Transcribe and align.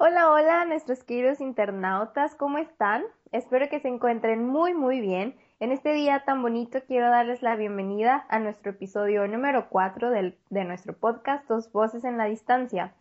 Hola, 0.00 0.30
hola, 0.30 0.64
nuestros 0.64 1.02
queridos 1.02 1.40
internautas, 1.40 2.36
¿cómo 2.36 2.58
están? 2.58 3.02
Espero 3.32 3.68
que 3.68 3.80
se 3.80 3.88
encuentren 3.88 4.46
muy, 4.46 4.72
muy 4.72 5.00
bien. 5.00 5.34
En 5.58 5.72
este 5.72 5.92
día 5.92 6.22
tan 6.24 6.40
bonito 6.40 6.78
quiero 6.86 7.10
darles 7.10 7.42
la 7.42 7.56
bienvenida 7.56 8.24
a 8.28 8.38
nuestro 8.38 8.70
episodio 8.70 9.26
número 9.26 9.68
4 9.68 10.10
del, 10.10 10.38
de 10.50 10.62
nuestro 10.62 10.96
podcast 10.96 11.48
Dos 11.48 11.72
Voces 11.72 12.04
en 12.04 12.16
la 12.16 12.26
Distancia, 12.26 12.94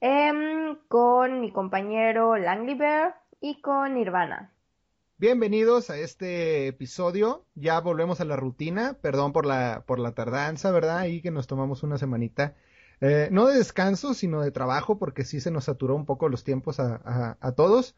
em, 0.00 0.78
con 0.88 1.42
mi 1.42 1.52
compañero 1.52 2.38
Langley 2.38 2.78
y 3.42 3.60
con 3.60 3.92
Nirvana. 3.92 4.50
Bienvenidos 5.18 5.90
a 5.90 5.98
este 5.98 6.68
episodio. 6.68 7.44
Ya 7.56 7.78
volvemos 7.80 8.22
a 8.22 8.24
la 8.24 8.36
rutina. 8.36 8.96
Perdón 9.02 9.34
por 9.34 9.44
la, 9.44 9.84
por 9.86 9.98
la 9.98 10.12
tardanza, 10.12 10.70
¿verdad? 10.70 11.04
Y 11.04 11.20
que 11.20 11.30
nos 11.30 11.46
tomamos 11.46 11.82
una 11.82 11.98
semanita 11.98 12.54
eh, 13.00 13.28
no 13.30 13.46
de 13.46 13.58
descanso, 13.58 14.14
sino 14.14 14.40
de 14.40 14.50
trabajo, 14.50 14.98
porque 14.98 15.24
sí 15.24 15.40
se 15.40 15.50
nos 15.50 15.64
saturó 15.64 15.94
un 15.94 16.06
poco 16.06 16.28
los 16.28 16.44
tiempos 16.44 16.80
a, 16.80 17.52
todos. 17.56 17.94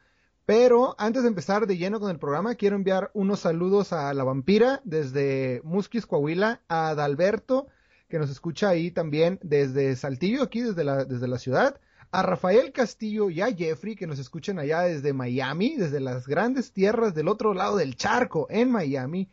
Pero 0.47 0.95
antes 0.99 1.23
de 1.23 1.29
empezar 1.29 1.67
de 1.67 1.77
lleno 1.77 2.01
con 2.01 2.11
el 2.11 2.19
programa, 2.19 2.57
quiero 2.57 2.77
enviar 2.77 3.11
unos 3.15 3.41
saludos 3.41 3.92
a 3.92 4.12
la 4.15 4.25
vampira 4.25 4.81
desde 4.84 5.61
Musquis, 5.65 6.07
Coahuila, 6.07 6.61
a 6.69 6.89
Adalberto, 6.89 7.69
que 8.09 8.19
nos 8.19 8.31
escucha 8.31 8.69
ahí 8.69 8.91
también 8.91 9.39
desde 9.42 9.95
Saltillo, 9.97 10.42
aquí 10.42 10.61
desde 10.61 10.83
la, 10.83 11.05
desde 11.05 11.29
la 11.29 11.39
ciudad, 11.39 11.81
a 12.11 12.23
Rafael 12.23 12.73
Castillo 12.73 13.31
y 13.31 13.41
a 13.41 13.55
Jeffrey, 13.55 13.95
que 13.95 14.09
nos 14.09 14.19
escuchan 14.19 14.59
allá 14.59 14.81
desde 14.81 15.12
Miami, 15.12 15.77
desde 15.77 16.01
las 16.01 16.27
grandes 16.27 16.73
tierras 16.73 17.14
del 17.14 17.29
otro 17.29 17.55
lado 17.55 17.77
del 17.77 17.97
charco 17.97 18.48
en 18.51 18.70
Miami, 18.70 19.31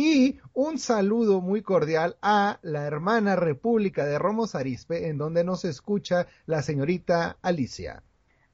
y 0.00 0.40
un 0.54 0.78
saludo 0.78 1.42
muy 1.42 1.60
cordial 1.60 2.16
a 2.22 2.58
la 2.62 2.86
hermana 2.86 3.36
República 3.36 4.06
de 4.06 4.18
Romos 4.18 4.54
Arispe, 4.54 5.08
en 5.08 5.18
donde 5.18 5.44
nos 5.44 5.66
escucha 5.66 6.26
la 6.46 6.62
señorita 6.62 7.36
Alicia. 7.42 8.02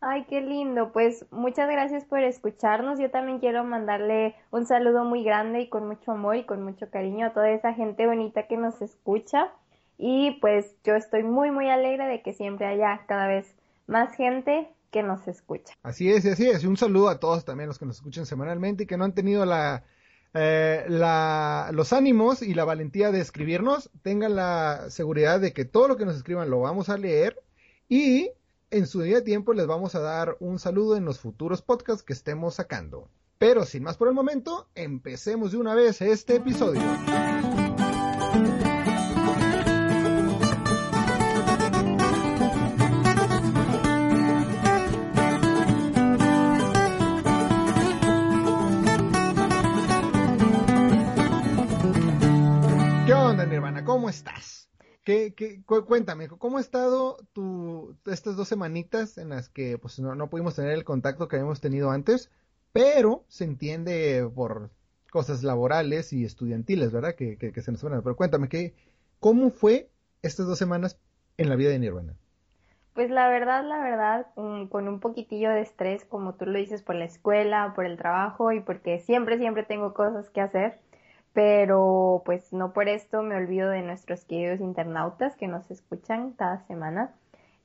Ay, 0.00 0.24
qué 0.28 0.41
lindo. 0.41 0.91
Pues 0.92 1.24
muchas 1.30 1.70
gracias 1.70 2.05
por 2.05 2.19
escucharnos. 2.19 2.98
Yo 2.98 3.12
también 3.12 3.39
quiero 3.39 3.62
mandarle 3.62 4.34
un 4.50 4.67
saludo 4.67 5.05
muy 5.05 5.22
grande 5.22 5.61
y 5.61 5.69
con 5.69 5.86
mucho 5.86 6.11
amor 6.11 6.34
y 6.34 6.44
con 6.44 6.64
mucho 6.64 6.91
cariño 6.91 7.27
a 7.27 7.33
toda 7.33 7.50
esa 7.50 7.74
gente 7.74 8.08
bonita 8.08 8.48
que 8.48 8.56
nos 8.56 8.83
escucha. 8.83 9.52
Y 9.98 10.33
pues 10.41 10.74
yo 10.83 10.97
estoy 10.97 11.22
muy, 11.22 11.52
muy 11.52 11.70
alegre 11.70 12.08
de 12.08 12.22
que 12.22 12.33
siempre 12.33 12.67
haya 12.67 13.02
cada 13.06 13.28
vez 13.28 13.55
más 13.86 14.17
gente 14.17 14.69
que 14.91 15.05
nos 15.05 15.28
escucha. 15.28 15.74
Así 15.84 16.11
es, 16.11 16.27
así 16.27 16.48
es. 16.48 16.64
Y 16.64 16.67
un 16.67 16.77
saludo 16.77 17.08
a 17.08 17.20
todos 17.20 17.44
también 17.44 17.69
los 17.69 17.78
que 17.78 17.86
nos 17.86 17.98
escuchan 17.98 18.27
semanalmente 18.27 18.83
y 18.83 18.86
que 18.89 18.97
no 18.97 19.05
han 19.05 19.14
tenido 19.14 19.47
la 19.47 19.84
eh, 20.34 20.84
los 21.72 21.92
ánimos 21.92 22.42
y 22.42 22.55
la 22.55 22.64
valentía 22.64 23.10
de 23.10 23.20
escribirnos, 23.20 23.91
tengan 24.02 24.36
la 24.36 24.86
seguridad 24.91 25.41
de 25.41 25.52
que 25.52 25.64
todo 25.64 25.88
lo 25.88 25.96
que 25.96 26.05
nos 26.05 26.16
escriban 26.16 26.50
lo 26.50 26.60
vamos 26.60 26.88
a 26.88 26.98
leer 26.98 27.42
y 27.88 28.30
en 28.70 28.86
su 28.86 29.00
día 29.02 29.16
de 29.16 29.22
tiempo 29.22 29.52
les 29.52 29.66
vamos 29.66 29.94
a 29.94 30.00
dar 30.00 30.36
un 30.41 30.58
saludo 30.58 30.96
en 30.96 31.05
los 31.05 31.20
futuros 31.20 31.62
podcasts 31.62 32.02
que 32.02 32.12
estemos 32.12 32.56
sacando. 32.56 33.08
Pero 33.38 33.64
sin 33.64 33.83
más 33.83 33.96
por 33.96 34.08
el 34.08 34.14
momento, 34.14 34.68
empecemos 34.74 35.52
de 35.52 35.58
una 35.58 35.74
vez 35.74 36.00
este 36.00 36.36
episodio. 36.36 36.83
¿Cómo 53.84 54.08
estás? 54.08 54.68
¿Qué, 55.05 55.34
qué, 55.34 55.62
cuéntame, 55.64 56.28
¿cómo 56.28 56.58
ha 56.58 56.61
estado 56.61 57.18
tu, 57.33 57.96
estas 58.06 58.36
dos 58.36 58.48
semanitas 58.48 59.18
en 59.18 59.28
las 59.28 59.48
que 59.48 59.78
pues, 59.78 60.00
no, 60.00 60.28
pudimos 60.28 60.56
tener 60.56 60.72
el 60.72 60.83
contacto 60.83 61.28
que 61.28 61.36
habíamos 61.36 61.61
tenido 61.61 61.92
antes, 61.92 62.30
pero 62.72 63.24
se 63.28 63.45
entiende 63.45 64.28
por 64.34 64.70
cosas 65.12 65.45
laborales 65.45 66.12
y 66.12 66.24
estudiantiles, 66.24 66.92
¿verdad? 66.92 67.14
Que, 67.14 67.52
se 67.55 67.72
nos 67.72 67.83
van 67.84 68.02
Pero 68.02 68.16
cuéntame, 68.16 68.48
¿qué, 68.48 68.74
¿cómo 69.20 69.50
fue 69.50 69.89
estas 70.22 70.46
dos 70.46 70.58
semanas 70.58 70.98
en 71.36 71.48
la 71.48 71.55
vida 71.55 71.70
de 71.70 71.78
Nirvana? 71.78 72.14
Pues 72.92 73.11
la 73.11 73.28
verdad, 73.28 73.62
la 73.62 73.78
verdad, 73.78 74.27
con 74.34 74.89
un 74.89 75.00
poquitillo 75.00 75.50
de 75.50 75.61
estrés, 75.61 76.05
como 76.05 76.34
tú 76.34 76.46
lo 76.46 76.58
dices, 76.58 76.83
por 76.83 76.96
la 76.96 77.05
escuela, 77.05 77.74
por 77.77 77.84
el 77.86 77.96
trabajo 77.96 78.50
y 78.52 78.61
porque 78.61 78.98
siempre, 78.98 79.39
siempre 79.39 79.62
tengo 79.62 79.95
cosas 79.95 80.30
que 80.30 80.40
hacer 80.40 80.80
pero 81.36 82.23
pues 82.24 82.55
no 82.55 82.73
por 82.73 82.89
esto 82.89 83.23
me 83.23 83.36
olvido 83.36 83.69
de 83.69 83.83
nuestros 83.83 84.24
queridos 84.24 84.61
internautas 84.61 85.36
que 85.36 85.48
nos 85.48 85.70
escuchan 85.70 86.33
cada 86.33 86.67
semana. 86.67 87.14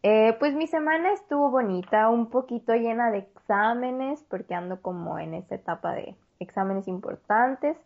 Eh, 0.04 0.36
pues 0.40 0.54
mi 0.54 0.68
semana 0.68 1.14
estuvo 1.14 1.50
bonita, 1.50 2.10
un 2.10 2.30
poquito 2.30 2.74
llena 2.74 3.12
de 3.12 3.20
exámenes, 3.20 4.26
porque 4.30 4.56
ando 4.56 4.82
como 4.82 5.20
en 5.20 5.34
esta 5.36 5.56
etapa 5.56 5.94
de 5.94 6.18
exámenes 6.40 6.90
importantes, 6.90 7.78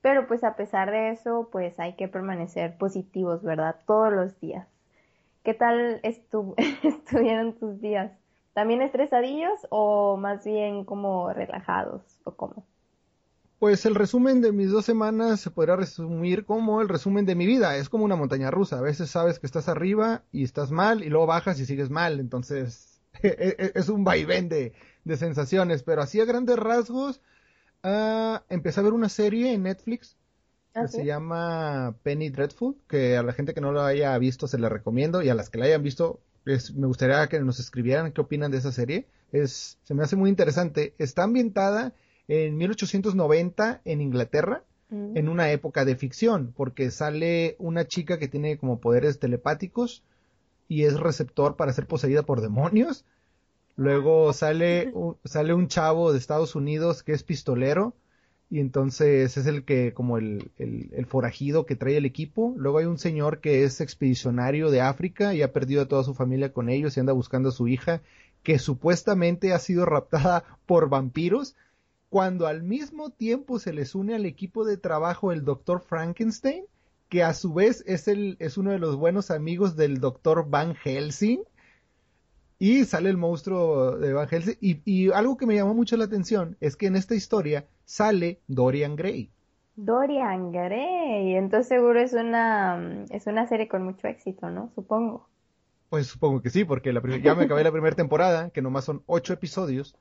pero 0.00 0.26
pues 0.26 0.42
a 0.42 0.56
pesar 0.56 0.90
de 0.90 1.10
eso, 1.10 1.48
pues 1.52 1.78
hay 1.78 1.92
que 1.94 2.08
permanecer 2.08 2.76
positivos, 2.76 3.44
¿verdad? 3.44 3.76
Todos 3.86 4.12
los 4.12 4.40
días. 4.40 4.66
¿Qué 5.44 5.54
tal 5.54 6.00
estuvieron 6.82 7.52
tus 7.52 7.80
días? 7.80 8.10
¿También 8.54 8.82
estresadillos 8.82 9.68
o 9.70 10.16
más 10.16 10.44
bien 10.44 10.84
como 10.84 11.32
relajados 11.32 12.02
o 12.24 12.32
cómo? 12.34 12.64
Pues 13.62 13.86
el 13.86 13.94
resumen 13.94 14.40
de 14.40 14.50
mis 14.50 14.72
dos 14.72 14.84
semanas 14.84 15.38
se 15.38 15.52
podría 15.52 15.76
resumir 15.76 16.44
como 16.44 16.82
el 16.82 16.88
resumen 16.88 17.26
de 17.26 17.36
mi 17.36 17.46
vida. 17.46 17.76
Es 17.76 17.88
como 17.88 18.04
una 18.04 18.16
montaña 18.16 18.50
rusa. 18.50 18.78
A 18.78 18.82
veces 18.82 19.08
sabes 19.08 19.38
que 19.38 19.46
estás 19.46 19.68
arriba 19.68 20.24
y 20.32 20.42
estás 20.42 20.72
mal 20.72 21.04
y 21.04 21.08
luego 21.08 21.26
bajas 21.26 21.60
y 21.60 21.64
sigues 21.64 21.88
mal. 21.88 22.18
Entonces 22.18 23.00
e, 23.22 23.28
e, 23.56 23.72
es 23.76 23.88
un 23.88 24.02
vaivén 24.02 24.48
de, 24.48 24.72
sensaciones. 25.16 25.84
Pero 25.84 26.02
así 26.02 26.20
a 26.20 26.24
grandes 26.24 26.58
rasgos, 26.58 27.20
uh, 27.84 28.38
empecé 28.48 28.80
a 28.80 28.82
ver 28.82 28.94
una 28.94 29.08
serie 29.08 29.52
en 29.52 29.62
Netflix 29.62 30.16
que 30.74 30.80
¿Ah, 30.80 30.88
se 30.88 31.04
llama 31.04 31.94
Penny 32.02 32.30
Dreadful, 32.30 32.74
que 32.88 33.16
a 33.16 33.22
la 33.22 33.32
gente 33.32 33.54
que 33.54 33.60
no 33.60 33.70
lo 33.70 33.82
haya 33.82 34.18
visto 34.18 34.48
se 34.48 34.58
la 34.58 34.70
recomiendo 34.70 35.22
y 35.22 35.28
a 35.28 35.36
las 35.36 35.50
que 35.50 35.58
la 35.58 35.66
hayan 35.66 35.84
visto 35.84 36.18
me 36.44 36.88
gustaría 36.88 37.28
que 37.28 37.38
nos 37.38 37.60
escribieran 37.60 38.10
qué 38.10 38.22
opinan 38.22 38.50
de 38.50 38.58
esa 38.58 38.72
serie. 38.72 39.06
Es, 39.30 39.78
se 39.84 39.94
me 39.94 40.02
hace 40.02 40.16
muy 40.16 40.30
interesante. 40.30 40.96
Está 40.98 41.22
ambientada 41.22 41.94
en 42.32 42.56
1890 42.56 43.82
en 43.84 44.00
Inglaterra, 44.00 44.64
mm. 44.88 45.16
en 45.18 45.28
una 45.28 45.50
época 45.50 45.84
de 45.84 45.96
ficción, 45.96 46.54
porque 46.56 46.90
sale 46.90 47.56
una 47.58 47.86
chica 47.86 48.18
que 48.18 48.28
tiene 48.28 48.56
como 48.56 48.80
poderes 48.80 49.18
telepáticos 49.18 50.02
y 50.66 50.84
es 50.84 50.98
receptor 50.98 51.56
para 51.56 51.74
ser 51.74 51.86
poseída 51.86 52.22
por 52.22 52.40
demonios. 52.40 53.04
Luego 53.76 54.32
sale, 54.32 54.94
sale 55.24 55.52
un 55.52 55.68
chavo 55.68 56.12
de 56.12 56.18
Estados 56.18 56.54
Unidos 56.54 57.02
que 57.02 57.12
es 57.12 57.22
pistolero 57.22 57.94
y 58.50 58.60
entonces 58.60 59.36
es 59.36 59.46
el 59.46 59.64
que 59.64 59.92
como 59.92 60.16
el, 60.16 60.50
el, 60.58 61.06
forajido 61.06 61.66
que 61.66 61.76
trae 61.76 61.98
el 61.98 62.06
equipo. 62.06 62.54
Luego 62.56 62.78
hay 62.78 62.86
un 62.86 62.98
señor 62.98 63.40
que 63.40 63.64
es 63.64 63.80
expedicionario 63.82 64.70
de 64.70 64.80
África 64.80 65.34
y 65.34 65.42
ha 65.42 65.52
perdido 65.52 65.82
a 65.82 65.88
toda 65.88 66.04
su 66.04 66.14
familia 66.14 66.52
con 66.52 66.70
ellos 66.70 66.96
y 66.96 67.00
anda 67.00 67.12
buscando 67.12 67.50
a 67.50 67.52
su 67.52 67.68
hija 67.68 68.00
que 68.42 68.58
supuestamente 68.58 69.52
ha 69.52 69.58
sido 69.58 69.84
raptada 69.84 70.44
por 70.66 70.88
vampiros 70.88 71.56
cuando 72.12 72.46
al 72.46 72.62
mismo 72.62 73.08
tiempo 73.08 73.58
se 73.58 73.72
les 73.72 73.94
une 73.94 74.14
al 74.14 74.26
equipo 74.26 74.66
de 74.66 74.76
trabajo 74.76 75.32
el 75.32 75.46
Dr. 75.46 75.80
Frankenstein, 75.80 76.66
que 77.08 77.22
a 77.22 77.32
su 77.32 77.54
vez 77.54 77.82
es, 77.86 78.06
el, 78.06 78.36
es 78.38 78.58
uno 78.58 78.70
de 78.70 78.78
los 78.78 78.96
buenos 78.96 79.30
amigos 79.30 79.76
del 79.76 79.98
Dr. 79.98 80.44
Van 80.50 80.74
Helsing, 80.74 81.42
y 82.58 82.84
sale 82.84 83.08
el 83.08 83.16
monstruo 83.16 83.96
de 83.96 84.12
Van 84.12 84.28
Helsing, 84.28 84.56
y, 84.60 85.10
algo 85.10 85.38
que 85.38 85.46
me 85.46 85.54
llamó 85.54 85.72
mucho 85.72 85.96
la 85.96 86.04
atención 86.04 86.58
es 86.60 86.76
que 86.76 86.84
en 86.84 86.96
esta 86.96 87.14
historia 87.14 87.64
sale 87.86 88.42
Dorian 88.46 88.94
Gray. 88.94 89.30
Dorian 89.76 90.52
Gray, 90.52 91.36
entonces 91.36 91.68
seguro 91.68 91.98
es 91.98 92.12
una, 92.12 93.06
es 93.08 93.26
una 93.26 93.46
serie 93.46 93.68
con 93.68 93.84
mucho 93.84 94.06
éxito, 94.06 94.50
¿no? 94.50 94.70
Supongo. 94.74 95.30
Pues 95.92 96.06
supongo 96.06 96.40
que 96.40 96.48
sí, 96.48 96.64
porque 96.64 96.90
la 96.90 97.02
ya 97.18 97.34
me 97.34 97.44
acabé 97.44 97.62
la 97.62 97.70
primera 97.70 97.94
temporada, 97.94 98.48
que 98.48 98.62
nomás 98.62 98.86
son 98.86 99.02
ocho 99.04 99.34
episodios, 99.34 99.94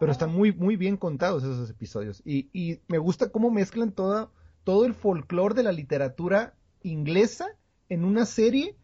pero 0.00 0.10
están 0.10 0.32
muy, 0.32 0.54
muy 0.54 0.76
bien 0.76 0.96
contados 0.96 1.42
esos 1.42 1.68
episodios. 1.68 2.22
Y, 2.24 2.48
y 2.54 2.80
me 2.88 2.96
gusta 2.96 3.28
cómo 3.28 3.50
mezclan 3.50 3.92
toda, 3.92 4.30
todo 4.62 4.86
el 4.86 4.94
folclore 4.94 5.54
de 5.54 5.62
la 5.62 5.72
literatura 5.72 6.54
inglesa 6.80 7.48
en 7.90 8.06
una 8.06 8.24
serie 8.24 8.78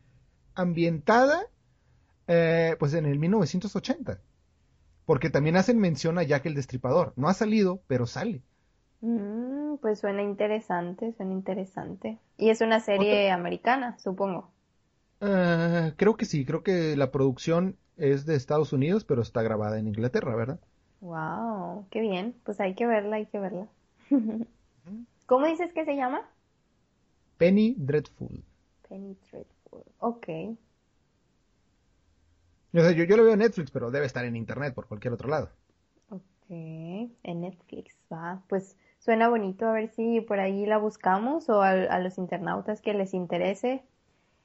ambientada 0.54 1.46
eh, 2.26 2.76
pues 2.78 2.92
en 2.92 3.06
el 3.06 3.18
1980. 3.18 4.20
Porque 5.06 5.30
también 5.30 5.56
hacen 5.56 5.78
mención 5.78 6.18
a 6.18 6.24
Jack 6.24 6.44
el 6.44 6.56
Destripador. 6.56 7.14
No 7.16 7.30
ha 7.30 7.32
salido, 7.32 7.80
pero 7.86 8.04
sale. 8.04 8.42
Mm, 9.00 9.76
pues 9.80 10.00
suena 10.00 10.20
interesante, 10.20 11.14
suena 11.14 11.32
interesante. 11.32 12.18
Y 12.36 12.50
es 12.50 12.60
una 12.60 12.80
serie 12.80 13.30
americana, 13.30 13.96
supongo. 13.98 14.52
Uh, 15.20 15.92
creo 15.96 16.16
que 16.16 16.24
sí, 16.26 16.44
creo 16.46 16.62
que 16.62 16.96
la 16.96 17.10
producción 17.10 17.78
es 17.96 18.26
de 18.26 18.36
Estados 18.36 18.72
Unidos, 18.72 19.04
pero 19.04 19.22
está 19.22 19.42
grabada 19.42 19.78
en 19.78 19.88
Inglaterra, 19.88 20.34
¿verdad? 20.34 20.60
Wow, 21.00 21.88
qué 21.90 22.00
bien. 22.00 22.40
Pues 22.44 22.60
hay 22.60 22.74
que 22.74 22.86
verla, 22.86 23.16
hay 23.16 23.26
que 23.26 23.38
verla. 23.38 23.68
¿Cómo 25.26 25.46
dices 25.46 25.72
que 25.72 25.84
se 25.84 25.96
llama? 25.96 26.28
Penny 27.38 27.74
Dreadful. 27.76 28.44
Penny 28.82 29.16
Dreadful. 29.22 29.84
Ok. 30.00 30.28
Yo, 32.72 32.90
yo, 32.90 33.04
yo 33.04 33.16
lo 33.16 33.22
veo 33.24 33.34
en 33.34 33.38
Netflix, 33.40 33.70
pero 33.70 33.90
debe 33.92 34.06
estar 34.06 34.24
en 34.24 34.34
internet 34.36 34.74
por 34.74 34.86
cualquier 34.88 35.14
otro 35.14 35.28
lado. 35.28 35.50
Ok, 36.10 36.20
en 36.50 37.40
Netflix, 37.40 37.96
va. 38.12 38.42
Pues 38.48 38.76
suena 38.98 39.28
bonito, 39.28 39.66
a 39.66 39.72
ver 39.72 39.88
si 39.88 40.20
por 40.20 40.40
ahí 40.40 40.66
la 40.66 40.78
buscamos 40.78 41.48
o 41.48 41.62
a, 41.62 41.70
a 41.70 41.98
los 42.00 42.18
internautas 42.18 42.80
que 42.80 42.94
les 42.94 43.14
interese. 43.14 43.82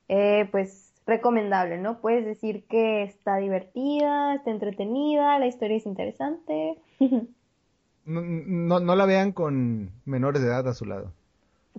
Eh, 0.07 0.47
pues 0.51 0.93
recomendable, 1.05 1.77
¿no? 1.77 1.99
Puedes 1.99 2.25
decir 2.25 2.65
que 2.67 3.03
está 3.03 3.37
divertida, 3.37 4.35
está 4.35 4.51
entretenida, 4.51 5.39
la 5.39 5.47
historia 5.47 5.77
es 5.77 5.85
interesante. 5.85 6.79
no, 8.05 8.21
no, 8.21 8.79
no 8.79 8.95
la 8.95 9.05
vean 9.05 9.31
con 9.31 9.91
menores 10.05 10.41
de 10.41 10.47
edad 10.47 10.67
a 10.67 10.73
su 10.73 10.85
lado. 10.85 11.11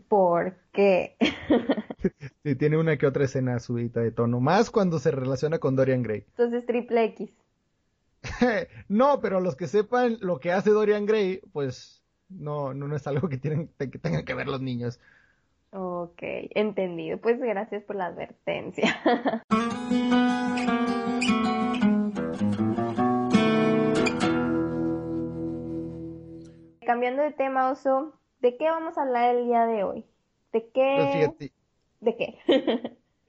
¿Por 0.09 0.55
qué? 0.73 1.17
sí, 2.45 2.55
tiene 2.55 2.77
una 2.77 2.97
que 2.97 3.07
otra 3.07 3.25
escena 3.25 3.59
subida 3.59 4.01
de 4.01 4.13
tono, 4.13 4.41
más 4.41 4.71
cuando 4.71 4.99
se 4.99 5.11
relaciona 5.11 5.59
con 5.59 5.75
Dorian 5.75 6.03
Gray. 6.03 6.25
Entonces, 6.31 6.67
triple 6.67 7.05
X. 7.05 7.31
no, 8.89 9.21
pero 9.21 9.41
los 9.41 9.57
que 9.57 9.67
sepan 9.67 10.19
lo 10.21 10.39
que 10.39 10.53
hace 10.53 10.71
Dorian 10.71 11.07
Gray, 11.07 11.41
pues 11.53 12.03
no, 12.29 12.75
no, 12.75 12.89
no 12.89 12.97
es 12.97 13.07
algo 13.07 13.29
que, 13.29 13.39
tienen, 13.39 13.71
que 13.79 13.99
tengan 13.99 14.25
que 14.25 14.35
ver 14.35 14.49
los 14.49 14.61
niños. 14.61 15.01
Ok, 15.73 16.23
entendido. 16.55 17.19
Pues 17.19 17.39
gracias 17.39 17.83
por 17.85 17.97
la 17.97 18.07
advertencia. 18.07 18.97
Cambiando 26.87 27.23
de 27.23 27.33
tema, 27.33 27.71
Oso, 27.71 28.15
¿de 28.41 28.57
qué 28.57 28.71
vamos 28.71 28.97
a 28.97 29.03
hablar 29.03 29.35
el 29.35 29.47
día 29.47 29.67
de 29.67 29.83
hoy? 29.83 30.07
¿De 30.53 30.71
qué? 30.73 31.29
Pues 31.39 31.53
¿De 32.01 32.17
qué? 32.17 32.39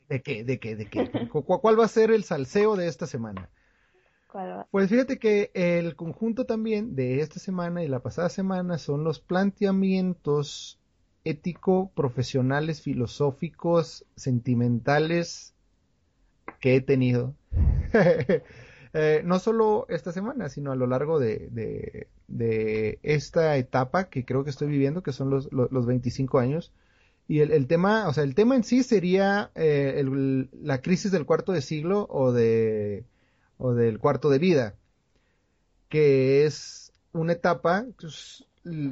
¿De 0.07 0.21
qué? 0.21 0.43
¿De 0.43 0.59
qué? 0.59 0.75
¿De 0.75 0.85
qué? 0.85 1.29
¿Cuál 1.29 1.79
va 1.79 1.85
a 1.85 1.89
ser 1.89 2.11
el 2.11 2.23
salseo 2.23 2.75
de 2.75 2.87
esta 2.87 3.07
semana? 3.07 3.49
¿Cuál 4.31 4.49
va? 4.51 4.67
Pues 4.69 4.89
fíjate 4.89 5.17
que 5.17 5.49
el 5.55 5.95
conjunto 5.95 6.45
también 6.45 6.95
de 6.95 7.21
esta 7.21 7.39
semana 7.39 7.83
y 7.83 7.87
la 7.87 7.99
pasada 7.99 8.29
semana 8.29 8.77
son 8.77 9.03
los 9.03 9.19
planteamientos 9.19 10.79
ético, 11.29 11.91
profesionales, 11.95 12.81
filosóficos, 12.81 14.06
sentimentales 14.15 15.53
que 16.59 16.75
he 16.75 16.81
tenido. 16.81 17.35
eh, 18.94 19.21
no 19.25 19.39
solo 19.39 19.85
esta 19.89 20.12
semana, 20.12 20.50
sino 20.50 20.71
a 20.71 20.75
lo 20.75 20.88
largo 20.88 21.19
de, 21.19 22.07
esta 23.03 23.57
etapa 23.57 24.09
que 24.09 24.25
creo 24.25 24.44
que 24.44 24.50
estoy 24.50 24.68
viviendo, 24.68 25.03
que 25.03 25.13
son 25.13 25.29
los, 25.29 25.51
los, 25.51 25.71
los 25.71 25.85
25 25.85 26.39
años. 26.39 26.71
Y 27.30 27.41
el, 27.41 27.68
tema, 27.68 28.07
o 28.07 28.13
sea, 28.13 28.23
el 28.23 28.35
tema 28.35 28.56
en 28.56 28.63
sí 28.63 28.83
sería 28.83 29.51
eh, 29.56 30.01
la 30.62 30.81
crisis 30.81 31.12
del 31.12 31.25
cuarto 31.25 31.51
de 31.51 31.62
siglo 31.62 32.07
o 32.09 32.31
del 32.31 33.03
cuarto 34.00 34.30
de 34.30 34.39
vida, 34.39 34.75
que 35.89 36.45
es 36.45 36.94
una 37.12 37.33
etapa, 37.33 37.85
pues, 38.00 38.45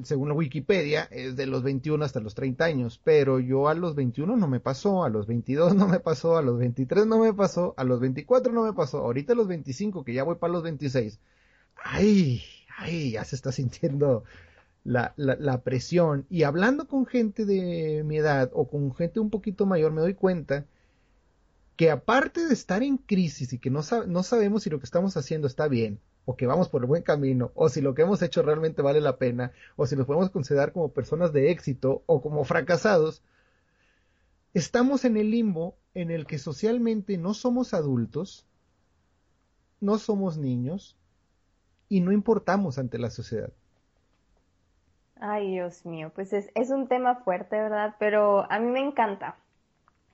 según 0.03 0.29
la 0.29 0.35
Wikipedia, 0.35 1.03
es 1.11 1.35
de 1.35 1.45
los 1.45 1.63
21 1.63 2.03
hasta 2.03 2.19
los 2.19 2.35
30 2.35 2.65
años, 2.65 3.01
pero 3.03 3.39
yo 3.39 3.67
a 3.67 3.73
los 3.73 3.95
21 3.95 4.35
no 4.37 4.47
me 4.47 4.59
pasó, 4.59 5.03
a 5.03 5.09
los 5.09 5.27
22 5.27 5.75
no 5.75 5.87
me 5.87 5.99
pasó, 5.99 6.37
a 6.37 6.41
los 6.41 6.57
23 6.57 7.05
no 7.05 7.19
me 7.19 7.33
pasó, 7.33 7.73
a 7.77 7.83
los 7.83 7.99
24 7.99 8.53
no 8.53 8.63
me 8.63 8.73
pasó, 8.73 8.99
ahorita 8.99 9.33
a 9.33 9.35
los 9.35 9.47
25, 9.47 10.03
que 10.03 10.13
ya 10.13 10.23
voy 10.23 10.35
para 10.35 10.53
los 10.53 10.63
26, 10.63 11.19
ay, 11.83 12.41
ay, 12.77 13.11
ya 13.11 13.23
se 13.23 13.35
está 13.35 13.51
sintiendo 13.51 14.23
la, 14.83 15.13
la, 15.17 15.61
presión. 15.61 16.25
Y 16.29 16.43
hablando 16.43 16.87
con 16.87 17.05
gente 17.05 17.45
de 17.45 18.03
mi 18.05 18.17
edad 18.17 18.51
o 18.53 18.67
con 18.67 18.93
gente 18.95 19.19
un 19.19 19.29
poquito 19.29 19.65
mayor, 19.65 19.91
me 19.91 20.01
doy 20.01 20.13
cuenta 20.13 20.65
que 21.75 21.91
aparte 21.91 22.47
de 22.47 22.53
estar 22.53 22.83
en 22.83 22.97
crisis 22.97 23.51
y 23.53 23.59
que 23.59 23.69
no, 23.69 23.81
no 24.07 24.23
sabemos 24.23 24.63
si 24.63 24.69
lo 24.69 24.79
que 24.79 24.85
estamos 24.85 25.17
haciendo 25.17 25.47
está 25.47 25.67
bien, 25.67 25.99
o 26.25 26.35
que 26.35 26.47
vamos 26.47 26.69
por 26.69 26.81
el 26.81 26.87
buen 26.87 27.03
camino, 27.03 27.51
o 27.55 27.69
si 27.69 27.81
lo 27.81 27.93
que 27.93 28.01
hemos 28.01 28.21
hecho 28.21 28.41
realmente 28.41 28.81
vale 28.81 28.99
la 28.99 29.17
pena, 29.17 29.51
o 29.75 29.85
si 29.85 29.95
nos 29.95 30.07
podemos 30.07 30.31
considerar 30.31 30.71
como 30.73 30.89
personas 30.89 31.31
de 31.33 31.51
éxito 31.51 32.03
o 32.07 32.21
como 32.21 32.43
fracasados, 32.43 33.23
estamos 34.53 35.05
en 35.05 35.17
el 35.17 35.31
limbo 35.31 35.75
en 35.93 36.11
el 36.11 36.25
que 36.25 36.39
socialmente 36.39 37.17
no 37.17 37.33
somos 37.33 37.73
adultos, 37.73 38.45
no 39.79 39.97
somos 39.97 40.37
niños 40.37 40.97
y 41.89 42.01
no 42.01 42.11
importamos 42.11 42.79
ante 42.79 42.97
la 42.97 43.11
sociedad. 43.11 43.51
Ay, 45.19 45.51
Dios 45.51 45.85
mío, 45.85 46.11
pues 46.13 46.33
es, 46.33 46.49
es 46.55 46.71
un 46.71 46.87
tema 46.87 47.15
fuerte, 47.15 47.55
¿verdad? 47.55 47.95
Pero 47.99 48.51
a 48.51 48.59
mí 48.59 48.69
me 48.69 48.81
encanta. 48.81 49.37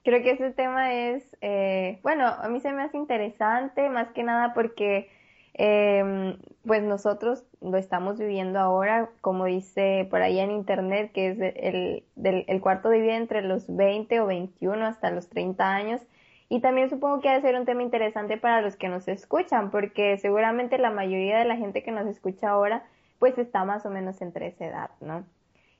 Creo 0.03 0.21
que 0.23 0.31
ese 0.31 0.51
tema 0.51 0.93
es, 0.93 1.37
eh, 1.41 1.99
bueno, 2.03 2.27
a 2.27 2.47
mí 2.49 2.59
se 2.59 2.71
me 2.71 2.83
hace 2.83 2.97
interesante, 2.97 3.89
más 3.89 4.11
que 4.11 4.23
nada 4.23 4.53
porque 4.53 5.09
eh, 5.53 6.38
pues 6.65 6.83
nosotros 6.83 7.44
lo 7.62 7.77
estamos 7.77 8.18
viviendo 8.19 8.59
ahora, 8.59 9.09
como 9.21 9.45
dice 9.45 10.07
por 10.09 10.21
ahí 10.21 10.39
en 10.39 10.51
internet, 10.51 11.12
que 11.13 11.30
es 11.30 11.39
el, 11.39 12.03
del, 12.15 12.45
el 12.48 12.62
cuarto 12.62 12.89
de 12.89 13.01
vida 13.01 13.18
entre 13.18 13.42
los 13.42 13.65
20 13.68 14.19
o 14.21 14.27
21 14.27 14.86
hasta 14.86 15.12
los 15.12 15.27
30 15.30 15.74
años. 15.74 16.01
Y 16.50 16.59
también 16.59 16.89
supongo 16.89 17.21
que 17.21 17.30
ha 17.30 17.36
de 17.36 17.42
ser 17.42 17.56
un 17.56 17.65
tema 17.65 17.81
interesante 17.81 18.38
para 18.38 18.62
los 18.62 18.75
que 18.75 18.89
nos 18.89 19.07
escuchan, 19.07 19.71
porque 19.71 20.18
seguramente 20.18 20.77
la 20.77 20.92
mayoría 20.92 21.39
de 21.39 21.45
la 21.45 21.56
gente 21.56 21.81
que 21.81 21.92
nos 21.92 22.07
escucha 22.07 22.50
ahora, 22.50 22.83
pues 23.19 23.38
está 23.38 23.63
más 23.63 23.86
o 23.86 23.89
menos 23.89 24.21
entre 24.21 24.48
esa 24.48 24.65
edad, 24.65 24.89
¿no? 25.00 25.24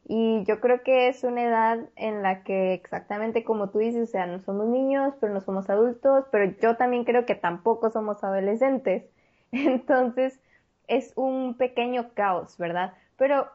Y 0.06 0.44
yo 0.46 0.60
creo 0.60 0.82
que 0.84 1.08
es 1.10 1.24
una 1.24 1.44
edad 1.44 1.80
en 1.96 2.24
la 2.24 2.44
que 2.44 2.74
exactamente 2.74 3.44
como 3.44 3.70
tú 3.70 3.80
dices, 3.80 4.10
o 4.10 4.12
sea, 4.12 4.26
no 4.26 4.40
somos 4.40 4.68
niños, 4.68 5.14
pero 5.20 5.34
no 5.34 5.42
somos 5.42 5.70
adultos, 5.70 6.26
pero 6.32 6.54
yo 6.62 6.76
también 6.76 7.04
creo 7.04 7.26
que 7.26 7.36
tampoco 7.36 7.90
somos 7.92 8.24
adolescentes. 8.24 9.04
Entonces, 9.68 10.39
es 10.88 11.13
un 11.15 11.56
pequeño 11.56 12.13
caos, 12.13 12.58
¿verdad? 12.58 12.93
Pero 13.17 13.48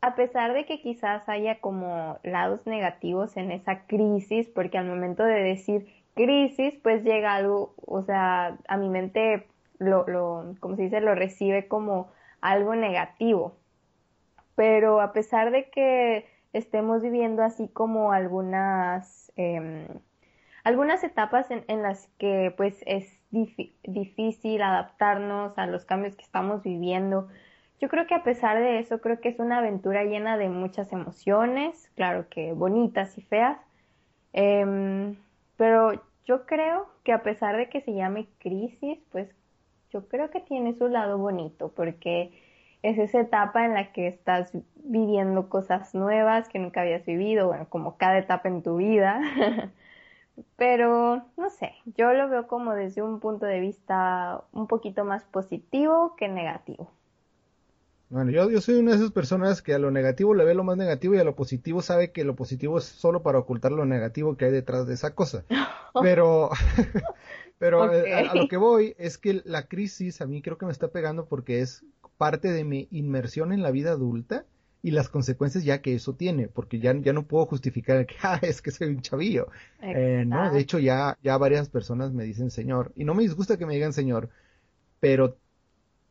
a 0.00 0.14
pesar 0.14 0.52
de 0.52 0.66
que 0.66 0.80
quizás 0.80 1.28
haya 1.28 1.60
como 1.60 2.18
lados 2.22 2.66
negativos 2.66 3.36
en 3.36 3.50
esa 3.50 3.86
crisis, 3.86 4.48
porque 4.48 4.78
al 4.78 4.86
momento 4.86 5.22
de 5.24 5.42
decir 5.42 5.86
crisis, 6.14 6.74
pues 6.82 7.04
llega 7.04 7.34
algo, 7.34 7.74
o 7.86 8.02
sea, 8.02 8.58
a 8.68 8.76
mi 8.76 8.88
mente 8.88 9.46
lo, 9.78 10.06
lo 10.06 10.54
como 10.60 10.76
se 10.76 10.82
dice, 10.82 11.00
lo 11.00 11.14
recibe 11.14 11.68
como 11.68 12.08
algo 12.40 12.74
negativo. 12.74 13.56
Pero 14.54 15.00
a 15.00 15.12
pesar 15.12 15.50
de 15.50 15.70
que 15.70 16.26
estemos 16.52 17.02
viviendo 17.02 17.42
así 17.42 17.68
como 17.68 18.12
algunas, 18.12 19.32
eh, 19.36 19.86
algunas 20.64 21.02
etapas 21.04 21.46
en, 21.50 21.82
las 21.82 22.08
que 22.18 22.52
pues 22.56 22.82
es 22.86 23.18
difícil 23.32 24.62
adaptarnos 24.62 25.58
a 25.58 25.66
los 25.66 25.84
cambios 25.84 26.14
que 26.14 26.22
estamos 26.22 26.62
viviendo. 26.62 27.28
Yo 27.80 27.88
creo 27.88 28.06
que 28.06 28.14
a 28.14 28.22
pesar 28.22 28.58
de 28.58 28.78
eso, 28.78 29.00
creo 29.00 29.20
que 29.20 29.30
es 29.30 29.38
una 29.40 29.58
aventura 29.58 30.04
llena 30.04 30.36
de 30.36 30.48
muchas 30.48 30.92
emociones, 30.92 31.90
claro 31.96 32.28
que 32.28 32.52
bonitas 32.52 33.18
y 33.18 33.22
feas, 33.22 33.58
eh, 34.32 35.16
pero 35.56 35.92
yo 36.24 36.46
creo 36.46 36.88
que 37.04 37.12
a 37.12 37.22
pesar 37.22 37.56
de 37.56 37.68
que 37.68 37.80
se 37.80 37.94
llame 37.94 38.28
crisis, 38.38 38.98
pues 39.10 39.28
yo 39.92 40.08
creo 40.08 40.30
que 40.30 40.40
tiene 40.40 40.74
su 40.74 40.88
lado 40.88 41.18
bonito, 41.18 41.72
porque 41.74 42.32
es 42.82 42.98
esa 42.98 43.20
etapa 43.20 43.64
en 43.64 43.74
la 43.74 43.92
que 43.92 44.08
estás 44.08 44.50
viviendo 44.76 45.48
cosas 45.48 45.94
nuevas 45.94 46.48
que 46.48 46.58
nunca 46.58 46.82
habías 46.82 47.04
vivido, 47.06 47.48
bueno, 47.48 47.66
como 47.68 47.96
cada 47.96 48.18
etapa 48.18 48.48
en 48.48 48.62
tu 48.62 48.76
vida. 48.76 49.20
Pero, 50.56 51.24
no 51.36 51.50
sé, 51.50 51.72
yo 51.96 52.12
lo 52.12 52.28
veo 52.28 52.46
como 52.46 52.72
desde 52.74 53.02
un 53.02 53.20
punto 53.20 53.46
de 53.46 53.60
vista 53.60 54.42
un 54.52 54.66
poquito 54.66 55.04
más 55.04 55.24
positivo 55.24 56.14
que 56.16 56.28
negativo. 56.28 56.90
Bueno, 58.08 58.30
yo, 58.30 58.50
yo 58.50 58.60
soy 58.60 58.74
una 58.74 58.90
de 58.90 58.98
esas 58.98 59.10
personas 59.10 59.62
que 59.62 59.72
a 59.74 59.78
lo 59.78 59.90
negativo 59.90 60.34
le 60.34 60.44
ve 60.44 60.54
lo 60.54 60.64
más 60.64 60.76
negativo 60.76 61.14
y 61.14 61.18
a 61.18 61.24
lo 61.24 61.34
positivo 61.34 61.80
sabe 61.80 62.12
que 62.12 62.24
lo 62.24 62.36
positivo 62.36 62.78
es 62.78 62.84
solo 62.84 63.22
para 63.22 63.38
ocultar 63.38 63.72
lo 63.72 63.86
negativo 63.86 64.36
que 64.36 64.44
hay 64.46 64.52
detrás 64.52 64.86
de 64.86 64.94
esa 64.94 65.14
cosa. 65.14 65.44
Pero, 66.02 66.48
pero 67.58 67.84
okay. 67.84 68.12
a, 68.12 68.30
a, 68.30 68.34
lo 68.34 68.48
que 68.48 68.56
voy 68.56 68.94
es 68.96 69.18
que 69.18 69.42
la 69.44 69.68
crisis 69.68 70.22
a 70.22 70.26
mí 70.26 70.40
creo 70.40 70.56
que 70.56 70.64
me 70.64 70.72
está 70.72 70.88
pegando 70.88 71.26
porque 71.26 71.60
es 71.60 71.84
parte 72.16 72.50
de 72.50 72.64
mi 72.64 72.88
inmersión 72.90 73.52
en 73.52 73.62
la 73.62 73.70
vida 73.70 73.90
adulta 73.90 74.46
y 74.82 74.90
las 74.90 75.08
consecuencias 75.08 75.64
ya 75.64 75.80
que 75.80 75.94
eso 75.94 76.14
tiene, 76.14 76.48
porque 76.48 76.80
ya, 76.80 76.92
ya 76.94 77.12
no 77.12 77.26
puedo 77.26 77.46
justificar 77.46 78.04
que 78.06 78.16
ah, 78.22 78.38
es 78.42 78.60
que 78.60 78.72
soy 78.72 78.88
un 78.88 79.00
chavillo. 79.00 79.48
Eh, 79.80 80.24
no, 80.26 80.52
de 80.52 80.60
hecho 80.60 80.78
ya, 80.78 81.18
ya 81.22 81.38
varias 81.38 81.68
personas 81.68 82.12
me 82.12 82.24
dicen 82.24 82.50
señor, 82.50 82.92
y 82.96 83.04
no 83.04 83.14
me 83.14 83.22
disgusta 83.22 83.56
que 83.56 83.66
me 83.66 83.74
digan 83.74 83.92
señor, 83.92 84.30
pero 85.00 85.38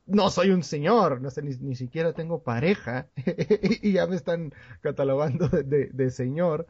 no 0.05 0.29
soy 0.29 0.51
un 0.51 0.63
señor, 0.63 1.21
no 1.21 1.29
sé, 1.29 1.41
ni, 1.43 1.75
siquiera 1.75 2.13
tengo 2.13 2.43
pareja 2.43 3.07
y 3.81 3.93
ya 3.93 4.07
me 4.07 4.15
están 4.15 4.53
catalogando 4.81 5.47
de, 5.47 6.09
señor. 6.11 6.67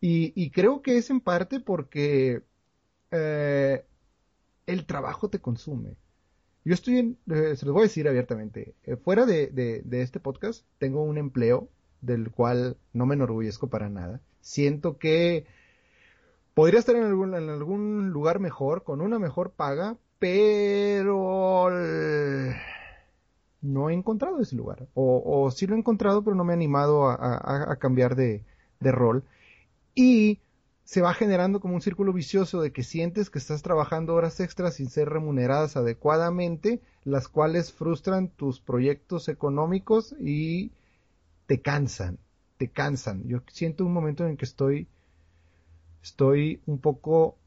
Y, 0.00 0.50
creo 0.50 0.82
que 0.82 0.98
es 0.98 1.10
en 1.10 1.20
parte 1.20 1.60
porque 1.60 2.42
eh, 3.12 3.84
el 4.66 4.86
trabajo 4.86 5.30
te 5.30 5.40
consume. 5.40 5.96
Yo 6.64 6.74
estoy 6.74 6.98
en, 6.98 7.18
eh, 7.28 7.56
se 7.56 7.66
los 7.66 7.72
voy 7.72 7.82
a 7.82 7.84
decir 7.84 8.06
abiertamente, 8.06 8.74
eh, 8.84 8.96
fuera 8.96 9.26
de, 9.26 9.82
este 9.90 10.20
podcast 10.20 10.64
tengo 10.78 11.02
un 11.02 11.18
empleo 11.18 11.68
del 12.00 12.30
cual 12.30 12.76
no 12.92 13.04
me 13.06 13.14
enorgullezco 13.14 13.68
para 13.68 13.88
nada. 13.88 14.20
Siento 14.40 14.98
que 14.98 15.46
podría 16.54 16.78
estar 16.80 16.94
en 16.94 17.04
algún, 17.04 17.34
en 17.34 17.48
algún 17.48 18.10
lugar 18.10 18.38
mejor, 18.38 18.84
con 18.84 19.00
una 19.00 19.18
mejor 19.18 19.50
paga, 19.50 19.96
pero 20.18 21.70
no 23.60 23.90
he 23.90 23.94
encontrado 23.94 24.40
ese 24.40 24.54
lugar. 24.54 24.86
O, 24.94 25.50
sí 25.50 25.66
lo 25.66 25.74
he 25.74 25.78
encontrado, 25.78 26.22
pero 26.22 26.36
no 26.36 26.44
me 26.44 26.52
he 26.52 26.56
animado 26.56 27.08
a, 27.08 27.76
cambiar 27.80 28.14
de, 28.14 28.44
de, 28.78 28.92
rol. 28.92 29.24
Y 29.94 30.38
se 30.92 31.00
va 31.00 31.14
generando 31.14 31.58
como 31.58 31.72
un 31.74 31.80
círculo 31.80 32.12
vicioso 32.12 32.60
de 32.60 32.70
que 32.70 32.82
sientes 32.82 33.30
que 33.30 33.38
estás 33.38 33.62
trabajando 33.62 34.14
horas 34.14 34.40
extras 34.40 34.74
sin 34.74 34.90
ser 34.90 35.08
remuneradas 35.08 35.74
adecuadamente, 35.78 36.82
las 37.04 37.28
cuales 37.28 37.72
frustran 37.72 38.28
tus 38.28 38.60
proyectos 38.60 39.30
económicos 39.30 40.14
y 40.20 40.70
te 41.46 41.62
cansan, 41.62 42.18
te 42.58 42.68
cansan. 42.68 43.26
Yo 43.26 43.42
siento 43.50 43.86
un 43.86 43.94
momento 43.94 44.26
en 44.26 44.36
que 44.36 44.44
estoy, 44.44 44.86
estoy 46.02 46.60
un 46.66 46.78
poco, 46.78 47.38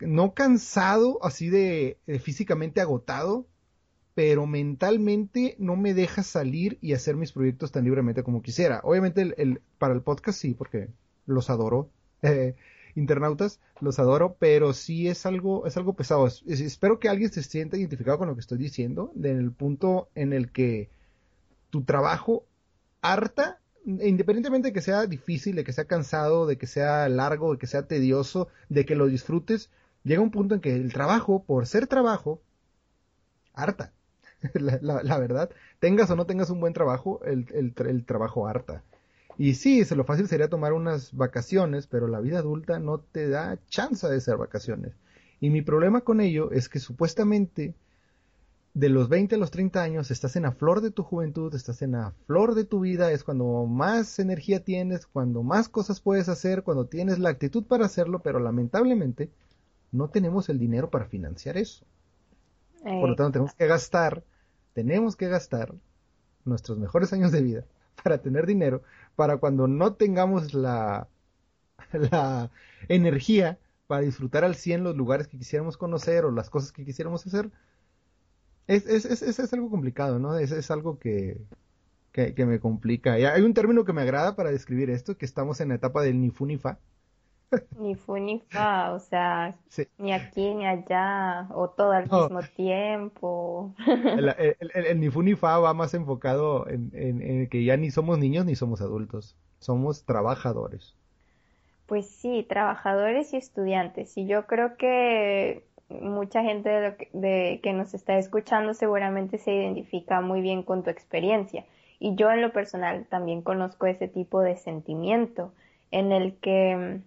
no 0.00 0.34
cansado, 0.34 1.20
así 1.22 1.48
de 1.48 1.96
físicamente 2.22 2.82
agotado, 2.82 3.46
pero 4.14 4.46
mentalmente 4.46 5.56
no 5.58 5.74
me 5.74 5.94
deja 5.94 6.22
salir 6.22 6.76
y 6.82 6.92
hacer 6.92 7.16
mis 7.16 7.32
proyectos 7.32 7.72
tan 7.72 7.84
libremente 7.84 8.22
como 8.22 8.42
quisiera. 8.42 8.82
Obviamente 8.84 9.22
el, 9.22 9.62
para 9.78 9.94
el 9.94 10.02
podcast 10.02 10.38
sí, 10.38 10.52
porque 10.52 10.90
los 11.24 11.48
adoro. 11.48 11.88
Eh, 12.20 12.56
internautas, 12.94 13.60
los 13.80 13.98
adoro, 13.98 14.36
pero 14.38 14.72
sí 14.72 15.08
es 15.08 15.26
algo, 15.26 15.66
es 15.66 15.76
algo 15.76 15.94
pesado. 15.94 16.26
espero 16.26 16.98
que 16.98 17.08
alguien 17.08 17.32
se 17.32 17.42
sienta 17.42 17.76
identificado 17.76 18.18
con 18.18 18.28
lo 18.28 18.34
que 18.34 18.40
estoy 18.40 18.58
diciendo, 18.58 19.12
en 19.16 19.38
el 19.38 19.52
punto 19.52 20.08
en 20.14 20.32
el 20.32 20.50
que 20.52 20.90
tu 21.70 21.84
trabajo 21.84 22.44
harta, 23.02 23.60
independientemente 23.84 24.68
de 24.68 24.72
que 24.72 24.82
sea 24.82 25.06
difícil, 25.06 25.56
de 25.56 25.64
que 25.64 25.72
sea 25.72 25.84
cansado, 25.84 26.46
de 26.46 26.58
que 26.58 26.66
sea 26.66 27.08
largo, 27.08 27.52
de 27.52 27.58
que 27.58 27.66
sea 27.66 27.86
tedioso, 27.86 28.48
de 28.68 28.84
que 28.84 28.96
lo 28.96 29.06
disfrutes, 29.06 29.70
llega 30.04 30.22
un 30.22 30.30
punto 30.30 30.54
en 30.54 30.60
que 30.60 30.74
el 30.74 30.92
trabajo, 30.92 31.44
por 31.44 31.66
ser 31.66 31.86
trabajo, 31.86 32.40
harta. 33.54 33.92
la, 34.54 35.18
verdad. 35.18 35.50
Tengas 35.78 36.10
o 36.10 36.16
no 36.16 36.26
tengas 36.26 36.50
un 36.50 36.60
buen 36.60 36.72
trabajo, 36.72 37.20
el, 37.24 37.46
el, 37.52 38.04
trabajo 38.04 38.46
harta. 38.46 38.82
Y 39.40 39.54
sí, 39.54 39.82
lo 39.96 40.04
fácil 40.04 40.28
sería 40.28 40.50
tomar 40.50 40.74
unas 40.74 41.14
vacaciones, 41.14 41.86
pero 41.86 42.08
la 42.08 42.20
vida 42.20 42.40
adulta 42.40 42.78
no 42.78 42.98
te 42.98 43.26
da 43.26 43.58
chance 43.68 44.06
de 44.06 44.20
ser 44.20 44.36
vacaciones. 44.36 44.92
Y 45.40 45.48
mi 45.48 45.62
problema 45.62 46.02
con 46.02 46.20
ello 46.20 46.52
es 46.52 46.68
que 46.68 46.78
supuestamente 46.78 47.74
de 48.74 48.88
los 48.90 49.08
20 49.08 49.36
a 49.36 49.38
los 49.38 49.50
30 49.50 49.82
años 49.82 50.10
estás 50.10 50.36
en 50.36 50.42
la 50.42 50.52
flor 50.52 50.82
de 50.82 50.90
tu 50.90 51.04
juventud, 51.04 51.54
estás 51.54 51.80
en 51.80 51.92
la 51.92 52.12
flor 52.26 52.54
de 52.54 52.66
tu 52.66 52.80
vida, 52.80 53.12
es 53.12 53.24
cuando 53.24 53.64
más 53.64 54.18
energía 54.18 54.62
tienes, 54.62 55.06
cuando 55.06 55.42
más 55.42 55.70
cosas 55.70 56.02
puedes 56.02 56.28
hacer, 56.28 56.62
cuando 56.62 56.84
tienes 56.84 57.18
la 57.18 57.30
actitud 57.30 57.64
para 57.64 57.86
hacerlo, 57.86 58.18
pero 58.18 58.40
lamentablemente 58.40 59.30
no 59.90 60.10
tenemos 60.10 60.50
el 60.50 60.58
dinero 60.58 60.90
para 60.90 61.06
financiar 61.06 61.56
eso. 61.56 61.86
Por 62.82 63.08
lo 63.08 63.16
tanto, 63.16 63.32
tenemos 63.32 63.54
que 63.54 63.66
gastar, 63.66 64.22
tenemos 64.74 65.16
que 65.16 65.28
gastar 65.28 65.72
nuestros 66.44 66.76
mejores 66.76 67.14
años 67.14 67.32
de 67.32 67.40
vida 67.40 67.64
para 68.04 68.18
tener 68.18 68.44
dinero, 68.44 68.82
para 69.20 69.36
cuando 69.36 69.68
no 69.68 69.92
tengamos 69.96 70.54
la, 70.54 71.06
energía 72.88 73.58
para 73.86 74.00
disfrutar 74.00 74.44
al 74.44 74.54
100 74.54 74.82
los 74.82 74.96
lugares 74.96 75.28
que 75.28 75.36
quisiéramos 75.36 75.76
conocer 75.76 76.24
o 76.24 76.30
las 76.30 76.48
cosas 76.48 76.72
que 76.72 76.86
quisiéramos 76.86 77.26
hacer. 77.26 77.50
Es, 78.66 78.86
es, 78.86 79.04
es, 79.04 79.38
es 79.38 79.52
algo 79.52 79.68
complicado, 79.68 80.18
¿no? 80.18 80.38
Es, 80.38 80.70
algo 80.70 80.98
que, 80.98 81.38
que, 82.12 82.32
que, 82.34 82.46
me 82.46 82.60
complica. 82.60 83.18
Y 83.18 83.26
hay 83.26 83.42
un 83.42 83.52
término 83.52 83.84
que 83.84 83.92
me 83.92 84.00
agrada 84.00 84.36
para 84.36 84.52
describir 84.52 84.88
esto, 84.88 85.18
que 85.18 85.26
estamos 85.26 85.60
en 85.60 85.68
la 85.68 85.74
etapa 85.74 86.00
del 86.02 86.18
ni 86.18 86.30
fu 86.30 86.46
ni 86.46 86.56
fa, 86.56 86.78
ni 87.78 87.94
fu 87.94 88.16
ni 88.16 88.40
fa, 88.48 88.92
o 88.92 88.98
sea, 88.98 89.56
ni 89.98 90.12
aquí 90.12 90.54
ni 90.54 90.66
allá, 90.66 91.48
o 91.54 91.68
todo 91.70 91.92
al 91.92 92.04
mismo 92.04 92.40
tiempo. 92.56 93.74
El, 93.86 95.00
ni 95.00 95.10
fu 95.10 95.22
ni 95.22 95.34
fa 95.34 95.58
va 95.58 95.74
más 95.74 95.94
enfocado 95.94 96.68
en, 96.68 96.90
en, 96.92 97.48
que 97.48 97.64
ya 97.64 97.76
ni 97.76 97.90
somos 97.90 98.18
niños 98.18 98.44
ni 98.44 98.54
somos 98.54 98.80
adultos, 98.80 99.36
somos 99.58 100.04
trabajadores. 100.04 100.94
Pues 101.86 102.08
sí, 102.08 102.46
trabajadores 102.48 103.32
y 103.32 103.36
estudiantes. 103.36 104.16
Y 104.16 104.26
yo 104.26 104.46
creo 104.46 104.76
que 104.76 105.64
mucha 105.88 106.42
gente 106.42 106.68
de, 106.68 107.08
de 107.12 107.60
que 107.62 107.72
nos 107.72 107.94
está 107.94 108.16
escuchando 108.16 108.74
seguramente 108.74 109.38
se 109.38 109.52
identifica 109.52 110.20
muy 110.20 110.40
bien 110.40 110.62
con 110.62 110.84
tu 110.84 110.90
experiencia. 110.90 111.64
Y 111.98 112.14
yo 112.14 112.30
en 112.30 112.42
lo 112.42 112.52
personal 112.52 113.06
también 113.10 113.42
conozco 113.42 113.86
ese 113.86 114.06
tipo 114.06 114.40
de 114.40 114.56
sentimiento 114.56 115.52
en 115.90 116.12
el 116.12 116.36
que 116.36 117.00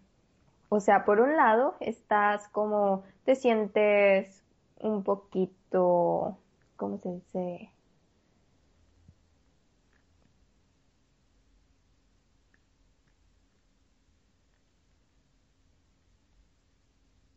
o 0.76 0.80
sea, 0.80 1.06
por 1.06 1.20
un 1.22 1.38
lado, 1.38 1.76
estás 1.80 2.48
como, 2.50 3.04
te 3.26 3.36
sientes 3.36 4.44
un 4.80 5.04
poquito, 5.04 6.40
¿cómo 6.78 6.98
se 6.98 7.10
dice? 7.10 7.70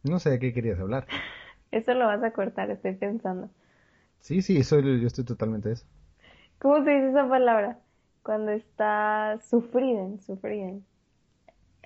No 0.03 0.19
sé 0.19 0.31
de 0.31 0.39
qué 0.39 0.55
querías 0.55 0.81
hablar. 0.81 1.07
Eso 1.73 1.93
lo 1.93 2.07
vas 2.07 2.23
a 2.23 2.31
cortar, 2.31 2.71
estoy 2.71 2.95
pensando. 2.95 3.51
Sí, 4.21 4.41
sí, 4.41 4.57
eso 4.57 4.81
yo 4.81 5.07
estoy 5.07 5.25
totalmente 5.25 5.73
eso. 5.73 5.85
¿Cómo 6.59 6.83
se 6.85 6.91
dice 6.91 7.11
esa 7.11 7.29
palabra? 7.29 7.79
Cuando 8.23 8.53
estás 8.53 9.45
sufriden, 9.45 10.21
sufriden. 10.23 10.85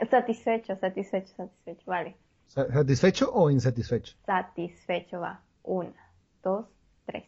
Satisfecho, 0.09 0.77
satisfecho, 0.77 1.35
satisfecho, 1.37 1.83
vale. 1.87 2.17
¿Satisfecho 2.47 3.31
o 3.33 3.51
insatisfecho? 3.51 4.17
Satisfecho 4.27 5.21
va. 5.21 5.41
Una, 5.63 6.11
dos, 6.43 6.67
tres. 7.07 7.25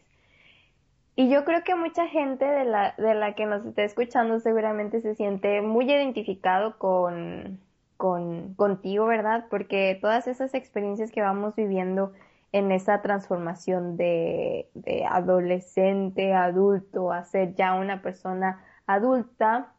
Y 1.15 1.29
yo 1.29 1.45
creo 1.45 1.63
que 1.63 1.75
mucha 1.75 2.07
gente 2.07 2.45
de 2.45 2.65
la, 2.65 2.95
de 2.97 3.13
la 3.13 3.33
que 3.35 3.45
nos 3.45 3.65
está 3.65 3.83
escuchando 3.83 4.39
seguramente 4.39 5.01
se 5.01 5.15
siente 5.15 5.61
muy 5.61 5.85
identificado 5.85 6.77
con, 6.77 7.59
con, 7.97 8.53
contigo, 8.55 9.05
¿verdad? 9.05 9.45
Porque 9.49 9.97
todas 10.01 10.27
esas 10.27 10.53
experiencias 10.53 11.11
que 11.11 11.21
vamos 11.21 11.55
viviendo 11.55 12.11
en 12.51 12.71
esa 12.71 13.01
transformación 13.01 13.97
de, 13.97 14.69
de 14.73 15.05
adolescente, 15.05 16.33
adulto, 16.33 17.11
a 17.11 17.23
ser 17.23 17.55
ya 17.55 17.75
una 17.75 18.01
persona 18.01 18.63
adulta, 18.85 19.72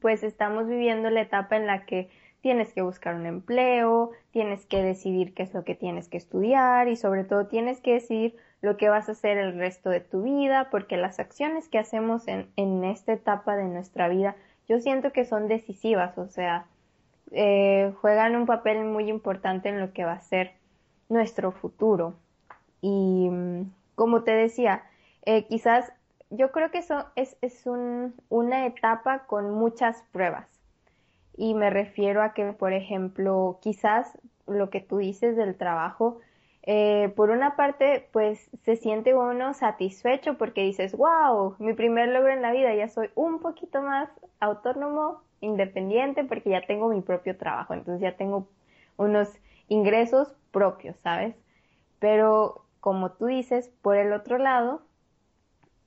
pues 0.00 0.22
estamos 0.22 0.68
viviendo 0.68 1.10
la 1.10 1.22
etapa 1.22 1.56
en 1.56 1.66
la 1.66 1.84
que 1.86 2.08
tienes 2.40 2.72
que 2.72 2.82
buscar 2.82 3.14
un 3.14 3.26
empleo, 3.26 4.12
tienes 4.30 4.64
que 4.66 4.82
decidir 4.82 5.34
qué 5.34 5.42
es 5.42 5.52
lo 5.52 5.64
que 5.64 5.74
tienes 5.74 6.08
que 6.08 6.16
estudiar 6.16 6.88
y 6.88 6.96
sobre 6.96 7.24
todo 7.24 7.46
tienes 7.46 7.80
que 7.80 7.94
decidir 7.94 8.36
lo 8.62 8.76
que 8.76 8.88
vas 8.88 9.08
a 9.08 9.12
hacer 9.12 9.38
el 9.38 9.58
resto 9.58 9.90
de 9.90 10.00
tu 10.00 10.22
vida, 10.22 10.68
porque 10.70 10.96
las 10.96 11.18
acciones 11.18 11.68
que 11.68 11.78
hacemos 11.78 12.28
en, 12.28 12.48
en 12.56 12.84
esta 12.84 13.12
etapa 13.12 13.56
de 13.56 13.64
nuestra 13.64 14.08
vida, 14.08 14.36
yo 14.68 14.80
siento 14.80 15.12
que 15.12 15.24
son 15.24 15.48
decisivas, 15.48 16.16
o 16.18 16.28
sea, 16.28 16.66
eh, 17.32 17.92
juegan 18.00 18.36
un 18.36 18.46
papel 18.46 18.84
muy 18.84 19.08
importante 19.08 19.68
en 19.68 19.80
lo 19.80 19.92
que 19.92 20.04
va 20.04 20.12
a 20.12 20.20
ser 20.20 20.52
nuestro 21.08 21.52
futuro. 21.52 22.14
Y 22.80 23.28
mm, 23.30 23.70
como 23.94 24.22
te 24.22 24.32
decía, 24.32 24.82
eh, 25.24 25.44
quizás 25.46 25.92
yo 26.30 26.52
creo 26.52 26.70
que 26.70 26.78
eso 26.78 27.06
es, 27.16 27.36
es 27.42 27.66
un, 27.66 28.14
una 28.28 28.66
etapa 28.66 29.26
con 29.26 29.50
muchas 29.50 30.02
pruebas. 30.12 30.48
Y 31.36 31.54
me 31.54 31.70
refiero 31.70 32.22
a 32.22 32.32
que, 32.34 32.52
por 32.52 32.72
ejemplo, 32.72 33.58
quizás 33.62 34.18
lo 34.46 34.70
que 34.70 34.80
tú 34.80 34.98
dices 34.98 35.36
del 35.36 35.56
trabajo, 35.56 36.18
eh, 36.62 37.12
por 37.16 37.30
una 37.30 37.56
parte, 37.56 38.08
pues 38.12 38.50
se 38.64 38.76
siente 38.76 39.14
uno 39.14 39.54
satisfecho 39.54 40.36
porque 40.36 40.62
dices, 40.62 40.94
wow, 40.96 41.56
mi 41.58 41.72
primer 41.72 42.08
logro 42.08 42.32
en 42.32 42.42
la 42.42 42.52
vida, 42.52 42.74
ya 42.74 42.88
soy 42.88 43.10
un 43.14 43.40
poquito 43.40 43.82
más 43.82 44.10
autónomo, 44.40 45.22
independiente, 45.40 46.24
porque 46.24 46.50
ya 46.50 46.66
tengo 46.66 46.88
mi 46.88 47.00
propio 47.00 47.36
trabajo, 47.36 47.72
entonces 47.74 48.02
ya 48.02 48.16
tengo 48.16 48.46
unos 48.98 49.30
ingresos 49.68 50.34
propios, 50.50 50.96
¿sabes? 50.98 51.34
Pero 51.98 52.64
como 52.80 53.12
tú 53.12 53.26
dices, 53.26 53.70
por 53.82 53.96
el 53.96 54.12
otro 54.12 54.36
lado, 54.38 54.82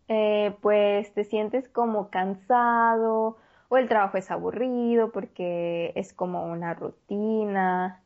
eh, 0.08 0.56
pues 0.62 1.14
te 1.14 1.24
sientes 1.24 1.70
como 1.70 2.10
cansado 2.10 3.38
o 3.70 3.78
el 3.78 3.88
trabajo 3.90 4.18
es 4.18 4.30
aburrido 4.32 5.12
porque 5.12 5.94
es 5.96 6.14
como 6.14 6.46
una 6.46 6.74
rutina. 6.74 8.02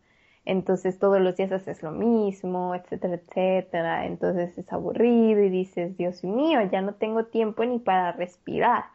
entonces 0.46 1.00
todos 1.00 1.20
los 1.22 1.36
días 1.36 1.52
haces 1.52 1.84
lo 1.84 1.92
mismo, 1.92 2.74
etcétera, 2.76 3.16
etcétera, 3.16 4.06
entonces 4.06 4.58
es 4.58 4.72
aburrido 4.74 5.42
y 5.44 5.50
dices, 5.50 5.98
Dios 5.98 6.24
mío, 6.24 6.62
ya 6.72 6.82
no 6.82 6.94
tengo 6.96 7.26
tiempo 7.26 7.66
ni 7.66 7.80
para 7.80 8.14
respirar. 8.14 8.86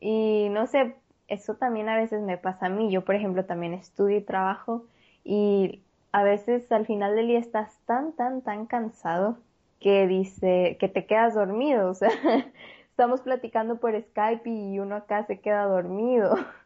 Y 0.00 0.48
no 0.50 0.66
sé, 0.66 0.96
eso 1.28 1.56
también 1.56 1.88
a 1.88 1.96
veces 1.96 2.22
me 2.22 2.38
pasa 2.38 2.66
a 2.66 2.68
mí. 2.70 2.90
Yo, 2.90 3.04
por 3.04 3.14
ejemplo, 3.16 3.44
también 3.46 3.74
estudio 3.74 4.18
y 4.18 4.22
trabajo 4.22 4.86
y 5.24 5.82
a 6.12 6.22
veces 6.22 6.70
al 6.72 6.86
final 6.86 7.16
del 7.16 7.28
día 7.28 7.38
estás 7.38 7.78
tan, 7.86 8.12
tan, 8.12 8.42
tan 8.42 8.66
cansado 8.66 9.38
que 9.80 10.06
dice 10.06 10.76
que 10.80 10.88
te 10.88 11.06
quedas 11.06 11.34
dormido. 11.34 11.90
O 11.90 11.94
sea, 11.94 12.10
estamos 12.90 13.20
platicando 13.22 13.78
por 13.78 14.00
Skype 14.00 14.48
y 14.48 14.78
uno 14.78 14.96
acá 14.96 15.26
se 15.26 15.40
queda 15.40 15.64
dormido. 15.64 16.36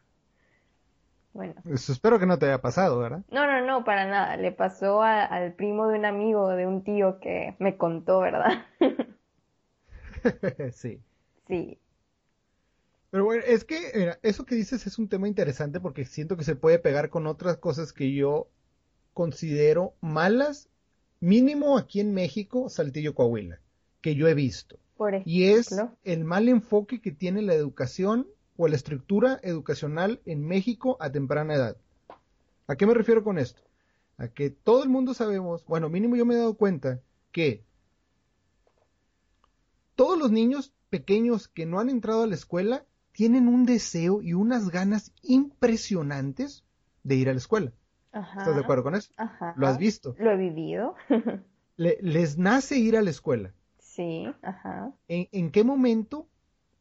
Bueno. 1.31 1.53
Eso 1.71 1.93
espero 1.93 2.19
que 2.19 2.25
no 2.25 2.39
te 2.39 2.47
haya 2.47 2.59
pasado, 2.59 2.99
¿verdad? 2.99 3.21
No, 3.29 3.45
no, 3.45 3.65
no, 3.65 3.83
para 3.85 4.07
nada. 4.07 4.35
Le 4.35 4.51
pasó 4.51 5.03
al 5.03 5.53
primo 5.53 5.87
de 5.87 5.99
un 5.99 6.05
amigo, 6.05 6.49
de 6.49 6.65
un 6.65 6.83
tío 6.83 7.19
que 7.19 7.55
me 7.59 7.77
contó, 7.77 8.19
¿verdad? 8.19 8.65
sí. 10.73 10.99
Sí. 11.47 11.79
Pero 13.11 13.25
bueno, 13.25 13.43
es 13.45 13.63
que 13.63 14.17
eso 14.21 14.45
que 14.45 14.55
dices 14.55 14.85
es 14.85 14.99
un 14.99 15.07
tema 15.07 15.27
interesante 15.27 15.79
porque 15.79 16.03
siento 16.03 16.35
que 16.35 16.43
se 16.43 16.55
puede 16.55 16.79
pegar 16.79 17.09
con 17.09 17.25
otras 17.25 17.57
cosas 17.57 17.93
que 17.93 18.13
yo 18.13 18.47
considero 19.13 19.95
malas, 20.01 20.69
mínimo 21.19 21.77
aquí 21.77 21.99
en 21.99 22.13
México, 22.13 22.69
Saltillo, 22.69 23.13
Coahuila, 23.13 23.59
que 24.01 24.15
yo 24.15 24.27
he 24.27 24.33
visto. 24.33 24.77
y 25.25 25.43
es 25.45 25.73
el 26.03 26.25
mal 26.25 26.49
enfoque 26.49 26.99
que 26.99 27.11
tiene 27.11 27.41
la 27.41 27.53
educación 27.53 28.27
o 28.57 28.67
la 28.67 28.75
estructura 28.75 29.39
educacional 29.43 30.21
en 30.25 30.45
México 30.45 30.97
a 30.99 31.09
temprana 31.09 31.55
edad. 31.55 31.77
¿A 32.67 32.75
qué 32.75 32.85
me 32.85 32.93
refiero 32.93 33.23
con 33.23 33.39
esto? 33.39 33.61
A 34.17 34.27
que 34.27 34.49
todo 34.49 34.83
el 34.83 34.89
mundo 34.89 35.13
sabemos, 35.13 35.65
bueno, 35.65 35.89
mínimo 35.89 36.17
yo 36.17 36.25
me 36.25 36.35
he 36.35 36.37
dado 36.37 36.55
cuenta 36.55 36.99
que 37.31 37.63
todos 39.95 40.19
los 40.19 40.31
niños 40.31 40.73
pequeños 40.89 41.47
que 41.47 41.65
no 41.65 41.79
han 41.79 41.89
entrado 41.89 42.23
a 42.23 42.27
la 42.27 42.35
escuela 42.35 42.85
tienen 43.13 43.47
un 43.47 43.65
deseo 43.65 44.21
y 44.21 44.33
unas 44.33 44.69
ganas 44.69 45.13
impresionantes 45.21 46.63
de 47.03 47.15
ir 47.15 47.29
a 47.29 47.33
la 47.33 47.39
escuela. 47.39 47.71
¿Estás 48.13 48.55
de 48.55 48.61
acuerdo 48.61 48.83
con 48.83 48.95
eso? 48.95 49.11
¿Lo 49.55 49.67
has 49.67 49.77
visto? 49.77 50.15
Lo 50.17 50.31
he 50.31 50.37
vivido. 50.37 50.95
les 51.77 52.37
nace 52.37 52.77
ir 52.77 52.97
a 52.97 53.01
la 53.01 53.09
escuela. 53.09 53.53
Sí, 53.77 54.27
ajá. 54.41 54.93
¿En 55.07 55.51
qué 55.51 55.63
momento 55.63 56.27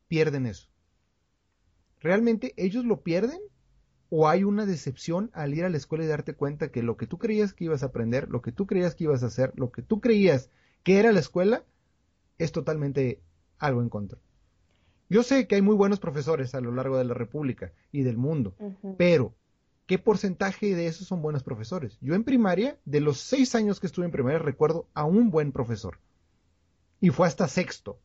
pierden 0.09 0.47
eso? 0.47 0.69
¿realmente 2.01 2.55
ellos 2.57 2.85
lo 2.85 3.03
pierden? 3.03 3.41
¿O 4.11 4.29
hay 4.29 4.43
una 4.43 4.65
decepción 4.65 5.31
al 5.35 5.53
ir 5.53 5.65
a 5.65 5.69
la 5.69 5.77
escuela 5.77 6.05
y 6.05 6.07
darte 6.07 6.35
cuenta 6.35 6.71
que 6.71 6.83
lo 6.83 6.97
que 6.97 7.07
tú 7.07 7.19
creías 7.19 7.53
que 7.53 7.65
ibas 7.65 7.83
a 7.83 7.87
aprender, 7.87 8.31
lo 8.31 8.41
que 8.41 8.53
tú 8.53 8.67
creías 8.67 8.95
que 8.95 9.05
ibas 9.05 9.23
a 9.23 9.27
hacer, 9.27 9.53
lo 9.57 9.71
que 9.71 9.83
tú 9.83 10.01
creías 10.01 10.51
que 10.83 10.99
era 10.99 11.13
la 11.13 11.21
escuela, 11.21 11.65
es 12.39 12.53
totalmente 12.53 13.21
algo 13.59 13.83
en 13.83 13.91
contra? 13.91 14.19
Yo 15.11 15.23
sé 15.23 15.47
que 15.47 15.57
hay 15.57 15.63
muy 15.63 15.75
buenos 15.75 16.01
profesores 16.01 16.55
a 16.55 16.61
lo 16.61 16.73
largo 16.73 16.97
de 16.97 17.05
la 17.05 17.15
República 17.15 17.73
y 17.93 18.03
del 18.03 18.17
mundo, 18.17 18.55
pero 18.97 19.35
¿qué 19.89 19.99
porcentaje 19.99 20.77
de 20.77 20.87
esos 20.87 21.09
son 21.09 21.23
buenos 21.23 21.43
profesores? 21.43 21.99
Yo 22.03 22.15
en 22.15 22.23
primaria, 22.23 22.79
de 22.85 23.01
los 23.01 23.19
seis 23.19 23.55
años 23.55 23.81
que 23.81 23.87
estuve 23.87 24.05
en 24.05 24.13
primaria, 24.13 24.39
recuerdo 24.39 24.87
a 24.93 25.05
un 25.05 25.31
buen 25.31 25.51
profesor. 25.51 25.99
Y 27.01 27.09
fue 27.09 27.27
hasta 27.27 27.49
sexto. 27.49 27.99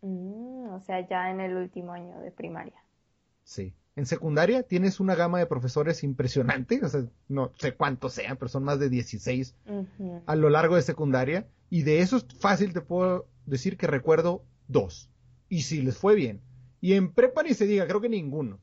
Mm, 0.00 0.70
o 0.70 0.80
sea, 0.80 1.06
ya 1.06 1.30
en 1.30 1.40
el 1.40 1.54
último 1.54 1.92
año 1.92 2.18
de 2.20 2.32
primaria. 2.32 2.82
Sí. 3.44 3.74
En 3.94 4.06
secundaria 4.06 4.62
tienes 4.62 4.98
una 4.98 5.14
gama 5.14 5.38
de 5.38 5.46
profesores 5.46 6.02
impresionante, 6.02 6.80
o 6.82 6.88
sea, 6.88 7.04
no 7.28 7.52
sé 7.58 7.74
cuántos 7.74 8.14
sean, 8.14 8.36
pero 8.38 8.48
son 8.48 8.64
más 8.64 8.78
de 8.78 8.90
16 8.90 9.54
a 10.26 10.36
lo 10.36 10.50
largo 10.50 10.76
de 10.76 10.82
secundaria. 10.82 11.46
Y 11.68 11.82
de 11.82 12.00
esos 12.00 12.26
fácil 12.38 12.72
te 12.72 12.80
puedo 12.80 13.26
decir 13.44 13.76
que 13.76 13.86
recuerdo 13.86 14.44
dos. 14.66 15.10
Y 15.48 15.62
si 15.62 15.82
les 15.82 15.98
fue 15.98 16.14
bien. 16.14 16.40
Y 16.80 16.94
en 16.94 17.12
prepa 17.12 17.42
ni 17.42 17.52
se 17.52 17.66
diga, 17.66 17.86
creo 17.86 18.00
que 18.00 18.08
ninguno. 18.08 18.60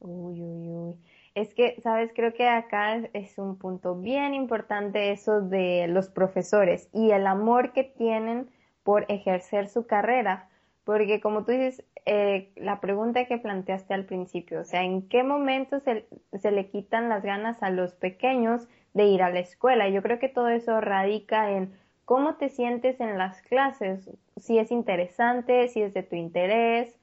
Uy, 0.00 0.42
uy, 0.42 0.68
uy. 0.70 0.94
Es 1.34 1.54
que, 1.54 1.80
sabes, 1.82 2.12
creo 2.14 2.32
que 2.34 2.48
acá 2.48 2.96
es 3.12 3.38
un 3.38 3.58
punto 3.58 3.96
bien 3.96 4.34
importante 4.34 5.10
eso 5.12 5.40
de 5.40 5.86
los 5.88 6.08
profesores 6.08 6.88
y 6.92 7.10
el 7.10 7.26
amor 7.26 7.72
que 7.72 7.84
tienen 7.84 8.50
por 8.84 9.06
ejercer 9.08 9.68
su 9.68 9.86
carrera. 9.86 10.48
Porque 10.84 11.20
como 11.20 11.44
tú 11.44 11.52
dices, 11.52 11.84
eh, 12.06 12.50
la 12.56 12.80
pregunta 12.80 13.26
que 13.26 13.38
planteaste 13.38 13.92
al 13.94 14.06
principio, 14.06 14.60
o 14.60 14.64
sea, 14.64 14.82
¿en 14.84 15.08
qué 15.08 15.22
momento 15.22 15.80
se, 15.80 16.06
se, 16.38 16.50
le 16.50 16.70
quitan 16.70 17.08
las 17.08 17.22
ganas 17.22 17.62
a 17.62 17.70
los 17.70 17.94
pequeños 17.94 18.68
de 18.94 19.04
ir 19.06 19.22
a 19.22 19.30
la 19.30 19.40
escuela? 19.40 19.88
Yo 19.88 20.02
creo 20.02 20.18
que 20.18 20.28
todo 20.28 20.48
eso 20.48 20.80
radica 20.80 21.50
en 21.50 21.74
cómo 22.04 22.36
te 22.36 22.48
sientes 22.48 23.00
en 23.00 23.18
las 23.18 23.42
clases, 23.42 24.10
si 24.38 24.58
es 24.58 24.70
interesante, 24.70 25.68
si 25.68 25.82
es 25.82 25.92
de 25.92 26.02
tu 26.02 26.16
interés, 26.16 26.97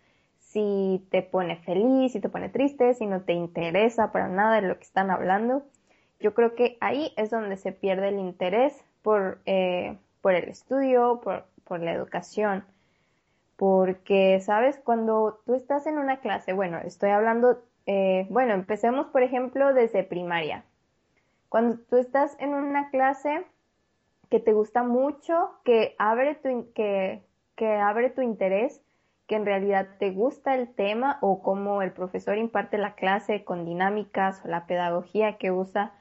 si 0.55 1.05
te 1.11 1.21
pone 1.21 1.57
feliz, 1.57 2.13
si 2.13 2.21
te 2.21 2.29
pone 2.29 2.47
triste, 2.47 2.93
si 2.93 3.05
no 3.05 3.21
te 3.21 3.33
interesa 3.33 4.11
para 4.13 4.29
nada 4.29 4.55
de 4.61 4.67
lo 4.67 4.77
que 4.77 4.83
están 4.83 5.11
hablando. 5.11 5.63
Yo 6.21 6.33
creo 6.33 6.55
que 6.55 6.77
ahí 6.79 7.11
es 7.17 7.29
donde 7.29 7.57
se 7.57 7.73
pierde 7.73 8.07
el 8.07 8.19
interés 8.19 8.73
por, 9.01 9.41
eh, 9.45 9.97
por 10.21 10.33
el 10.33 10.47
estudio, 10.49 11.19
por, 11.21 11.45
por 11.65 11.81
la 11.81 11.91
educación 11.91 12.63
porque, 13.55 14.39
¿sabes? 14.41 14.79
Cuando 14.83 15.39
tú 15.45 15.55
estás 15.55 15.87
en 15.87 15.97
una 15.97 16.19
clase, 16.19 16.53
bueno, 16.53 16.77
estoy 16.79 17.11
hablando, 17.11 17.63
eh, 17.85 18.27
bueno, 18.29 18.53
empecemos, 18.53 19.07
por 19.07 19.23
ejemplo, 19.23 19.73
desde 19.73 20.03
primaria. 20.03 20.65
Cuando 21.49 21.77
tú 21.89 21.97
estás 21.97 22.35
en 22.39 22.53
una 22.53 22.89
clase 22.89 23.45
que 24.29 24.39
te 24.39 24.53
gusta 24.53 24.83
mucho, 24.83 25.51
que 25.63 25.95
abre 25.97 26.35
tu, 26.35 26.71
que, 26.73 27.23
que 27.55 27.75
abre 27.75 28.09
tu 28.09 28.21
interés, 28.21 28.81
que 29.27 29.35
en 29.35 29.45
realidad 29.45 29.87
te 29.99 30.11
gusta 30.11 30.55
el 30.55 30.73
tema 30.73 31.17
o 31.21 31.41
cómo 31.41 31.81
el 31.81 31.91
profesor 31.91 32.37
imparte 32.37 32.77
la 32.77 32.95
clase 32.95 33.43
con 33.43 33.65
dinámicas 33.65 34.41
o 34.45 34.47
la 34.47 34.65
pedagogía 34.67 35.37
que 35.37 35.51
usa, 35.51 35.93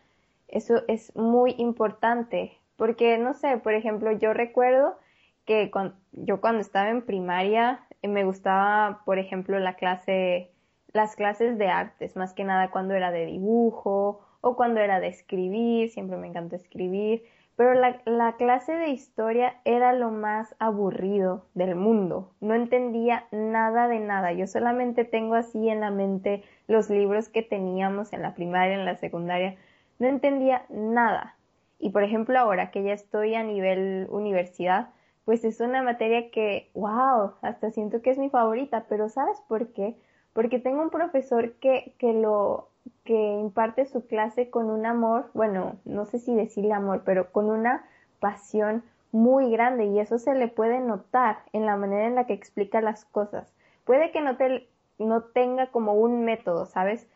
eso 0.49 0.83
es 0.89 1.15
muy 1.17 1.55
importante. 1.59 2.59
Porque, 2.77 3.19
no 3.19 3.35
sé, 3.35 3.57
por 3.59 3.75
ejemplo, 3.75 4.13
yo 4.13 4.35
recuerdo 4.35 4.99
que 5.47 5.71
yo 6.13 6.41
cuando 6.41 6.61
estaba 6.61 6.91
en 6.91 7.03
primaria 7.03 7.81
eh, 8.03 8.09
me 8.09 8.25
gustaba, 8.25 9.03
por 9.05 9.19
ejemplo, 9.19 9.59
la 9.59 9.75
clase, 9.75 10.51
las 10.93 11.17
clases 11.17 11.59
de 11.59 11.69
artes, 11.69 12.17
más 12.17 12.35
que 12.35 12.45
nada 12.45 12.71
cuando 12.71 12.95
era 12.95 13.11
de 13.11 13.27
dibujo 13.27 14.21
o 14.41 14.57
cuando 14.57 14.81
era 14.81 15.01
de 15.01 15.09
escribir, 15.09 15.91
siempre 15.91 16.17
me 16.17 16.29
encantó 16.29 16.57
escribir, 16.57 17.25
pero 17.57 17.75
la, 17.75 18.01
la 18.05 18.37
clase 18.37 18.73
de 18.73 18.88
historia 18.88 19.61
era 19.64 19.93
lo 19.93 20.11
más 20.11 20.55
aburrido 20.59 21.47
del 21.55 21.77
mundo. 21.77 22.33
No 22.40 22.55
entendía 22.55 23.27
nada 23.31 23.87
de 23.88 24.01
nada. 24.01 24.33
Yo 24.33 24.47
solamente 24.47 25.05
tengo 25.05 25.35
así 25.35 25.69
en 25.69 25.81
la 25.81 25.90
mente 25.90 26.43
los 26.67 26.90
libros 26.90 27.29
que 27.29 27.43
teníamos 27.43 28.12
en 28.12 28.23
la 28.23 28.35
primaria, 28.35 28.75
en 28.75 28.85
la 28.85 28.97
secundaria. 28.97 29.57
No 29.99 30.09
entendía 30.09 30.64
nada. 30.69 31.37
Y 31.79 31.90
por 31.90 32.03
ejemplo 32.03 32.38
ahora 32.38 32.71
que 32.71 32.83
ya 32.83 32.93
estoy 32.93 33.35
a 33.35 33.45
nivel 33.45 34.09
universidad, 34.11 34.90
pues 35.25 35.45
es 35.45 35.61
una 35.61 35.83
materia 35.83 36.31
que, 36.31 36.71
wow, 36.75 37.33
hasta 37.43 37.71
siento 37.71 38.03
que 38.03 38.11
es 38.11 38.19
mi 38.19 38.31
favorita, 38.31 38.87
pero 38.88 39.09
¿sabes 39.09 39.40
por 39.49 39.73
qué? 39.73 39.97
Porque 40.33 40.59
tengo 40.59 40.83
un 40.83 40.90
profesor 40.90 41.53
que, 41.55 41.95
que 41.99 42.12
lo, 42.12 42.69
que 43.05 43.14
imparte 43.14 43.87
su 43.87 44.07
clase 44.07 44.51
con 44.51 44.70
un 44.70 44.87
amor, 44.87 45.31
bueno, 45.35 45.77
no 45.85 46.07
sé 46.07 46.18
si 46.18 46.35
decirle 46.35 46.73
amor, 46.73 47.03
pero 47.05 47.33
con 47.33 47.51
una 47.51 47.85
pasión 48.20 48.83
muy 49.12 49.51
grande 49.51 49.85
y 49.85 50.01
eso 50.01 50.18
se 50.18 50.35
le 50.35 50.49
puede 50.49 50.81
notar 50.81 51.38
en 51.53 51.66
la 51.66 51.77
manera 51.77 52.07
en 52.07 52.14
la 52.14 52.27
que 52.27 52.33
explica 52.33 52.81
las 52.81 53.05
cosas. 53.05 53.53
Puede 53.85 54.11
que 54.11 54.20
no, 54.20 54.37
te, 54.37 54.68
no 54.99 55.23
tenga 55.23 55.68
como 55.68 55.94
un 55.94 56.25
método, 56.25 56.66
¿sabes? 56.66 57.07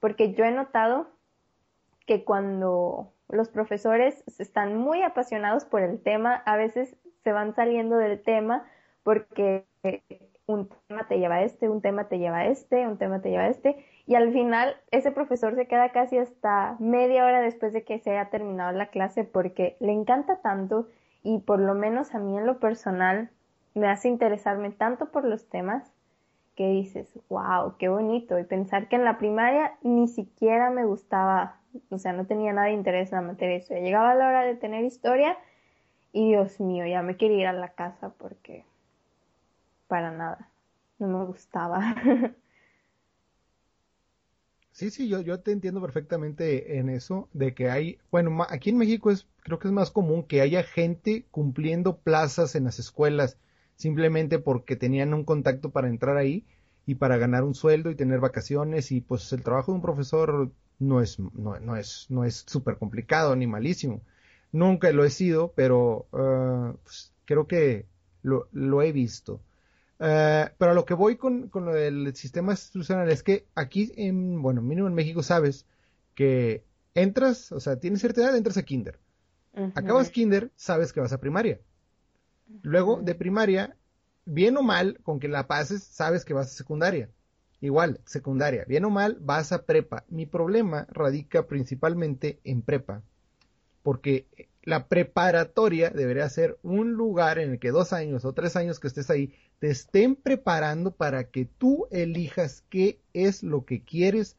Porque 0.00 0.34
yo 0.34 0.44
he 0.44 0.50
notado 0.50 1.06
que 2.06 2.24
cuando 2.24 3.12
los 3.28 3.48
profesores 3.48 4.24
están 4.38 4.76
muy 4.76 5.02
apasionados 5.02 5.64
por 5.64 5.82
el 5.82 6.02
tema, 6.02 6.34
a 6.34 6.56
veces 6.56 6.96
se 7.22 7.32
van 7.32 7.54
saliendo 7.54 7.96
del 7.96 8.22
tema 8.22 8.64
porque 9.02 9.64
un 10.46 10.68
tema 10.86 11.06
te 11.06 11.18
lleva 11.18 11.36
a 11.36 11.42
este, 11.44 11.68
un 11.68 11.80
tema 11.80 12.08
te 12.08 12.18
lleva 12.18 12.38
a 12.38 12.46
este, 12.46 12.86
un 12.86 12.98
tema 12.98 13.20
te 13.20 13.30
lleva 13.30 13.44
a 13.44 13.48
este, 13.48 13.84
y 14.08 14.14
al 14.14 14.32
final 14.32 14.74
ese 14.90 15.12
profesor 15.12 15.54
se 15.54 15.66
queda 15.66 15.90
casi 15.90 16.16
hasta 16.16 16.76
media 16.78 17.26
hora 17.26 17.42
después 17.42 17.74
de 17.74 17.84
que 17.84 17.98
se 17.98 18.10
haya 18.12 18.30
terminado 18.30 18.72
la 18.72 18.86
clase 18.86 19.22
porque 19.22 19.76
le 19.80 19.92
encanta 19.92 20.40
tanto 20.40 20.88
y 21.22 21.40
por 21.40 21.60
lo 21.60 21.74
menos 21.74 22.14
a 22.14 22.18
mí 22.18 22.38
en 22.38 22.46
lo 22.46 22.58
personal 22.58 23.28
me 23.74 23.86
hace 23.86 24.08
interesarme 24.08 24.70
tanto 24.70 25.10
por 25.10 25.24
los 25.24 25.46
temas 25.50 25.92
que 26.56 26.70
dices, 26.70 27.06
wow, 27.28 27.76
qué 27.78 27.90
bonito, 27.90 28.38
y 28.38 28.44
pensar 28.44 28.88
que 28.88 28.96
en 28.96 29.04
la 29.04 29.18
primaria 29.18 29.74
ni 29.82 30.08
siquiera 30.08 30.70
me 30.70 30.86
gustaba, 30.86 31.60
o 31.90 31.98
sea, 31.98 32.14
no 32.14 32.24
tenía 32.26 32.54
nada 32.54 32.68
de 32.68 32.72
interés 32.72 33.12
en 33.12 33.16
la 33.16 33.26
materia, 33.26 33.58
llegaba 33.78 34.14
la 34.14 34.26
hora 34.26 34.42
de 34.42 34.56
tener 34.56 34.84
historia 34.84 35.36
y 36.12 36.28
Dios 36.28 36.60
mío, 36.60 36.86
ya 36.86 37.02
me 37.02 37.18
quería 37.18 37.40
ir 37.40 37.46
a 37.48 37.52
la 37.52 37.68
casa 37.74 38.14
porque 38.16 38.64
para 39.86 40.10
nada, 40.12 40.48
no 40.98 41.08
me 41.08 41.24
gustaba. 41.26 41.94
Sí, 44.78 44.90
sí, 44.92 45.08
yo, 45.08 45.20
yo 45.22 45.40
te 45.40 45.50
entiendo 45.50 45.80
perfectamente 45.82 46.78
en 46.78 46.88
eso, 46.88 47.28
de 47.32 47.52
que 47.52 47.68
hay, 47.68 47.98
bueno, 48.12 48.46
aquí 48.48 48.70
en 48.70 48.78
México 48.78 49.10
es, 49.10 49.26
creo 49.42 49.58
que 49.58 49.66
es 49.66 49.72
más 49.74 49.90
común 49.90 50.22
que 50.22 50.40
haya 50.40 50.62
gente 50.62 51.26
cumpliendo 51.32 51.98
plazas 51.98 52.54
en 52.54 52.62
las 52.62 52.78
escuelas 52.78 53.38
simplemente 53.74 54.38
porque 54.38 54.76
tenían 54.76 55.14
un 55.14 55.24
contacto 55.24 55.70
para 55.70 55.88
entrar 55.88 56.16
ahí 56.16 56.46
y 56.86 56.94
para 56.94 57.16
ganar 57.16 57.42
un 57.42 57.56
sueldo 57.56 57.90
y 57.90 57.96
tener 57.96 58.20
vacaciones 58.20 58.92
y 58.92 59.00
pues 59.00 59.32
el 59.32 59.42
trabajo 59.42 59.72
de 59.72 59.76
un 59.76 59.82
profesor 59.82 60.52
no 60.78 61.00
es, 61.00 61.18
no, 61.18 61.58
no 61.58 61.76
es, 61.76 62.06
no 62.08 62.22
es 62.22 62.44
súper 62.46 62.78
complicado 62.78 63.34
ni 63.34 63.48
malísimo. 63.48 64.02
Nunca 64.52 64.92
lo 64.92 65.04
he 65.04 65.10
sido, 65.10 65.52
pero 65.56 66.06
uh, 66.12 66.78
creo 67.24 67.48
que 67.48 67.86
lo 68.22 68.82
he 68.82 68.92
visto. 68.92 69.40
Eh, 70.00 70.48
pero 70.58 70.70
a 70.70 70.74
lo 70.74 70.84
que 70.84 70.94
voy 70.94 71.16
con, 71.16 71.48
con, 71.48 71.64
lo 71.64 71.72
del 71.72 72.14
sistema 72.14 72.52
institucional 72.52 73.10
es 73.10 73.22
que 73.22 73.46
aquí, 73.54 73.92
en, 73.96 74.40
bueno, 74.40 74.62
mínimo 74.62 74.86
en 74.86 74.94
México 74.94 75.22
sabes 75.22 75.66
que 76.14 76.64
entras, 76.94 77.52
o 77.52 77.60
sea, 77.60 77.78
tienes 77.80 78.00
cierta 78.00 78.22
edad, 78.22 78.36
entras 78.36 78.56
a 78.56 78.62
kinder. 78.62 78.98
Acabas 79.74 80.10
kinder, 80.10 80.52
sabes 80.54 80.92
que 80.92 81.00
vas 81.00 81.12
a 81.12 81.18
primaria. 81.18 81.60
Luego 82.62 83.00
de 83.02 83.16
primaria, 83.16 83.76
bien 84.24 84.56
o 84.56 84.62
mal, 84.62 85.00
con 85.02 85.18
que 85.18 85.26
la 85.26 85.48
pases, 85.48 85.82
sabes 85.82 86.24
que 86.24 86.34
vas 86.34 86.46
a 86.46 86.56
secundaria. 86.56 87.10
Igual, 87.60 88.00
secundaria, 88.04 88.64
bien 88.68 88.84
o 88.84 88.90
mal, 88.90 89.18
vas 89.20 89.50
a 89.50 89.64
prepa. 89.64 90.04
Mi 90.08 90.26
problema 90.26 90.86
radica 90.90 91.48
principalmente 91.48 92.38
en 92.44 92.62
prepa, 92.62 93.02
porque 93.82 94.26
la 94.68 94.86
preparatoria 94.86 95.88
debería 95.88 96.28
ser 96.28 96.58
un 96.62 96.92
lugar 96.92 97.38
en 97.38 97.52
el 97.52 97.58
que 97.58 97.70
dos 97.70 97.94
años 97.94 98.26
o 98.26 98.34
tres 98.34 98.54
años 98.54 98.78
que 98.78 98.88
estés 98.88 99.08
ahí 99.08 99.32
te 99.60 99.70
estén 99.70 100.14
preparando 100.14 100.90
para 100.90 101.30
que 101.30 101.46
tú 101.46 101.86
elijas 101.90 102.62
qué 102.68 103.00
es 103.14 103.42
lo 103.42 103.64
que 103.64 103.82
quieres 103.82 104.36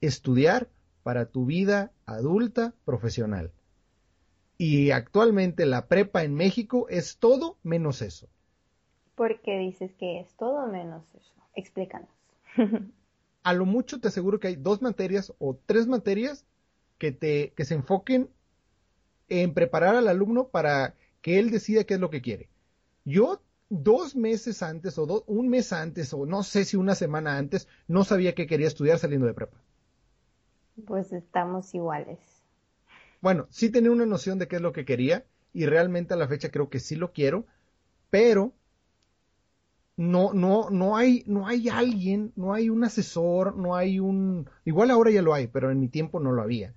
estudiar 0.00 0.70
para 1.02 1.26
tu 1.26 1.44
vida 1.44 1.92
adulta 2.06 2.72
profesional. 2.86 3.52
Y 4.56 4.90
actualmente 4.90 5.66
la 5.66 5.86
prepa 5.86 6.24
en 6.24 6.32
México 6.32 6.86
es 6.88 7.18
todo 7.18 7.58
menos 7.62 8.00
eso. 8.00 8.28
¿Por 9.16 9.42
qué 9.42 9.58
dices 9.58 9.92
que 9.96 10.18
es 10.18 10.34
todo 10.36 10.66
menos 10.66 11.04
eso? 11.14 11.34
Explícanos. 11.54 12.08
A 13.42 13.52
lo 13.52 13.66
mucho 13.66 14.00
te 14.00 14.08
aseguro 14.08 14.40
que 14.40 14.48
hay 14.48 14.56
dos 14.56 14.80
materias 14.80 15.34
o 15.38 15.58
tres 15.66 15.86
materias 15.86 16.46
que, 16.96 17.12
te, 17.12 17.52
que 17.54 17.66
se 17.66 17.74
enfoquen 17.74 18.30
en 19.28 19.54
preparar 19.54 19.96
al 19.96 20.08
alumno 20.08 20.48
para 20.48 20.94
que 21.20 21.38
él 21.38 21.50
decida 21.50 21.84
qué 21.84 21.94
es 21.94 22.00
lo 22.00 22.10
que 22.10 22.22
quiere. 22.22 22.48
Yo 23.04 23.40
dos 23.68 24.14
meses 24.14 24.62
antes 24.62 24.98
o 24.98 25.24
un 25.26 25.48
mes 25.48 25.72
antes 25.72 26.12
o 26.12 26.24
no 26.26 26.42
sé 26.42 26.64
si 26.64 26.76
una 26.76 26.94
semana 26.94 27.36
antes 27.36 27.68
no 27.88 28.04
sabía 28.04 28.34
que 28.34 28.46
quería 28.46 28.68
estudiar 28.68 28.98
saliendo 28.98 29.26
de 29.26 29.34
prepa. 29.34 29.56
Pues 30.86 31.12
estamos 31.12 31.74
iguales. 31.74 32.18
Bueno, 33.20 33.46
sí 33.50 33.70
tenía 33.70 33.90
una 33.90 34.06
noción 34.06 34.38
de 34.38 34.46
qué 34.46 34.56
es 34.56 34.62
lo 34.62 34.72
que 34.72 34.84
quería 34.84 35.24
y 35.52 35.66
realmente 35.66 36.14
a 36.14 36.16
la 36.16 36.28
fecha 36.28 36.50
creo 36.50 36.68
que 36.68 36.80
sí 36.80 36.96
lo 36.96 37.12
quiero, 37.12 37.46
pero 38.10 38.52
no, 39.96 40.32
no, 40.34 40.68
no 40.70 40.96
hay, 40.96 41.24
no 41.26 41.46
hay 41.46 41.68
alguien, 41.68 42.32
no 42.36 42.52
hay 42.52 42.68
un 42.68 42.84
asesor, 42.84 43.56
no 43.56 43.74
hay 43.74 43.98
un, 43.98 44.48
igual 44.64 44.90
ahora 44.90 45.10
ya 45.10 45.22
lo 45.22 45.32
hay, 45.32 45.46
pero 45.46 45.70
en 45.70 45.80
mi 45.80 45.88
tiempo 45.88 46.20
no 46.20 46.32
lo 46.32 46.42
había. 46.42 46.74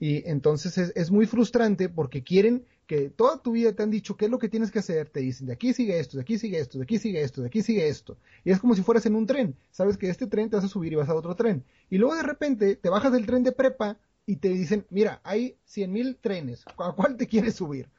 Y 0.00 0.28
entonces 0.28 0.78
es, 0.78 0.92
es 0.94 1.10
muy 1.10 1.26
frustrante 1.26 1.88
porque 1.88 2.22
quieren 2.22 2.64
que 2.88 3.10
toda 3.10 3.42
tu 3.42 3.52
vida 3.52 3.74
te 3.74 3.82
han 3.82 3.90
dicho 3.90 4.16
qué 4.16 4.24
es 4.24 4.30
lo 4.30 4.38
que 4.38 4.48
tienes 4.48 4.70
que 4.70 4.78
hacer, 4.78 5.10
te 5.10 5.20
dicen 5.20 5.46
de 5.46 5.52
aquí 5.52 5.74
sigue 5.74 6.00
esto, 6.00 6.16
de 6.16 6.22
aquí 6.22 6.38
sigue 6.38 6.58
esto, 6.58 6.78
de 6.78 6.84
aquí 6.84 6.98
sigue 6.98 7.22
esto, 7.22 7.42
de 7.42 7.48
aquí 7.48 7.62
sigue 7.62 7.86
esto. 7.86 8.16
Y 8.44 8.50
es 8.50 8.58
como 8.58 8.74
si 8.74 8.82
fueras 8.82 9.04
en 9.04 9.14
un 9.14 9.26
tren, 9.26 9.54
sabes 9.70 9.98
que 9.98 10.08
este 10.08 10.26
tren 10.26 10.48
te 10.48 10.56
vas 10.56 10.64
a 10.64 10.68
subir 10.68 10.94
y 10.94 10.96
vas 10.96 11.10
a 11.10 11.14
otro 11.14 11.36
tren. 11.36 11.64
Y 11.90 11.98
luego 11.98 12.16
de 12.16 12.22
repente 12.22 12.76
te 12.76 12.88
bajas 12.88 13.12
del 13.12 13.26
tren 13.26 13.42
de 13.42 13.52
prepa 13.52 13.98
y 14.24 14.36
te 14.36 14.48
dicen, 14.48 14.86
mira, 14.88 15.20
hay 15.22 15.56
cien 15.64 15.92
mil 15.92 16.16
trenes, 16.16 16.64
¿a 16.78 16.92
cuál 16.92 17.18
te 17.18 17.26
quieres 17.26 17.56
subir? 17.56 17.90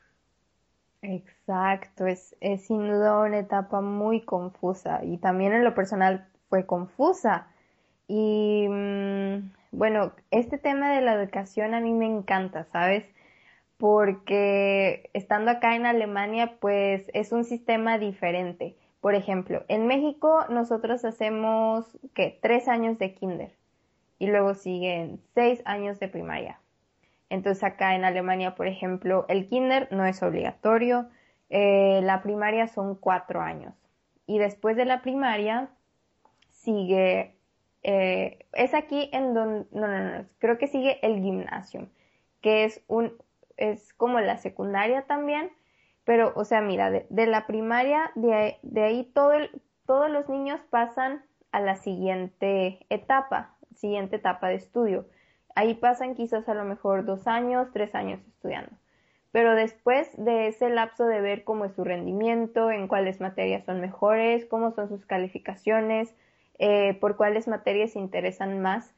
Exacto, 1.03 2.07
es, 2.07 2.35
es 2.41 2.65
sin 2.65 2.89
duda 2.89 3.21
una 3.21 3.39
etapa 3.39 3.81
muy 3.81 4.21
confusa 4.21 5.03
y 5.05 5.17
también 5.17 5.53
en 5.53 5.63
lo 5.63 5.75
personal 5.75 6.27
fue 6.49 6.65
confusa. 6.65 7.47
Y 8.07 8.67
mm, 8.67 9.51
bueno, 9.71 10.13
este 10.31 10.57
tema 10.57 10.93
de 10.93 11.01
la 11.01 11.13
educación 11.13 11.73
a 11.73 11.81
mí 11.81 11.93
me 11.93 12.05
encanta, 12.05 12.65
¿sabes? 12.71 13.05
porque 13.79 15.09
estando 15.13 15.51
acá 15.51 15.77
en 15.77 15.85
Alemania, 15.85 16.57
pues 16.59 17.09
es 17.13 17.31
un 17.31 17.45
sistema 17.45 17.97
diferente. 17.97 18.75
Por 18.99 19.15
ejemplo, 19.15 19.63
en 19.69 19.87
México 19.87 20.45
nosotros 20.49 21.05
hacemos 21.05 21.97
que 22.13 22.37
tres 22.41 22.67
años 22.67 22.99
de 22.99 23.13
kinder 23.13 23.55
y 24.19 24.27
luego 24.27 24.53
siguen 24.53 25.21
seis 25.33 25.61
años 25.63 25.97
de 25.97 26.09
primaria. 26.09 26.59
Entonces 27.29 27.63
acá 27.63 27.95
en 27.95 28.03
Alemania, 28.03 28.53
por 28.53 28.67
ejemplo, 28.67 29.25
el 29.29 29.47
kinder 29.47 29.87
no 29.91 30.05
es 30.05 30.21
obligatorio, 30.23 31.07
eh, 31.49 32.01
la 32.03 32.21
primaria 32.21 32.67
son 32.67 32.95
cuatro 32.95 33.39
años 33.39 33.73
y 34.27 34.39
después 34.39 34.75
de 34.75 34.83
la 34.83 35.01
primaria 35.01 35.69
sigue, 36.49 37.38
eh, 37.83 38.45
es 38.53 38.73
aquí 38.73 39.09
en 39.13 39.33
donde, 39.33 39.67
no, 39.71 39.87
no, 39.87 40.17
no, 40.17 40.25
creo 40.39 40.57
que 40.57 40.67
sigue 40.67 40.99
el 41.05 41.21
gimnasio, 41.21 41.87
que 42.41 42.65
es 42.65 42.83
un, 42.87 43.13
es 43.57 43.93
como 43.93 44.19
la 44.19 44.37
secundaria 44.37 45.03
también, 45.03 45.51
pero, 46.03 46.33
o 46.35 46.43
sea, 46.43 46.61
mira, 46.61 46.89
de, 46.89 47.27
la 47.27 47.45
primaria, 47.45 48.11
de, 48.15 48.57
de 48.63 48.83
ahí 48.83 49.03
todo 49.13 49.33
todos 49.85 50.09
los 50.11 50.29
niños 50.29 50.59
pasan 50.69 51.23
a 51.51 51.59
la 51.59 51.75
siguiente 51.75 52.85
etapa, 52.89 53.55
siguiente 53.75 54.17
etapa 54.17 54.49
de 54.49 54.55
estudio. 54.55 55.07
Ahí 55.55 55.73
pasan 55.73 56.13
quizás 56.13 56.47
a 56.47 56.53
lo 56.53 56.63
mejor 56.63 57.05
dos 57.05 57.27
años, 57.27 57.69
tres 57.73 57.95
años 57.95 58.19
estudiando. 58.27 58.71
Pero 59.31 59.55
después 59.55 60.09
de 60.17 60.47
ese 60.47 60.69
lapso 60.69 61.05
de 61.05 61.21
ver 61.21 61.43
cómo 61.43 61.65
es 61.65 61.73
su 61.73 61.83
rendimiento, 61.83 62.71
en 62.71 62.87
cuáles 62.87 63.19
materias 63.19 63.65
son 63.65 63.81
mejores, 63.81 64.45
cómo 64.45 64.71
son 64.71 64.89
sus 64.89 65.05
calificaciones, 65.05 66.15
eh, 66.59 66.93
por 66.99 67.15
cuáles 67.15 67.47
materias 67.47 67.91
se 67.91 67.99
interesan 67.99 68.61
más, 68.61 68.93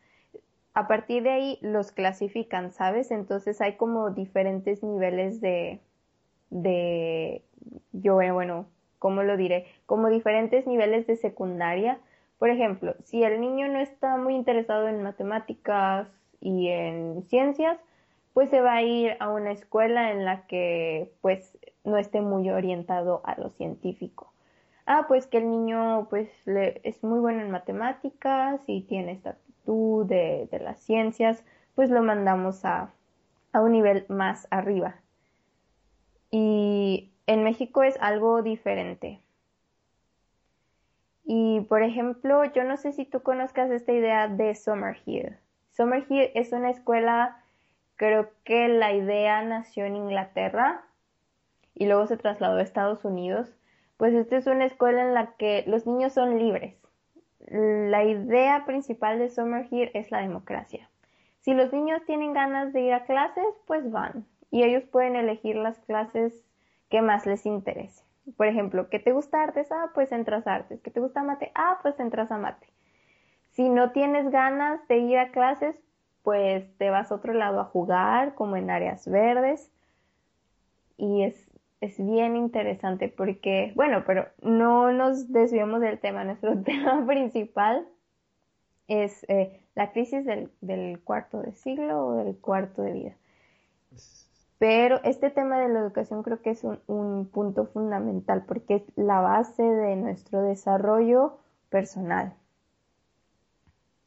a 0.74 0.88
partir 0.88 1.24
de 1.24 1.32
ahí 1.32 1.60
los 1.62 1.92
clasifican, 1.92 2.72
¿sabes? 2.72 3.12
Entonces 3.12 3.62
hay 3.62 3.76
como 3.76 4.12
diferentes 4.12 4.84
niveles 4.84 5.42
de, 5.42 5.80
de, 6.50 7.44
yo 7.92 8.16
bueno, 8.16 8.68
¿cómo 9.00 9.24
lo 9.24 9.38
diré? 9.38 9.66
Como 9.86 10.10
diferentes 10.10 10.66
niveles 10.68 11.08
de 11.08 11.18
secundaria. 11.18 12.00
Por 12.40 12.50
ejemplo, 12.50 12.96
si 13.04 13.24
el 13.24 13.42
niño 13.42 13.68
no 13.68 13.80
está 13.80 14.18
muy 14.18 14.36
interesado 14.36 14.88
en 14.88 15.04
matemáticas 15.04 16.08
y 16.40 16.70
en 16.70 17.24
ciencias, 17.24 17.78
pues 18.34 18.50
se 18.50 18.62
va 18.62 18.76
a 18.76 18.82
ir 18.82 19.18
a 19.20 19.30
una 19.30 19.52
escuela 19.52 20.12
en 20.12 20.26
la 20.26 20.48
que 20.48 21.12
pues 21.22 21.58
no 21.84 21.98
esté 21.98 22.22
muy 22.22 22.50
orientado 22.50 23.22
a 23.26 23.40
lo 23.40 23.50
científico. 23.50 24.31
Ah, 24.94 25.06
pues 25.08 25.26
que 25.26 25.38
el 25.38 25.50
niño 25.50 26.08
pues 26.10 26.30
es 26.46 27.02
muy 27.02 27.20
bueno 27.20 27.40
en 27.40 27.50
matemáticas 27.50 28.60
y 28.68 28.82
tiene 28.82 29.14
esta 29.14 29.38
de, 29.66 30.50
las 30.62 30.82
ciencias, 30.82 31.46
pues 31.76 31.90
lo 31.90 32.04
mandamos 32.04 32.66
a, 32.66 32.92
a 33.54 33.62
un 33.62 33.72
nivel 33.72 34.06
más 34.10 34.50
arriba. 34.52 34.98
Y 36.30 37.10
en 37.26 37.46
México 37.46 37.84
es 37.84 37.98
algo 38.02 38.42
diferente. 38.42 39.22
Y 41.24 41.62
por 41.70 41.84
ejemplo, 41.84 42.44
yo 42.52 42.66
no 42.66 42.76
sé 42.76 42.92
si 42.92 43.06
tú 43.06 43.22
conozcas 43.22 43.72
esta 43.72 43.94
idea 43.94 44.28
de 44.28 44.54
Summerhill. 44.56 45.38
Summerhill 45.70 46.32
es 46.36 46.52
una 46.52 46.70
escuela, 46.70 47.42
creo 47.96 48.30
que 48.44 48.68
la 48.68 48.92
idea 48.92 49.42
nació 49.42 49.86
en 49.86 49.96
Inglaterra 49.96 50.84
y 51.76 51.86
luego 51.86 52.08
se 52.08 52.18
trasladó 52.18 52.58
a 52.58 52.62
Estados 52.62 53.06
Unidos. 53.06 53.56
Pues 54.02 54.16
esta 54.16 54.36
es 54.38 54.48
una 54.48 54.66
escuela 54.66 55.04
en 55.04 55.14
la 55.14 55.36
que 55.38 55.64
los 55.68 55.86
niños 55.86 56.14
son 56.14 56.40
libres 56.40 56.82
la 57.48 58.04
idea 58.04 58.66
principal 58.66 59.20
de 59.20 59.30
Summer 59.30 59.68
Here 59.70 59.92
es 59.94 60.10
la 60.10 60.22
democracia. 60.22 60.90
Si 61.42 61.54
los 61.54 61.72
niños 61.72 62.02
tienen 62.08 62.34
ganas 62.34 62.74
de 62.74 62.82
ir 62.82 62.94
a 62.94 63.06
clases, 63.06 63.46
pues 63.68 63.92
van 63.92 64.26
y 64.50 64.64
ellos 64.64 64.86
pueden 64.86 65.16
elegir 65.16 65.56
las 65.56 65.78
clases 65.82 66.44
que 66.90 67.04
más 67.04 67.28
les 67.28 67.46
interese. 67.46 68.04
Por 68.38 68.48
ejemplo, 68.48 68.90
¿qué 68.90 68.98
te 68.98 69.12
gusta 69.12 69.44
artes? 69.44 69.72
Ah, 69.72 69.92
pues 69.94 70.12
entras 70.12 70.48
a 70.48 70.56
artes. 70.56 70.82
¿Qué 70.82 70.90
te 70.90 71.00
gusta 71.00 71.22
mate? 71.22 71.52
Ah, 71.54 71.78
pues 71.84 72.00
entras 72.00 72.32
a 72.32 72.40
mate. 72.40 72.68
Si 73.52 73.70
no 73.70 73.92
tienes 73.92 74.32
ganas 74.32 74.88
de 74.88 74.98
ir 74.98 75.20
a 75.20 75.30
clases, 75.30 75.76
pues 76.24 76.76
te 76.80 76.90
vas 76.90 77.12
a 77.12 77.16
otro 77.16 77.34
lado 77.34 77.60
a 77.60 77.66
jugar, 77.66 78.34
como 78.34 78.56
en 78.56 78.72
áreas 78.72 79.08
verdes. 79.08 79.72
Y 80.98 81.22
es 81.24 81.51
es 81.82 81.98
bien 81.98 82.36
interesante 82.36 83.10
porque, 83.10 83.74
bueno, 83.76 84.04
pero 84.06 84.28
no 84.42 84.94
nos 84.94 85.32
desviemos 85.32 85.82
del 85.82 86.00
tema. 86.00 86.24
Nuestro 86.24 86.58
tema 86.62 87.06
principal 87.06 87.88
es 88.88 89.26
eh, 89.28 89.66
la 89.76 89.92
crisis 89.92 90.26
del, 90.26 91.02
cuarto 91.04 91.42
de 91.42 91.52
siglo 91.54 92.06
o 92.08 92.16
del 92.24 92.38
cuarto 92.38 92.84
de 92.84 92.94
vida. 92.94 93.16
Pero 94.60 95.02
este 95.04 95.32
tema 95.32 95.60
de 95.60 95.70
la 95.70 95.80
educación 95.80 96.22
creo 96.22 96.42
que 96.42 96.52
es 96.52 96.64
un, 96.64 96.80
un 96.86 97.28
punto 97.28 97.66
fundamental 97.66 98.46
porque 98.46 98.76
es 98.76 98.84
la 98.96 99.20
base 99.20 99.64
de 99.64 99.96
nuestro 99.96 100.44
desarrollo 100.44 101.40
personal. 101.70 102.36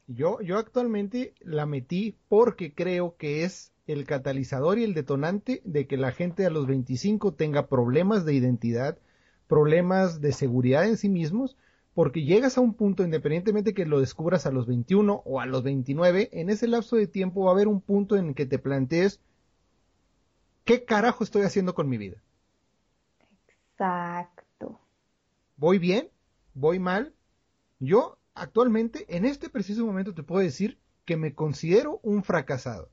Yo, 0.07 0.39
yo 0.41 0.57
actualmente 0.57 1.33
la 1.41 1.65
metí 1.65 2.17
porque 2.29 2.73
creo 2.73 3.15
que 3.17 3.43
es 3.43 3.73
el 3.87 4.05
catalizador 4.05 4.77
y 4.77 4.83
el 4.83 4.93
detonante 4.93 5.61
de 5.65 5.87
que 5.87 5.97
la 5.97 6.11
gente 6.11 6.45
a 6.45 6.49
los 6.49 6.67
25 6.67 7.33
tenga 7.33 7.67
problemas 7.67 8.25
de 8.25 8.33
identidad, 8.33 8.97
problemas 9.47 10.21
de 10.21 10.31
seguridad 10.31 10.87
en 10.87 10.97
sí 10.97 11.09
mismos, 11.09 11.57
porque 11.93 12.23
llegas 12.23 12.57
a 12.57 12.61
un 12.61 12.73
punto, 12.73 13.03
independientemente 13.03 13.73
que 13.73 13.85
lo 13.85 13.99
descubras 13.99 14.45
a 14.45 14.51
los 14.51 14.67
21 14.67 15.21
o 15.25 15.39
a 15.39 15.45
los 15.45 15.63
29, 15.63 16.29
en 16.33 16.49
ese 16.49 16.67
lapso 16.67 16.97
de 16.97 17.07
tiempo 17.07 17.45
va 17.45 17.51
a 17.51 17.53
haber 17.53 17.67
un 17.67 17.81
punto 17.81 18.17
en 18.17 18.27
el 18.27 18.35
que 18.35 18.45
te 18.45 18.59
plantees, 18.59 19.21
¿qué 20.65 20.83
carajo 20.83 21.23
estoy 21.23 21.43
haciendo 21.43 21.73
con 21.73 21.87
mi 21.87 21.97
vida? 21.97 22.17
Exacto. 23.71 24.79
¿Voy 25.57 25.79
bien? 25.79 26.09
¿Voy 26.53 26.79
mal? 26.79 27.13
Yo 27.79 28.17
actualmente, 28.35 29.05
en 29.15 29.25
este 29.25 29.49
preciso 29.49 29.85
momento, 29.85 30.13
te 30.13 30.23
puedo 30.23 30.43
decir 30.43 30.77
que 31.05 31.17
me 31.17 31.33
considero 31.33 31.99
un 32.03 32.23
fracasado. 32.23 32.89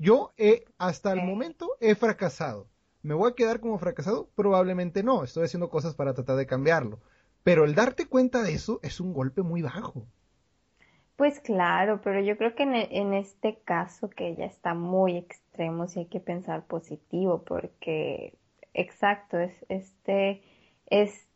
Yo 0.00 0.32
he, 0.38 0.64
hasta 0.78 1.12
el 1.12 1.22
momento, 1.24 1.76
he 1.80 1.94
fracasado. 1.94 2.68
¿Me 3.02 3.14
voy 3.14 3.30
a 3.30 3.34
quedar 3.34 3.60
como 3.60 3.78
fracasado? 3.78 4.30
Probablemente 4.34 5.02
no. 5.02 5.24
Estoy 5.24 5.44
haciendo 5.44 5.68
cosas 5.68 5.94
para 5.94 6.14
tratar 6.14 6.36
de 6.36 6.46
cambiarlo. 6.46 7.00
Pero 7.42 7.64
el 7.64 7.74
darte 7.74 8.06
cuenta 8.06 8.42
de 8.42 8.54
eso 8.54 8.80
es 8.82 9.00
un 9.00 9.12
golpe 9.12 9.42
muy 9.42 9.60
bajo. 9.60 10.06
Pues 11.16 11.40
claro, 11.40 12.00
pero 12.02 12.20
yo 12.20 12.38
creo 12.38 12.54
que 12.54 12.62
en, 12.62 13.12
este 13.12 13.58
caso 13.64 14.08
que 14.08 14.34
ya 14.34 14.46
está 14.46 14.74
muy 14.74 15.16
extremo, 15.16 15.86
sí 15.86 16.00
hay 16.00 16.06
que 16.06 16.20
pensar 16.20 16.64
positivo, 16.66 17.42
porque 17.42 18.38
exacto, 18.72 19.38
es 19.38 19.52
este, 19.68 20.42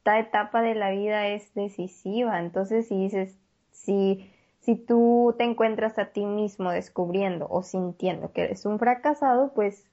esta 0.06 0.18
etapa 0.20 0.62
de 0.62 0.74
la 0.76 0.90
vida 0.90 1.26
es 1.28 1.52
decisiva. 1.54 2.38
Entonces, 2.38 2.86
si 2.86 2.96
dices, 2.96 3.36
si 3.72 4.30
si 4.66 4.74
tú 4.74 5.32
te 5.38 5.44
encuentras 5.44 5.96
a 5.96 6.06
ti 6.06 6.26
mismo 6.26 6.72
descubriendo 6.72 7.46
o 7.48 7.62
sintiendo 7.62 8.32
que 8.32 8.42
eres 8.42 8.66
un 8.66 8.80
fracasado, 8.80 9.52
pues 9.54 9.88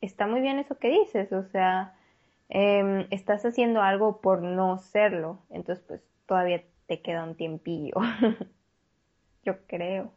está 0.00 0.26
muy 0.26 0.40
bien 0.40 0.58
eso 0.58 0.78
que 0.78 0.88
dices, 0.88 1.30
o 1.32 1.42
sea, 1.44 1.94
em, 2.48 3.06
estás 3.10 3.44
haciendo 3.44 3.82
algo 3.82 4.22
por 4.22 4.40
no 4.40 4.78
serlo, 4.78 5.40
entonces 5.50 5.84
pues 5.86 6.00
todavía 6.24 6.64
te 6.86 7.02
queda 7.02 7.24
un 7.24 7.34
tiempillo, 7.34 7.94
yo 9.44 9.58
creo. 9.66 10.12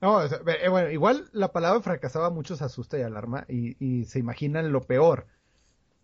No, 0.00 0.22
eh, 0.24 0.68
bueno, 0.70 0.90
igual 0.90 1.28
la 1.32 1.52
palabra 1.52 1.82
fracasado 1.82 2.24
a 2.24 2.30
muchos 2.30 2.62
asusta 2.62 2.98
y 2.98 3.02
alarma 3.02 3.44
y, 3.46 4.04
se 4.04 4.18
imaginan 4.20 4.72
lo 4.72 4.80
peor. 4.80 5.26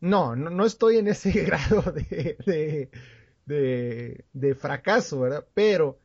No, 0.02 0.36
no, 0.36 0.66
estoy 0.66 0.98
en 0.98 1.08
ese 1.08 1.30
grado 1.44 1.80
de, 1.92 2.90
de, 3.46 4.24
de 4.32 4.54
fracaso, 4.54 5.20
¿verdad? 5.20 5.46
Pero 5.54 5.98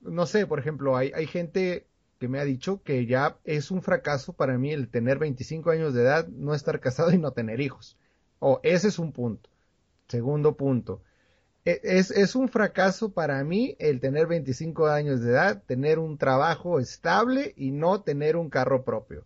no 0.00 0.26
sé, 0.26 0.46
por 0.46 0.58
ejemplo, 0.58 0.96
hay, 0.96 1.26
gente 1.26 1.86
que 2.18 2.28
me 2.28 2.40
ha 2.40 2.44
dicho 2.44 2.82
que 2.82 3.06
ya 3.06 3.38
es 3.44 3.70
un 3.70 3.82
fracaso 3.82 4.32
para 4.32 4.58
mí 4.58 4.72
el 4.72 4.88
tener 4.88 5.18
25 5.18 5.70
años 5.70 5.94
de 5.94 6.02
edad, 6.02 6.28
no 6.28 6.54
estar 6.54 6.80
casado 6.80 7.12
y 7.12 7.18
no 7.18 7.32
tener 7.32 7.60
hijos. 7.60 7.96
O 8.40 8.60
ese 8.62 8.88
es 8.88 8.98
un 8.98 9.12
punto. 9.12 9.48
Segundo 10.08 10.56
punto. 10.56 11.02
E, 11.64 11.80
es, 11.84 12.10
es, 12.10 12.34
un 12.34 12.48
fracaso 12.48 13.12
para 13.12 13.42
mí 13.44 13.76
el 13.78 14.00
tener 14.00 14.26
25 14.26 14.88
años 14.88 15.20
de 15.20 15.30
edad, 15.30 15.62
tener 15.66 15.98
un 15.98 16.18
trabajo 16.18 16.80
estable 16.80 17.54
y 17.56 17.70
no 17.70 18.02
tener 18.02 18.36
un 18.36 18.50
carro 18.50 18.84
propio. 18.84 19.24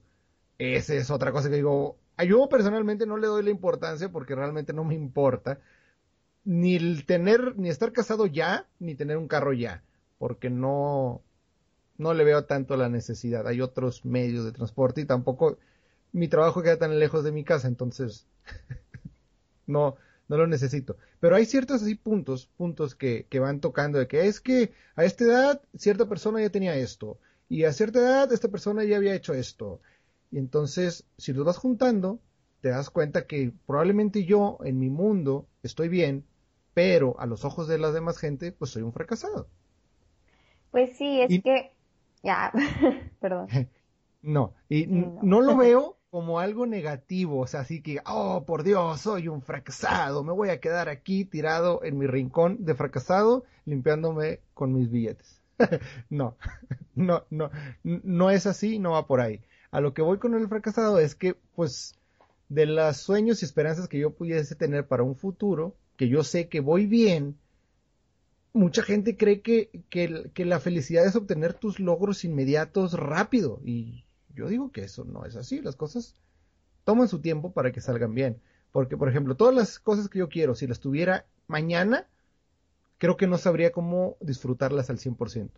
Esa 0.59 0.95
es 0.95 1.11
otra 1.11 1.33
cosa 1.33 1.49
que 1.49 1.57
digo. 1.57 1.97
Yo 2.23 2.49
personalmente 2.49 3.07
no 3.07 3.17
le 3.17 3.27
doy 3.27 3.43
la 3.43 3.51
importancia 3.51 4.11
porque 4.11 4.35
realmente 4.35 4.73
no 4.73 4.85
me 4.85 4.95
importa 4.95 5.61
ni 6.45 6.77
el 6.77 7.07
tener, 7.07 7.57
ni 7.59 7.71
estar 7.71 7.93
casado 7.93 8.27
ya, 8.27 8.69
ni 8.79 8.95
tener 8.95 9.17
un 9.17 9.29
carro 9.29 9.53
ya 9.53 9.83
porque 10.19 10.51
no, 10.51 11.23
no 11.99 12.15
le 12.15 12.25
veo 12.25 12.45
tanto 12.45 12.77
la 12.77 12.89
necesidad. 12.89 13.47
Hay 13.47 13.61
otros 13.61 14.05
medios 14.05 14.45
de 14.45 14.53
transporte 14.53 15.03
y 15.03 15.05
tampoco 15.05 15.59
mi 16.13 16.29
trabajo 16.29 16.63
queda 16.63 16.79
tan 16.79 16.99
lejos 16.99 17.25
de 17.25 17.33
mi 17.33 17.45
casa, 17.45 17.69
entonces 17.69 18.27
no, 19.67 19.97
no 20.29 20.37
lo 20.37 20.47
necesito. 20.47 20.97
Pero 21.21 21.37
hay 21.37 21.45
ciertos 21.45 21.83
así 21.83 21.95
puntos, 21.95 22.47
puntos 22.57 22.95
que, 22.95 23.27
que 23.29 23.41
van 23.41 23.61
tocando 23.61 23.99
de 23.99 24.07
que 24.07 24.27
es 24.27 24.41
que 24.41 24.73
a 24.97 25.05
esta 25.05 25.25
edad 25.25 25.63
cierta 25.77 26.09
persona 26.09 26.41
ya 26.41 26.51
tenía 26.51 26.75
esto 26.77 27.19
y 27.49 27.65
a 27.65 27.73
cierta 27.73 27.99
edad 27.99 28.33
esta 28.33 28.49
persona 28.49 28.85
ya 28.85 28.97
había 28.97 29.15
hecho 29.15 29.35
esto. 29.35 29.81
Y 30.35 30.39
entonces, 30.39 31.05
si 31.17 31.33
los 31.33 31.45
vas 31.45 31.59
juntando, 31.59 32.19
te 32.61 32.71
das 32.71 32.91
cuenta 32.91 33.29
que 33.29 33.53
probablemente 33.67 34.25
yo 34.25 34.59
en 34.65 34.81
mi 34.81 34.91
mundo 34.91 35.47
estoy 35.63 35.89
bien, 35.89 36.25
pero 36.75 37.15
a 37.21 37.27
los 37.27 37.45
ojos 37.45 37.69
de 37.69 37.79
la 37.79 37.93
demás 37.93 38.19
gente, 38.19 38.51
pues 38.51 38.73
soy 38.73 38.83
un 38.83 38.93
fracasado. 38.93 39.47
Pues 40.73 40.97
sí, 40.97 41.21
es 41.21 41.41
que, 41.41 41.71
ya, 42.25 42.53
perdón. 43.21 43.47
No, 44.23 44.55
y 44.71 44.87
no. 44.87 45.43
lo 45.43 45.57
veo 45.59 45.99
como 46.11 46.41
algo 46.41 46.67
negativo, 46.67 47.41
o 47.41 47.47
sea, 47.47 47.61
así 47.61 47.83
que, 47.83 48.01
oh, 48.07 48.45
por 48.47 48.65
Dios, 48.65 49.03
soy 49.03 49.29
un 49.29 49.43
fracasado, 49.43 50.25
me 50.25 50.33
voy 50.33 50.49
a 50.49 50.61
quedar 50.61 50.89
aquí 50.89 51.27
tirado 51.27 51.85
en 51.85 51.99
mi 51.99 52.07
rincón 52.07 52.65
de 52.65 52.75
fracasado, 52.75 53.45
limpiándome 53.67 54.41
con 54.55 54.73
mis 54.73 54.91
billetes. 54.91 55.43
no, 56.09 56.37
no, 56.95 57.25
no, 57.29 57.51
no 57.83 58.31
es 58.31 58.47
así, 58.47 58.79
no 58.79 58.93
va 58.93 59.07
por 59.07 59.21
ahí. 59.21 59.43
A 59.75 59.81
lo 59.81 59.93
que 59.93 60.03
voy 60.03 60.19
con 60.19 60.35
el 60.35 60.47
fracasado 60.47 61.01
es 61.01 61.17
que, 61.17 61.35
pues, 61.57 61.97
de 62.49 62.65
los 62.65 62.97
sueños 62.97 63.43
y 63.43 63.45
esperanzas 63.45 63.89
que 63.89 63.99
yo 63.99 64.15
pudiese 64.15 64.55
tener 64.55 64.87
para 64.87 65.03
un 65.03 65.17
futuro, 65.17 65.75
que 65.97 66.07
yo 66.07 66.23
sé 66.23 66.49
que 66.49 66.61
voy 66.61 66.87
bien, 66.87 67.37
mucha 68.53 68.85
gente 68.85 69.17
cree 69.17 69.41
que, 69.41 69.83
que, 69.91 70.45
la 70.45 70.61
felicidad 70.61 71.05
es 71.05 71.17
obtener 71.17 71.55
tus 71.55 71.81
logros 71.81 72.25
inmediatos 72.25 72.93
rápido. 72.93 73.61
Y 73.65 74.05
yo 74.33 74.47
digo 74.47 74.71
que 74.71 74.85
eso 74.85 75.05
no 75.05 75.25
es 75.25 75.35
así. 75.35 75.61
Las 75.61 75.75
cosas 75.75 76.15
toman 76.85 77.09
su 77.09 77.19
tiempo 77.19 77.53
para 77.53 77.73
que 77.73 77.81
salgan 77.81 78.15
bien. 78.15 78.41
Porque, 78.71 78.97
por 78.97 79.09
ejemplo, 79.09 79.35
todas 79.35 79.57
las 79.57 79.81
cosas 79.81 80.09
que 80.09 80.21
yo 80.21 80.29
quiero, 80.29 80.55
si 80.55 80.69
las 80.69 80.79
tuviera 80.79 81.27
mañana, 81.49 82.07
creo 82.99 83.17
que 83.17 83.27
no 83.27 83.39
sabría 83.39 83.73
cómo 83.73 84.19
disfrutarlas 84.21 84.89
al 84.89 84.99
100%. 84.99 85.51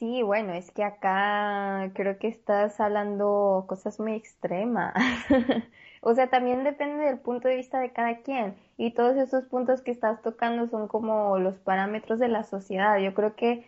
Sí, 0.00 0.22
bueno, 0.22 0.54
es 0.54 0.70
que 0.72 0.82
acá 0.82 1.92
creo 1.94 2.18
que 2.18 2.28
estás 2.28 2.80
hablando 2.80 3.66
cosas 3.68 4.00
muy 4.00 4.14
extremas. 4.14 4.94
O 6.02 6.14
sea, 6.14 6.30
también 6.30 6.64
depende 6.64 7.04
del 7.04 7.18
punto 7.18 7.48
de 7.48 7.56
vista 7.56 7.78
de 7.78 7.92
cada 7.92 8.22
quien. 8.22 8.56
Y 8.78 8.92
todos 8.94 9.18
esos 9.18 9.44
puntos 9.44 9.82
que 9.82 9.90
estás 9.90 10.22
tocando 10.22 10.66
son 10.68 10.88
como 10.88 11.38
los 11.38 11.58
parámetros 11.58 12.18
de 12.18 12.28
la 12.28 12.42
sociedad. 12.42 12.98
Yo 12.98 13.12
creo 13.12 13.36
que 13.36 13.66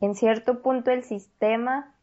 en 0.00 0.14
cierto 0.14 0.62
punto 0.62 0.92
el 0.92 1.04
sistema 1.04 1.94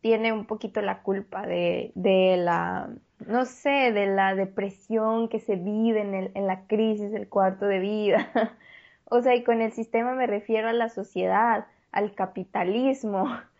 tiene 0.00 0.32
un 0.32 0.46
poquito 0.46 0.82
la 0.82 1.02
culpa 1.02 1.46
de, 1.46 1.92
de 1.94 2.36
la, 2.38 2.90
no 3.26 3.44
sé, 3.44 3.92
de 3.92 4.06
la 4.06 4.34
depresión 4.34 5.28
que 5.28 5.38
se 5.40 5.56
vive 5.56 6.00
en, 6.00 6.14
el, 6.14 6.32
en 6.34 6.46
la 6.48 6.66
crisis 6.66 7.12
del 7.12 7.28
cuarto 7.28 7.66
de 7.66 7.78
vida. 7.78 8.30
o 9.04 9.22
sea, 9.22 9.34
y 9.36 9.44
con 9.44 9.60
el 9.62 9.72
sistema 9.72 10.14
me 10.14 10.26
refiero 10.26 10.68
a 10.68 10.72
la 10.72 10.88
sociedad, 10.88 11.66
al 11.92 12.14
capitalismo. 12.14 13.28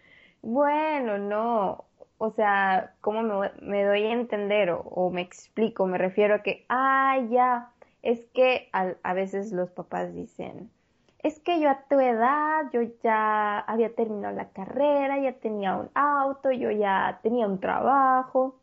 Bueno, 0.45 1.18
no, 1.18 1.85
o 2.18 2.31
sea, 2.31 2.95
¿cómo 3.01 3.23
me, 3.61 3.85
doy 3.85 4.05
a 4.05 4.12
entender 4.12 4.71
o, 4.73 5.11
me 5.11 5.23
explico? 5.23 5.87
Me 5.87 5.99
refiero 5.99 6.37
a 6.37 6.42
que, 6.42 6.64
ah, 6.68 7.18
ya, 7.31 7.71
es 8.03 8.25
que 8.35 8.68
a, 8.73 9.12
veces 9.12 9.53
los 9.53 9.71
papás 9.71 10.14
dicen, 10.14 10.71
es 11.18 11.40
que 11.40 11.61
yo 11.61 11.71
a 11.71 11.83
tu 11.88 11.99
edad, 12.01 12.71
yo 12.73 12.83
ya 13.03 13.59
había 13.59 13.95
terminado 13.95 14.37
la 14.37 14.51
carrera, 14.51 15.18
ya 15.21 15.33
tenía 15.35 15.77
un 15.77 15.90
auto, 15.95 16.53
yo 16.53 16.71
ya 16.71 17.21
tenía 17.23 17.47
un 17.47 17.61
trabajo, 17.61 18.57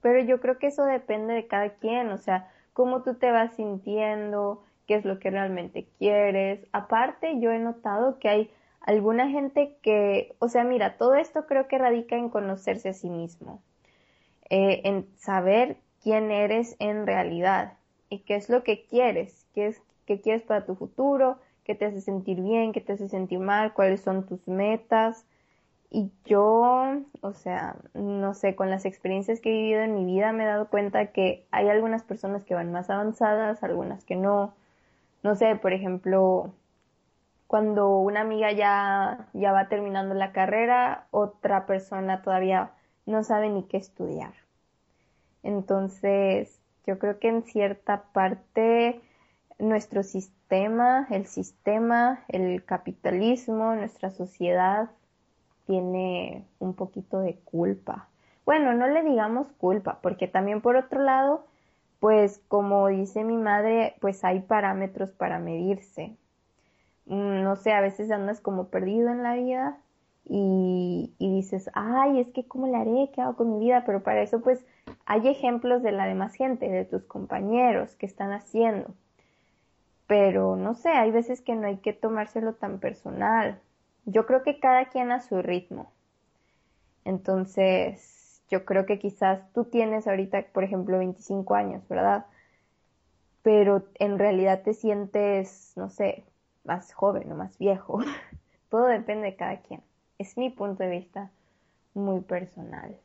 pero 0.00 0.20
yo 0.20 0.40
creo 0.40 0.58
que 0.58 0.68
eso 0.68 0.84
depende 0.84 1.34
de 1.34 1.46
cada 1.46 1.70
quien, 1.74 2.10
o 2.10 2.18
sea, 2.18 2.50
cómo 2.72 3.02
tú 3.02 3.14
te 3.14 3.30
vas 3.30 3.54
sintiendo, 3.56 4.64
qué 4.86 4.94
es 4.94 5.04
lo 5.04 5.18
que 5.18 5.30
realmente 5.30 5.86
quieres. 5.98 6.66
Aparte, 6.72 7.40
yo 7.40 7.50
he 7.50 7.58
notado 7.58 8.18
que 8.18 8.28
hay 8.28 8.50
alguna 8.80 9.28
gente 9.28 9.76
que, 9.82 10.34
o 10.38 10.48
sea, 10.48 10.64
mira, 10.64 10.96
todo 10.96 11.14
esto 11.14 11.46
creo 11.46 11.68
que 11.68 11.78
radica 11.78 12.16
en 12.16 12.30
conocerse 12.30 12.90
a 12.90 12.94
sí 12.94 13.10
mismo, 13.10 13.62
eh, 14.48 14.82
en 14.84 15.06
saber 15.16 15.76
quién 16.02 16.30
eres 16.30 16.76
en 16.78 17.06
realidad 17.06 17.74
y 18.08 18.20
qué 18.20 18.36
es 18.36 18.48
lo 18.48 18.64
que 18.64 18.84
quieres, 18.84 19.46
qué 19.54 19.68
es 19.68 19.82
qué 20.10 20.20
quieres 20.20 20.42
para 20.42 20.66
tu 20.66 20.74
futuro, 20.74 21.38
qué 21.62 21.76
te 21.76 21.84
hace 21.84 22.00
sentir 22.00 22.40
bien, 22.40 22.72
qué 22.72 22.80
te 22.80 22.94
hace 22.94 23.08
sentir 23.08 23.38
mal, 23.38 23.72
cuáles 23.74 24.00
son 24.00 24.26
tus 24.26 24.48
metas. 24.48 25.24
Y 25.88 26.10
yo, 26.24 26.96
o 27.20 27.32
sea, 27.32 27.76
no 27.94 28.34
sé, 28.34 28.56
con 28.56 28.70
las 28.70 28.84
experiencias 28.86 29.40
que 29.40 29.50
he 29.50 29.62
vivido 29.62 29.82
en 29.82 29.94
mi 29.94 30.04
vida 30.04 30.32
me 30.32 30.42
he 30.42 30.46
dado 30.46 30.68
cuenta 30.68 31.12
que 31.12 31.46
hay 31.52 31.68
algunas 31.68 32.02
personas 32.02 32.44
que 32.44 32.54
van 32.54 32.72
más 32.72 32.90
avanzadas, 32.90 33.62
algunas 33.62 34.04
que 34.04 34.16
no. 34.16 34.52
No 35.22 35.36
sé, 35.36 35.54
por 35.54 35.72
ejemplo, 35.72 36.54
cuando 37.50 37.98
una 37.98 38.20
amiga 38.20 38.52
ya, 38.52 39.28
ya 39.32 39.50
va 39.50 39.66
terminando 39.66 40.14
la 40.14 40.30
carrera, 40.30 41.08
otra 41.10 41.66
persona 41.66 42.22
todavía 42.22 42.70
no 43.06 43.24
sabe 43.24 43.50
ni 43.50 43.64
qué 43.64 43.76
estudiar. 43.76 44.34
Entonces, 45.42 46.60
yo 46.86 47.00
creo 47.00 47.18
que 47.18 47.26
en 47.26 47.42
cierta 47.42 48.04
parte 48.12 49.00
nuestro 49.58 50.04
sistema, 50.04 51.08
el 51.10 51.26
sistema, 51.26 52.22
el 52.28 52.64
capitalismo, 52.64 53.74
nuestra 53.74 54.10
sociedad 54.10 54.90
tiene 55.66 56.46
un 56.60 56.74
poquito 56.74 57.18
de 57.18 57.34
culpa. 57.40 58.06
Bueno, 58.44 58.74
no 58.74 58.86
le 58.86 59.02
digamos 59.02 59.48
culpa, 59.58 59.98
porque 60.02 60.28
también 60.28 60.60
por 60.60 60.76
otro 60.76 61.02
lado, 61.02 61.48
pues 61.98 62.40
como 62.46 62.86
dice 62.86 63.24
mi 63.24 63.36
madre, 63.36 63.96
pues 64.00 64.22
hay 64.22 64.38
parámetros 64.38 65.10
para 65.10 65.40
medirse. 65.40 66.16
Mm, 67.10 67.42
no 67.42 67.56
sé, 67.56 67.72
a 67.72 67.80
veces 67.80 68.10
andas 68.12 68.40
como 68.40 68.68
perdido 68.68 69.10
en 69.10 69.24
la 69.24 69.34
vida 69.34 69.78
y, 70.24 71.12
y 71.18 71.34
dices, 71.34 71.68
ay, 71.74 72.20
es 72.20 72.28
que 72.28 72.46
cómo 72.46 72.68
le 72.68 72.76
haré, 72.76 73.10
qué 73.12 73.20
hago 73.20 73.34
con 73.36 73.52
mi 73.58 73.58
vida, 73.66 73.82
pero 73.84 74.02
para 74.04 74.22
eso 74.22 74.40
pues 74.40 74.64
hay 75.06 75.26
ejemplos 75.26 75.82
de 75.82 75.90
la 75.90 76.06
demás 76.06 76.34
gente, 76.34 76.68
de 76.68 76.84
tus 76.84 77.02
compañeros 77.04 77.96
que 77.96 78.06
están 78.06 78.32
haciendo. 78.32 78.94
Pero 80.06 80.54
no 80.56 80.74
sé, 80.74 80.90
hay 80.90 81.10
veces 81.10 81.40
que 81.40 81.56
no 81.56 81.66
hay 81.66 81.78
que 81.78 81.92
tomárselo 81.92 82.54
tan 82.54 82.78
personal. 82.78 83.60
Yo 84.06 84.24
creo 84.26 84.44
que 84.44 84.60
cada 84.60 84.86
quien 84.86 85.10
a 85.10 85.20
su 85.20 85.42
ritmo. 85.42 85.90
Entonces, 87.04 88.40
yo 88.48 88.64
creo 88.64 88.86
que 88.86 89.00
quizás 89.00 89.52
tú 89.52 89.64
tienes 89.64 90.06
ahorita, 90.06 90.46
por 90.52 90.62
ejemplo, 90.64 90.98
25 90.98 91.54
años, 91.56 91.82
¿verdad? 91.88 92.26
Pero 93.42 93.84
en 93.98 94.18
realidad 94.18 94.62
te 94.62 94.74
sientes, 94.74 95.72
no 95.76 95.88
sé, 95.90 96.24
más 96.64 96.92
joven 96.92 97.30
o 97.32 97.36
más 97.36 97.58
viejo. 97.58 98.00
Todo 98.70 98.86
depende 98.86 99.26
de 99.26 99.36
cada 99.36 99.60
quien. 99.62 99.82
Es 100.18 100.36
mi 100.36 100.50
punto 100.50 100.82
de 100.82 100.90
vista 100.90 101.30
muy 101.94 102.20
personal. 102.20 102.96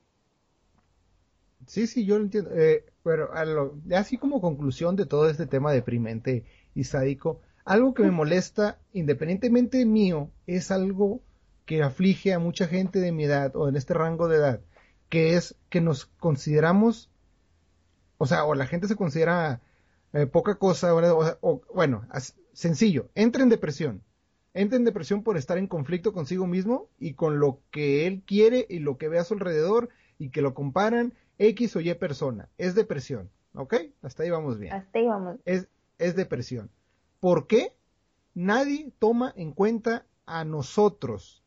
Sí, 1.66 1.88
sí, 1.88 2.06
yo 2.06 2.18
lo 2.18 2.26
entiendo. 2.26 2.52
Eh, 2.54 2.86
pero 3.04 3.32
así 3.96 4.18
como 4.18 4.42
conclusión 4.42 4.96
de 4.96 5.06
todo 5.06 5.30
este 5.30 5.48
tema 5.48 5.72
deprimente 5.72 6.44
y 6.74 6.84
sádico, 6.84 7.42
algo 7.64 7.94
que 7.94 8.04
me 8.04 8.12
molesta, 8.12 8.80
independientemente 8.94 9.86
mío, 9.86 10.30
es 10.46 10.72
algo 10.72 11.22
que 11.66 11.82
aflige 11.82 12.34
a 12.34 12.40
mucha 12.40 12.68
gente 12.68 13.00
de 13.00 13.12
mi 13.12 13.24
edad 13.24 13.56
o 13.56 13.68
en 13.68 13.76
este 13.76 13.94
rango 13.94 14.28
de 14.28 14.38
edad, 14.38 14.62
que 15.10 15.36
es 15.36 15.56
que 15.70 15.82
nos 15.82 16.06
consideramos, 16.06 17.10
o 18.18 18.28
sea, 18.28 18.46
o 18.46 18.54
la 18.54 18.68
gente 18.68 18.88
se 18.88 18.96
considera 18.96 19.62
eh, 20.14 20.28
poca 20.28 20.56
cosa, 20.56 20.94
o, 20.94 21.38
o, 21.42 21.62
bueno, 21.74 22.06
sencillo, 22.56 23.10
entra 23.14 23.44
en 23.44 23.50
depresión. 23.50 24.02
Entra 24.54 24.78
en 24.78 24.86
depresión 24.86 25.22
por 25.22 25.38
estar 25.38 25.58
en 25.58 25.68
conflicto 25.68 26.14
consigo 26.14 26.48
mismo 26.48 26.90
y 26.98 27.14
con 27.14 27.40
lo 27.40 27.60
que 27.72 28.08
él 28.08 28.24
quiere 28.26 28.66
y 28.70 28.80
lo 28.80 28.98
que 28.98 29.10
ve 29.10 29.20
a 29.20 29.26
su 29.26 29.34
alrededor 29.34 29.90
y 30.18 30.30
que 30.30 30.42
lo 30.42 30.54
comparan 30.54 31.14
X 31.38 31.76
o 31.76 31.82
Y 31.82 31.94
persona. 31.96 32.50
Es 32.58 32.74
depresión. 32.74 33.30
¿Ok? 33.54 33.76
Hasta 34.02 34.24
ahí 34.24 34.30
vamos 34.30 34.58
bien. 34.58 34.74
Hasta 34.74 35.00
ahí 35.00 35.06
vamos. 35.06 35.38
Es, 35.44 35.68
es 35.98 36.16
depresión. 36.16 36.72
¿Por 37.20 37.48
qué? 37.48 37.74
Nadie 38.34 38.92
toma 38.98 39.34
en 39.36 39.52
cuenta 39.52 40.06
a 40.26 40.44
nosotros, 40.46 41.44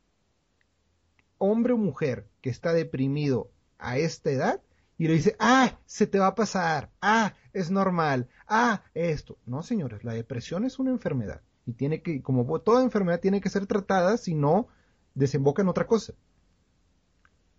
hombre 1.39 1.73
o 1.73 1.79
mujer, 1.79 2.27
que 2.41 2.51
está 2.51 2.73
deprimido 2.73 3.51
a 3.79 3.99
esta 3.99 4.31
edad 4.31 4.63
y 4.99 5.07
le 5.07 5.15
dice, 5.15 5.37
ah, 5.39 5.79
se 5.87 6.07
te 6.07 6.19
va 6.19 6.27
a 6.29 6.35
pasar, 6.35 6.91
ah, 7.01 7.35
es 7.53 7.71
normal, 7.71 8.29
ah, 8.47 8.83
esto. 8.95 9.39
No, 9.47 9.63
señores, 9.63 10.05
la 10.05 10.13
depresión 10.13 10.65
es 10.65 10.79
una 10.79 10.91
enfermedad 10.91 11.41
y 11.67 11.73
tiene 11.73 12.03
que, 12.03 12.21
como 12.21 12.61
toda 12.61 12.83
enfermedad, 12.83 13.21
tiene 13.21 13.41
que 13.41 13.51
ser 13.51 13.67
tratada, 13.67 14.17
si 14.17 14.35
no, 14.35 14.69
desemboca 15.15 15.63
en 15.63 15.69
otra 15.69 15.87
cosa. 15.87 16.15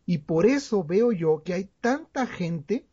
Y 0.06 0.18
por 0.20 0.46
eso 0.46 0.84
veo 0.84 1.12
yo 1.12 1.44
que 1.44 1.54
hay 1.54 1.70
tanta 1.80 2.26
gente, 2.26 2.88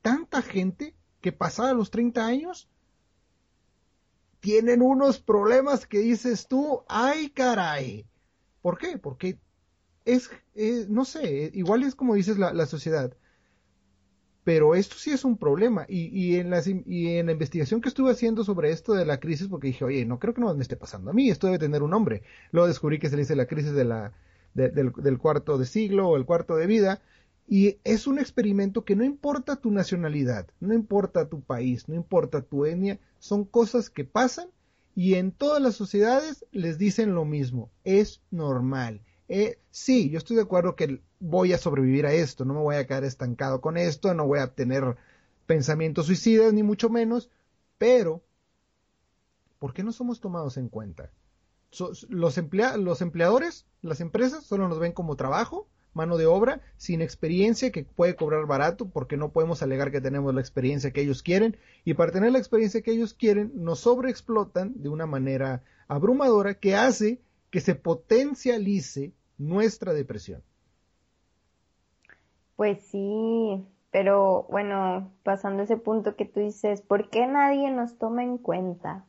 tanta 0.00 0.40
gente 0.40 0.94
que 1.20 1.32
pasada 1.32 1.74
los 1.74 1.90
30 1.90 2.24
años 2.24 2.68
tienen 4.38 4.82
unos 4.82 5.18
problemas 5.18 5.86
que 5.86 5.98
dices 5.98 6.46
tú, 6.48 6.84
ay 6.88 7.30
caray. 7.30 8.06
¿Por 8.60 8.78
qué? 8.78 8.98
Porque 8.98 9.40
es, 10.04 10.30
no 10.88 11.04
sé, 11.04 11.50
igual 11.54 11.82
es 11.82 11.94
como 11.94 12.14
dices 12.14 12.38
la, 12.38 12.66
sociedad. 12.66 13.16
Pero 14.44 14.74
esto 14.74 14.96
sí 14.98 15.10
es 15.10 15.24
un 15.24 15.36
problema. 15.36 15.86
Y, 15.88 16.06
y, 16.06 16.36
en 16.36 16.52
y 16.86 17.16
en 17.16 17.26
la 17.26 17.32
investigación 17.32 17.80
que 17.80 17.88
estuve 17.88 18.10
haciendo 18.10 18.44
sobre 18.44 18.70
esto 18.70 18.94
de 18.94 19.06
la 19.06 19.20
crisis, 19.20 19.48
porque 19.48 19.68
dije, 19.68 19.84
oye, 19.84 20.04
no 20.04 20.18
creo 20.18 20.34
que 20.34 20.40
no 20.40 20.52
me 20.54 20.62
esté 20.62 20.76
pasando 20.76 21.10
a 21.10 21.14
mí, 21.14 21.30
esto 21.30 21.46
debe 21.46 21.58
tener 21.58 21.82
un 21.82 21.90
nombre. 21.90 22.22
Luego 22.50 22.68
descubrí 22.68 22.98
que 22.98 23.08
se 23.08 23.16
dice 23.16 23.36
la 23.36 23.46
crisis 23.46 23.72
la, 23.72 24.12
del, 24.54 25.18
cuarto 25.18 25.58
de 25.58 25.66
siglo 25.66 26.08
o 26.08 26.16
el 26.16 26.24
cuarto 26.24 26.56
de 26.56 26.66
vida. 26.66 27.00
Y 27.48 27.78
es 27.84 28.06
un 28.06 28.18
experimento 28.18 28.84
que 28.84 28.96
no 28.96 29.04
importa 29.04 29.56
tu 29.56 29.70
nacionalidad, 29.70 30.46
no 30.60 30.74
importa 30.74 31.28
tu 31.28 31.40
país, 31.42 31.88
no 31.88 31.94
importa 31.94 32.40
tu 32.40 32.64
etnia, 32.64 32.98
son 33.18 33.44
cosas 33.44 33.90
que 33.90 34.04
pasan 34.04 34.48
y 34.94 35.14
en 35.14 35.32
todas 35.32 35.60
las 35.60 35.74
sociedades 35.74 36.46
les 36.52 36.78
dicen 36.78 37.14
lo 37.14 37.24
mismo, 37.24 37.70
es 37.84 38.22
normal. 38.30 39.02
Eh, 39.28 39.58
sí, 39.70 40.08
yo 40.10 40.18
estoy 40.18 40.36
de 40.36 40.42
acuerdo 40.42 40.76
que 40.76 41.00
voy 41.24 41.52
a 41.52 41.58
sobrevivir 41.58 42.04
a 42.04 42.12
esto, 42.12 42.44
no 42.44 42.52
me 42.52 42.60
voy 42.60 42.76
a 42.76 42.86
quedar 42.86 43.04
estancado 43.04 43.60
con 43.60 43.76
esto, 43.76 44.12
no 44.12 44.26
voy 44.26 44.40
a 44.40 44.48
tener 44.48 44.96
pensamientos 45.46 46.06
suicidas, 46.06 46.52
ni 46.52 46.64
mucho 46.64 46.90
menos, 46.90 47.30
pero 47.78 48.22
¿por 49.60 49.72
qué 49.72 49.84
no 49.84 49.92
somos 49.92 50.20
tomados 50.20 50.56
en 50.56 50.68
cuenta? 50.68 51.12
los, 51.78 52.06
los 52.10 52.38
empleadores, 53.00 53.66
las 53.80 54.00
empresas, 54.00 54.44
solo 54.44 54.68
nos 54.68 54.80
ven 54.80 54.92
como 54.92 55.16
trabajo, 55.16 55.68
mano 55.94 56.16
de 56.16 56.26
obra, 56.26 56.60
sin 56.76 57.02
experiencia, 57.02 57.70
que 57.70 57.84
puede 57.84 58.16
cobrar 58.16 58.46
barato, 58.46 58.88
porque 58.88 59.16
no 59.16 59.30
podemos 59.30 59.62
alegar 59.62 59.92
que 59.92 60.00
tenemos 60.00 60.34
la 60.34 60.40
experiencia 60.40 60.90
que 60.90 61.02
ellos 61.02 61.22
quieren, 61.22 61.56
y 61.84 61.94
para 61.94 62.12
tener 62.12 62.32
la 62.32 62.38
experiencia 62.38 62.82
que 62.82 62.92
ellos 62.92 63.14
quieren, 63.14 63.52
nos 63.54 63.80
sobreexplotan 63.80 64.74
de 64.82 64.88
una 64.88 65.06
manera 65.06 65.62
abrumadora 65.86 66.54
que 66.54 66.74
hace 66.74 67.20
que 67.50 67.60
se 67.60 67.74
potencialice 67.74 69.12
nuestra 69.38 69.92
depresión. 69.92 70.42
Pues 72.56 72.80
sí, 72.86 73.66
pero 73.90 74.46
bueno, 74.50 75.10
pasando 75.22 75.62
ese 75.62 75.76
punto 75.76 76.16
que 76.16 76.24
tú 76.24 76.40
dices, 76.40 76.82
¿por 76.82 77.10
qué 77.10 77.26
nadie 77.26 77.70
nos 77.70 77.98
toma 77.98 78.22
en 78.22 78.38
cuenta? 78.38 79.04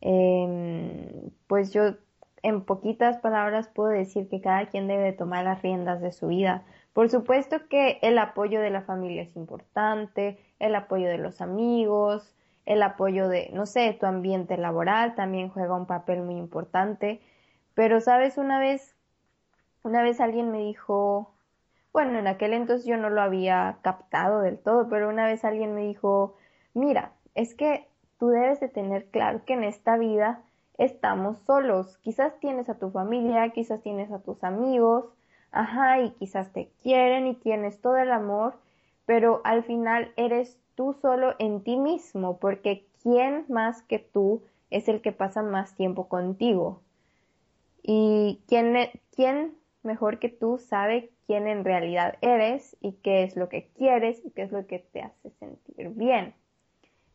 Eh, 0.00 1.30
pues 1.46 1.72
yo 1.72 1.94
en 2.42 2.64
poquitas 2.64 3.18
palabras 3.18 3.68
puedo 3.68 3.90
decir 3.90 4.28
que 4.28 4.40
cada 4.40 4.66
quien 4.66 4.88
debe 4.88 5.12
tomar 5.12 5.44
las 5.44 5.62
riendas 5.62 6.00
de 6.00 6.12
su 6.12 6.28
vida. 6.28 6.64
Por 6.92 7.10
supuesto 7.10 7.68
que 7.68 7.98
el 8.02 8.18
apoyo 8.18 8.60
de 8.60 8.70
la 8.70 8.82
familia 8.82 9.22
es 9.22 9.36
importante, 9.36 10.38
el 10.58 10.74
apoyo 10.74 11.08
de 11.08 11.18
los 11.18 11.40
amigos, 11.40 12.34
el 12.66 12.82
apoyo 12.82 13.28
de, 13.28 13.50
no 13.52 13.66
sé, 13.66 13.96
tu 13.98 14.06
ambiente 14.06 14.56
laboral 14.56 15.14
también 15.14 15.48
juega 15.48 15.74
un 15.76 15.86
papel 15.86 16.22
muy 16.22 16.36
importante. 16.36 17.20
Pero, 17.74 18.00
sabes, 18.00 18.38
una 18.38 18.58
vez, 18.60 18.96
una 19.82 20.02
vez 20.02 20.20
alguien 20.20 20.50
me 20.50 20.58
dijo, 20.58 21.32
bueno, 21.92 22.18
en 22.18 22.26
aquel 22.26 22.52
entonces 22.52 22.86
yo 22.86 22.96
no 22.96 23.10
lo 23.10 23.20
había 23.20 23.78
captado 23.82 24.40
del 24.40 24.58
todo, 24.58 24.88
pero 24.88 25.08
una 25.08 25.26
vez 25.26 25.44
alguien 25.44 25.74
me 25.74 25.86
dijo, 25.86 26.36
mira, 26.74 27.12
es 27.34 27.54
que 27.54 27.88
tú 28.18 28.28
debes 28.28 28.60
de 28.60 28.68
tener 28.68 29.06
claro 29.06 29.44
que 29.44 29.54
en 29.54 29.64
esta 29.64 29.96
vida 29.96 30.42
estamos 30.76 31.38
solos. 31.40 31.98
Quizás 31.98 32.38
tienes 32.40 32.68
a 32.68 32.78
tu 32.78 32.90
familia, 32.90 33.50
quizás 33.50 33.82
tienes 33.82 34.12
a 34.12 34.20
tus 34.20 34.42
amigos, 34.44 35.06
ajá, 35.50 36.00
y 36.00 36.10
quizás 36.12 36.52
te 36.52 36.70
quieren 36.82 37.26
y 37.26 37.34
tienes 37.34 37.80
todo 37.80 37.96
el 37.96 38.12
amor, 38.12 38.58
pero 39.06 39.40
al 39.44 39.64
final 39.64 40.12
eres 40.16 40.58
tú 40.74 40.94
solo 40.94 41.34
en 41.38 41.62
ti 41.62 41.76
mismo, 41.76 42.38
porque 42.38 42.86
¿quién 43.02 43.44
más 43.48 43.82
que 43.82 43.98
tú 43.98 44.42
es 44.70 44.88
el 44.88 45.00
que 45.00 45.12
pasa 45.12 45.42
más 45.42 45.74
tiempo 45.74 46.08
contigo? 46.08 46.82
Y 47.82 48.42
quién, 48.46 48.76
quién 49.14 49.56
mejor 49.82 50.18
que 50.18 50.28
tú 50.28 50.58
sabe 50.58 51.10
quién 51.28 51.46
en 51.46 51.64
realidad 51.64 52.16
eres 52.22 52.76
y 52.80 52.94
qué 52.94 53.22
es 53.22 53.36
lo 53.36 53.48
que 53.48 53.68
quieres 53.76 54.20
y 54.24 54.30
qué 54.30 54.42
es 54.42 54.50
lo 54.50 54.66
que 54.66 54.80
te 54.80 55.02
hace 55.02 55.30
sentir 55.38 55.90
bien. 55.90 56.34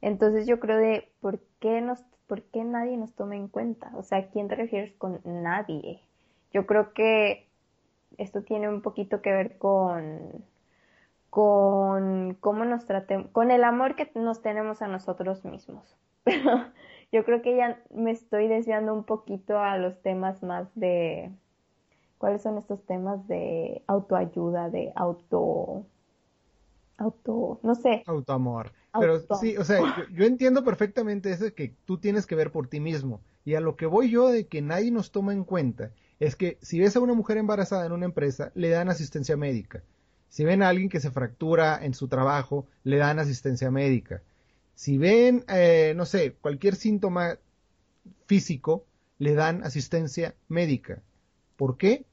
Entonces 0.01 0.45
yo 0.47 0.59
creo 0.59 0.77
de 0.77 1.11
por 1.19 1.39
qué 1.59 1.81
nos, 1.81 1.99
por 2.27 2.43
qué 2.43 2.63
nadie 2.63 2.95
nos 2.95 3.13
toma 3.15 3.35
en 3.35 3.47
cuenta. 3.47 3.91
O 3.95 4.03
sea, 4.03 4.19
¿a 4.19 4.27
quién 4.27 4.47
te 4.47 4.55
refieres 4.55 4.93
con 4.93 5.19
nadie? 5.25 5.99
Yo 6.53 6.67
creo 6.67 6.93
que 6.93 7.49
esto 8.17 8.43
tiene 8.43 8.69
un 8.69 8.83
poquito 8.83 9.21
que 9.21 9.31
ver 9.31 9.57
con 9.57 10.45
con 11.31 12.35
cómo 12.35 12.63
nos 12.63 12.85
tratemos, 12.85 13.31
con 13.31 13.49
el 13.49 13.63
amor 13.63 13.95
que 13.95 14.11
nos 14.13 14.43
tenemos 14.43 14.83
a 14.83 14.87
nosotros 14.87 15.43
mismos. 15.43 15.97
Pero 16.23 16.67
yo 17.11 17.25
creo 17.25 17.41
que 17.41 17.57
ya 17.57 17.81
me 17.89 18.11
estoy 18.11 18.47
desviando 18.47 18.93
un 18.93 19.03
poquito 19.03 19.57
a 19.57 19.79
los 19.79 19.99
temas 20.03 20.43
más 20.43 20.67
de 20.75 21.31
cuáles 22.23 22.41
son 22.41 22.57
estos 22.57 22.81
temas 22.85 23.27
de 23.27 23.83
autoayuda, 23.85 24.69
de 24.69 24.93
auto 24.95 25.85
auto, 26.95 27.59
no 27.63 27.75
sé. 27.75 28.01
Autoamor. 28.05 28.71
Pero 28.97 29.19
sí, 29.41 29.57
o 29.57 29.65
sea, 29.65 30.07
yo, 30.09 30.23
entiendo 30.23 30.63
perfectamente 30.63 31.31
eso 31.31 31.53
que 31.53 31.75
tú 31.83 31.97
tienes 31.97 32.25
que 32.25 32.35
ver 32.35 32.49
por 32.49 32.69
ti 32.69 32.79
mismo. 32.79 33.19
Y 33.43 33.55
a 33.55 33.59
lo 33.59 33.75
que 33.75 33.87
voy 33.87 34.09
yo 34.09 34.29
de 34.29 34.47
que 34.47 34.61
nadie 34.61 34.89
nos 34.89 35.11
toma 35.11 35.33
en 35.33 35.43
cuenta 35.43 35.91
es 36.21 36.37
que 36.37 36.57
si 36.61 36.79
ves 36.79 36.95
a 36.95 37.01
una 37.01 37.13
mujer 37.13 37.35
embarazada 37.35 37.85
en 37.85 37.91
una 37.91 38.05
empresa, 38.05 38.53
le 38.55 38.69
dan 38.69 38.87
asistencia 38.87 39.35
médica. 39.35 39.83
Si 40.29 40.45
ven 40.45 40.63
a 40.63 40.69
alguien 40.69 40.87
que 40.87 41.01
se 41.01 41.11
fractura 41.11 41.77
en 41.83 41.93
su 41.93 42.07
trabajo, 42.07 42.67
le 42.85 42.99
dan 42.99 43.19
asistencia 43.19 43.69
médica. 43.69 44.21
Si 44.75 44.97
ven, 44.97 45.43
eh, 45.49 45.91
no 45.97 46.05
sé, 46.05 46.35
cualquier 46.39 46.75
síntoma 46.75 47.37
físico, 48.27 48.85
le 49.17 49.33
dan 49.33 49.61
asistencia 49.65 50.35
médica. 50.47 51.01
¿Por 51.57 51.75
qué? 51.75 52.05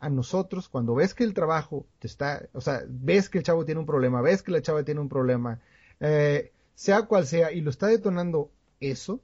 A 0.00 0.08
nosotros, 0.10 0.68
cuando 0.68 0.94
ves 0.94 1.14
que 1.14 1.24
el 1.24 1.34
trabajo 1.34 1.86
te 1.98 2.06
está, 2.06 2.48
o 2.52 2.60
sea, 2.60 2.82
ves 2.88 3.28
que 3.28 3.38
el 3.38 3.44
chavo 3.44 3.64
tiene 3.64 3.80
un 3.80 3.86
problema, 3.86 4.22
ves 4.22 4.42
que 4.42 4.52
la 4.52 4.62
chava 4.62 4.84
tiene 4.84 5.00
un 5.00 5.08
problema, 5.08 5.60
eh, 6.00 6.52
sea 6.74 7.02
cual 7.02 7.26
sea, 7.26 7.50
y 7.50 7.60
lo 7.60 7.70
está 7.70 7.88
detonando 7.88 8.50
eso, 8.80 9.20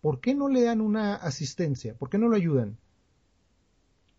¿por 0.00 0.20
qué 0.20 0.34
no 0.34 0.48
le 0.48 0.62
dan 0.62 0.80
una 0.80 1.16
asistencia? 1.16 1.94
¿Por 1.94 2.08
qué 2.08 2.18
no 2.18 2.28
lo 2.28 2.36
ayudan? 2.36 2.76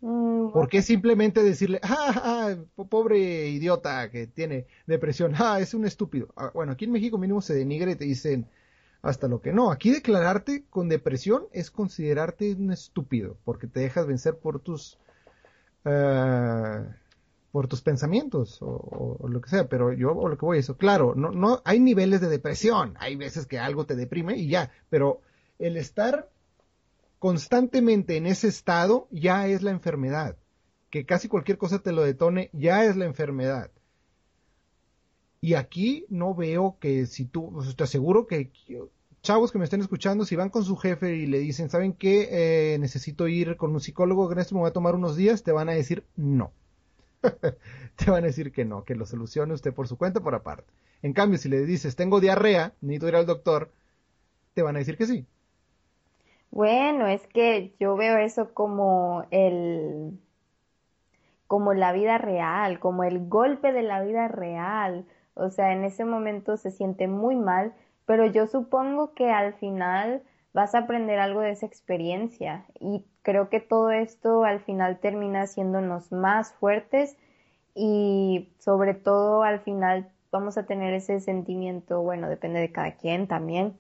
Mm, 0.01 0.51
¿Por 0.51 0.67
qué 0.67 0.81
simplemente 0.81 1.41
decirle, 1.41 1.79
ah, 1.81 2.57
ah, 2.77 2.83
pobre 2.89 3.47
idiota 3.47 4.11
que 4.11 4.27
tiene 4.27 4.67
depresión, 4.85 5.33
ah, 5.37 5.59
es 5.61 5.73
un 5.73 5.85
estúpido? 5.85 6.27
Ah, 6.35 6.51
bueno, 6.53 6.73
aquí 6.73 6.83
en 6.85 6.91
México 6.91 7.17
mínimo 7.17 7.41
se 7.41 7.55
denigre 7.55 7.91
y 7.91 7.95
te 7.95 8.03
dicen 8.03 8.47
hasta 9.01 9.29
lo 9.29 9.41
que 9.41 9.53
no. 9.53 9.71
Aquí 9.71 9.91
declararte 9.91 10.65
con 10.69 10.89
depresión 10.89 11.45
es 11.53 11.71
considerarte 11.71 12.53
un 12.53 12.71
estúpido, 12.71 13.37
porque 13.45 13.67
te 13.67 13.81
dejas 13.81 14.05
vencer 14.05 14.37
por 14.37 14.59
tus, 14.59 14.97
uh, 15.86 16.91
por 17.51 17.67
tus 17.67 17.81
pensamientos 17.81 18.57
o, 18.61 19.27
lo 19.27 19.41
que 19.41 19.49
sea. 19.49 19.67
Pero 19.67 19.93
yo 19.93 20.11
o 20.11 20.27
lo 20.27 20.38
que 20.38 20.45
voy 20.45 20.57
a 20.57 20.59
eso, 20.59 20.77
claro, 20.77 21.13
no, 21.15 21.31
no, 21.31 21.61
hay 21.65 21.79
niveles 21.79 22.21
de 22.21 22.29
depresión. 22.29 22.95
Hay 22.99 23.15
veces 23.15 23.45
que 23.45 23.59
algo 23.59 23.86
te 23.86 23.95
deprime 23.95 24.38
y 24.38 24.49
ya, 24.49 24.71
pero 24.89 25.21
el 25.59 25.77
estar 25.77 26.29
constantemente 27.19 28.17
en 28.17 28.25
ese 28.25 28.47
estado 28.47 29.07
ya 29.11 29.47
es 29.47 29.61
la 29.61 29.71
enfermedad. 29.71 30.36
Que 30.89 31.05
casi 31.05 31.27
cualquier 31.27 31.57
cosa 31.57 31.79
te 31.79 31.91
lo 31.91 32.03
detone 32.03 32.49
ya 32.53 32.86
es 32.86 32.95
la 32.95 33.05
enfermedad. 33.05 33.71
Y 35.39 35.55
aquí 35.55 36.05
no 36.09 36.34
veo 36.34 36.77
que 36.79 37.05
si 37.05 37.25
tú, 37.25 37.61
te 37.75 37.84
aseguro 37.84 38.27
que 38.27 38.51
chavos 39.24 39.51
que 39.51 39.57
me 39.57 39.63
estén 39.63 39.82
escuchando, 39.82 40.26
si 40.26 40.36
van 40.36 40.49
con 40.49 40.65
su 40.65 40.76
jefe 40.76 41.15
y 41.15 41.26
le 41.26 41.39
dicen, 41.39 41.69
¿saben 41.69 41.93
qué? 41.93 42.74
Eh, 42.74 42.78
necesito 42.80 43.28
ir 43.28 43.55
con 43.55 43.71
un 43.71 43.80
psicólogo 43.80 44.28
que 44.28 44.34
en 44.34 44.39
esto 44.39 44.53
me 44.53 44.61
voy 44.61 44.69
a 44.69 44.74
tomar 44.74 44.95
unos 44.95 45.15
días, 45.15 45.43
te 45.43 45.53
van 45.53 45.69
a 45.69 45.74
decir 45.74 46.05
no. 46.17 46.51
te 47.21 48.11
van 48.11 48.26
a 48.26 48.28
decir 48.28 48.51
que 48.51 48.65
no, 48.65 48.84
que 48.84 48.95
lo 48.95 49.05
solucione 49.05 49.53
usted 49.53 49.74
por 49.74 49.88
su 49.88 49.97
cuenta 49.97 50.19
por 50.19 50.36
aparte. 50.36 50.71
En 51.01 51.13
cambio, 51.13 51.39
si 51.39 51.47
le 51.49 51.65
dices, 51.65 51.95
tengo 51.95 52.19
diarrea, 52.19 52.74
necesito 52.82 53.07
ir 53.07 53.15
al 53.15 53.26
doctor, 53.26 53.71
te 54.53 54.61
van 54.61 54.76
a 54.76 54.80
decir 54.80 54.97
que 54.97 55.05
sí. 55.05 55.26
Bueno, 56.51 57.07
es 57.07 57.26
que 57.28 57.74
yo 57.80 57.95
veo 57.95 58.17
eso 58.17 58.53
como 58.53 59.26
el 59.32 60.19
como 61.47 61.74
la 61.74 61.93
vida 61.93 62.17
real, 62.17 62.80
como 62.80 63.03
el 63.03 63.28
golpe 63.28 63.71
de 63.71 63.84
la 63.84 64.01
vida 64.03 64.28
real. 64.28 65.05
O 65.36 65.49
sea, 65.49 65.71
en 65.74 65.84
ese 65.84 66.03
momento 66.03 66.57
se 66.57 66.71
siente 66.71 67.07
muy 67.07 67.36
mal, 67.36 67.74
pero 68.05 68.25
yo 68.25 68.47
supongo 68.47 69.13
que 69.13 69.29
al 69.31 69.53
final 69.53 70.23
vas 70.53 70.75
a 70.75 70.79
aprender 70.79 71.19
algo 71.19 71.41
de 71.41 71.51
esa 71.51 71.65
experiencia 71.65 72.65
y 72.79 73.05
creo 73.21 73.49
que 73.49 73.59
todo 73.59 73.91
esto 73.91 74.43
al 74.43 74.59
final 74.59 74.99
termina 74.99 75.43
haciéndonos 75.43 76.11
más 76.11 76.53
fuertes 76.53 77.17
y 77.75 78.49
sobre 78.59 78.93
todo 78.93 79.43
al 79.43 79.59
final 79.61 80.11
vamos 80.31 80.57
a 80.57 80.65
tener 80.65 80.93
ese 80.93 81.19
sentimiento, 81.19 82.01
bueno, 82.01 82.27
depende 82.27 82.59
de 82.59 82.71
cada 82.71 82.97
quien 82.97 83.27
también, 83.27 83.77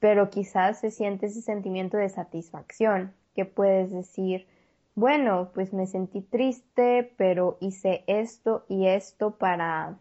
pero 0.00 0.30
quizás 0.30 0.80
se 0.80 0.90
siente 0.90 1.26
ese 1.26 1.42
sentimiento 1.42 1.96
de 1.96 2.08
satisfacción, 2.08 3.14
que 3.34 3.44
puedes 3.44 3.90
decir, 3.90 4.46
bueno, 4.94 5.50
pues 5.54 5.72
me 5.72 5.86
sentí 5.86 6.20
triste, 6.20 7.12
pero 7.16 7.56
hice 7.60 8.04
esto 8.06 8.64
y 8.68 8.86
esto 8.86 9.36
para, 9.36 9.96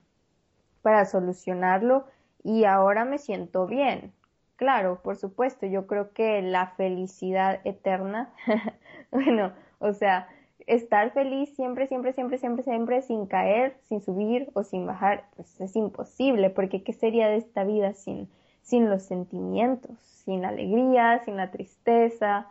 para 0.82 1.06
solucionarlo 1.06 2.06
y 2.48 2.64
ahora 2.64 3.04
me 3.04 3.18
siento 3.18 3.68
bien. 3.68 4.14
Claro, 4.56 5.02
por 5.04 5.18
supuesto, 5.18 5.66
yo 5.66 5.86
creo 5.86 6.14
que 6.14 6.42
la 6.42 6.68
felicidad 6.78 7.60
eterna, 7.66 8.32
bueno, 9.12 9.52
o 9.80 9.92
sea, 9.92 10.30
estar 10.66 11.12
feliz 11.12 11.54
siempre, 11.58 11.88
siempre, 11.88 12.14
siempre, 12.14 12.38
siempre, 12.38 12.64
siempre 12.64 13.02
sin 13.02 13.26
caer, 13.26 13.76
sin 13.90 14.00
subir 14.00 14.50
o 14.54 14.64
sin 14.64 14.86
bajar, 14.88 15.26
pues 15.36 15.60
es 15.60 15.76
imposible, 15.76 16.50
porque 16.50 16.84
¿qué 16.84 16.94
sería 16.94 17.28
de 17.28 17.36
esta 17.36 17.66
vida 17.66 17.92
sin, 17.92 18.30
sin 18.62 18.90
los 18.90 19.04
sentimientos, 19.04 19.98
sin 20.00 20.42
la 20.42 20.48
alegría, 20.48 21.22
sin 21.26 21.36
la 21.36 21.52
tristeza. 21.52 22.48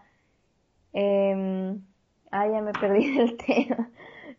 Eh, 0.93 1.75
ah, 2.31 2.47
ya 2.47 2.61
me 2.61 2.73
perdí 2.73 3.15
del 3.17 3.39
tema. 3.39 3.91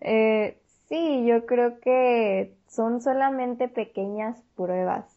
Eh, 0.01 0.60
sí, 0.88 1.26
yo 1.26 1.47
creo 1.47 1.80
que 1.80 2.53
son 2.68 3.01
solamente 3.01 3.68
pequeñas 3.68 4.39
pruebas 4.55 5.16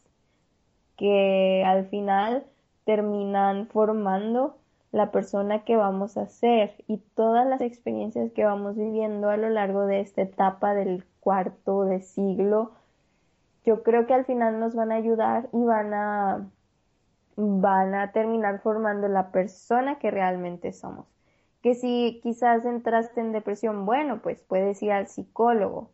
que 1.01 1.63
al 1.65 1.87
final 1.87 2.45
terminan 2.85 3.67
formando 3.67 4.57
la 4.91 5.09
persona 5.09 5.63
que 5.63 5.75
vamos 5.75 6.15
a 6.17 6.27
ser 6.27 6.75
y 6.87 6.97
todas 7.15 7.47
las 7.47 7.61
experiencias 7.61 8.31
que 8.33 8.45
vamos 8.45 8.75
viviendo 8.75 9.29
a 9.29 9.37
lo 9.37 9.49
largo 9.49 9.87
de 9.87 10.01
esta 10.01 10.21
etapa 10.21 10.75
del 10.75 11.03
cuarto 11.21 11.85
de 11.85 12.01
siglo 12.01 12.73
yo 13.65 13.83
creo 13.83 14.05
que 14.05 14.13
al 14.13 14.25
final 14.25 14.59
nos 14.59 14.75
van 14.75 14.91
a 14.91 14.95
ayudar 14.95 15.49
y 15.53 15.63
van 15.63 15.93
a 15.93 16.47
van 17.35 17.95
a 17.95 18.11
terminar 18.11 18.59
formando 18.61 19.07
la 19.07 19.31
persona 19.31 19.99
que 19.99 20.11
realmente 20.11 20.73
somos. 20.73 21.07
Que 21.61 21.75
si 21.75 22.19
quizás 22.23 22.65
entraste 22.65 23.21
en 23.21 23.31
depresión, 23.31 23.85
bueno, 23.85 24.21
pues 24.21 24.41
puedes 24.41 24.81
ir 24.83 24.91
al 24.91 25.07
psicólogo. 25.07 25.89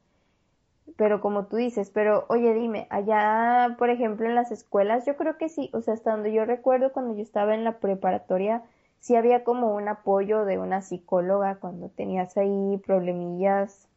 Pero 0.96 1.22
como 1.22 1.46
tú 1.48 1.58
dices, 1.58 1.92
pero 1.92 2.26
oye, 2.30 2.54
dime, 2.54 2.88
allá, 2.90 3.76
por 3.78 3.90
ejemplo, 3.90 4.26
en 4.28 4.36
las 4.36 4.52
escuelas, 4.52 5.06
yo 5.06 5.16
creo 5.18 5.38
que 5.38 5.50
sí, 5.50 5.70
o 5.74 5.82
sea, 5.82 5.94
hasta 5.94 6.12
donde 6.12 6.34
yo 6.34 6.46
recuerdo 6.46 6.92
cuando 6.94 7.14
yo 7.16 7.22
estaba 7.22 7.54
en 7.56 7.64
la 7.64 7.80
preparatoria, 7.80 8.64
sí 9.00 9.16
había 9.16 9.44
como 9.44 9.76
un 9.76 9.88
apoyo 9.88 10.46
de 10.46 10.58
una 10.60 10.82
psicóloga 10.82 11.56
cuando 11.60 11.90
tenías 11.90 12.38
ahí 12.38 12.78
problemillas. 12.86 13.88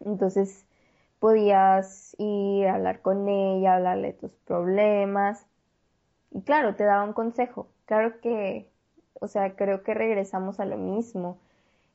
Entonces, 0.00 0.66
podías 1.20 2.14
ir 2.18 2.66
a 2.68 2.74
hablar 2.76 3.02
con 3.02 3.28
ella, 3.28 3.76
hablarle 3.76 4.08
de 4.08 4.14
tus 4.14 4.32
problemas. 4.46 5.46
Y 6.30 6.42
claro, 6.42 6.76
te 6.76 6.84
daba 6.84 7.04
un 7.04 7.12
consejo. 7.12 7.68
Claro 7.86 8.20
que, 8.20 8.70
o 9.14 9.28
sea, 9.28 9.56
creo 9.56 9.82
que 9.82 9.94
regresamos 9.94 10.60
a 10.60 10.64
lo 10.66 10.76
mismo. 10.78 11.38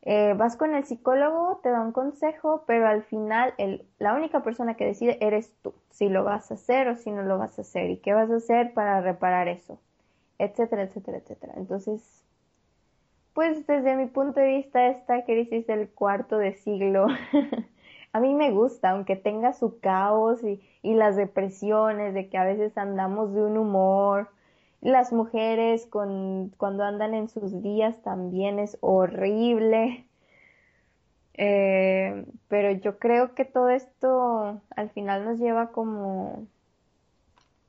Eh, 0.05 0.35
vas 0.37 0.55
con 0.55 0.75
el 0.75 0.85
psicólogo, 0.85 1.59
te 1.63 1.69
da 1.69 1.81
un 1.81 1.91
consejo, 1.91 2.63
pero 2.67 2.87
al 2.87 3.03
final 3.03 3.53
el, 3.57 3.87
la 3.99 4.13
única 4.13 4.43
persona 4.43 4.75
que 4.75 4.85
decide 4.85 5.17
eres 5.21 5.53
tú, 5.63 5.73
si 5.89 6.09
lo 6.09 6.23
vas 6.23 6.51
a 6.51 6.55
hacer 6.55 6.87
o 6.89 6.95
si 6.95 7.11
no 7.11 7.23
lo 7.23 7.39
vas 7.39 7.57
a 7.57 7.63
hacer 7.63 7.89
y 7.89 7.97
qué 7.97 8.13
vas 8.13 8.29
a 8.31 8.35
hacer 8.37 8.73
para 8.73 9.01
reparar 9.01 9.47
eso, 9.47 9.79
etcétera, 10.39 10.83
etcétera, 10.83 11.17
etcétera. 11.19 11.53
Entonces, 11.57 12.25
pues 13.33 13.67
desde 13.67 13.95
mi 13.97 14.07
punto 14.07 14.39
de 14.39 14.47
vista 14.47 14.87
esta 14.87 15.25
crisis 15.25 15.67
del 15.67 15.89
cuarto 15.89 16.37
de 16.37 16.53
siglo 16.53 17.07
a 18.13 18.19
mí 18.21 18.33
me 18.33 18.51
gusta, 18.51 18.91
aunque 18.91 19.15
tenga 19.17 19.53
su 19.53 19.79
caos 19.79 20.43
y, 20.43 20.61
y 20.81 20.93
las 20.95 21.17
depresiones, 21.17 22.13
de 22.13 22.29
que 22.29 22.37
a 22.37 22.45
veces 22.45 22.77
andamos 22.77 23.33
de 23.33 23.41
un 23.41 23.57
humor. 23.57 24.29
Las 24.85 25.11
mujeres 25.11 25.87
con, 25.87 26.53
cuando 26.57 26.83
andan 26.83 27.15
en 27.15 27.27
sus 27.27 27.63
días 27.63 27.99
también 28.03 28.59
es 28.59 28.77
horrible. 28.81 30.05
Eh, 31.33 32.23
pero 32.49 32.71
yo 32.71 32.99
creo 32.99 33.33
que 33.33 33.45
todo 33.45 33.69
esto 33.69 34.61
al 34.75 34.89
final 34.91 35.25
nos 35.25 35.39
lleva 35.39 35.71
como, 35.71 36.45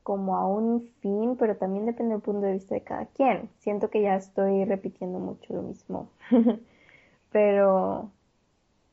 como 0.02 0.36
a 0.36 0.46
un 0.46 0.90
fin, 1.00 1.38
pero 1.38 1.56
también 1.56 1.86
depende 1.86 2.12
del 2.12 2.22
punto 2.22 2.42
de 2.42 2.52
vista 2.52 2.74
de 2.74 2.82
cada 2.82 3.06
quien. 3.06 3.48
Siento 3.60 3.88
que 3.88 4.02
ya 4.02 4.14
estoy 4.16 4.66
repitiendo 4.66 5.18
mucho 5.18 5.54
lo 5.54 5.62
mismo. 5.62 6.10
pero 7.32 8.10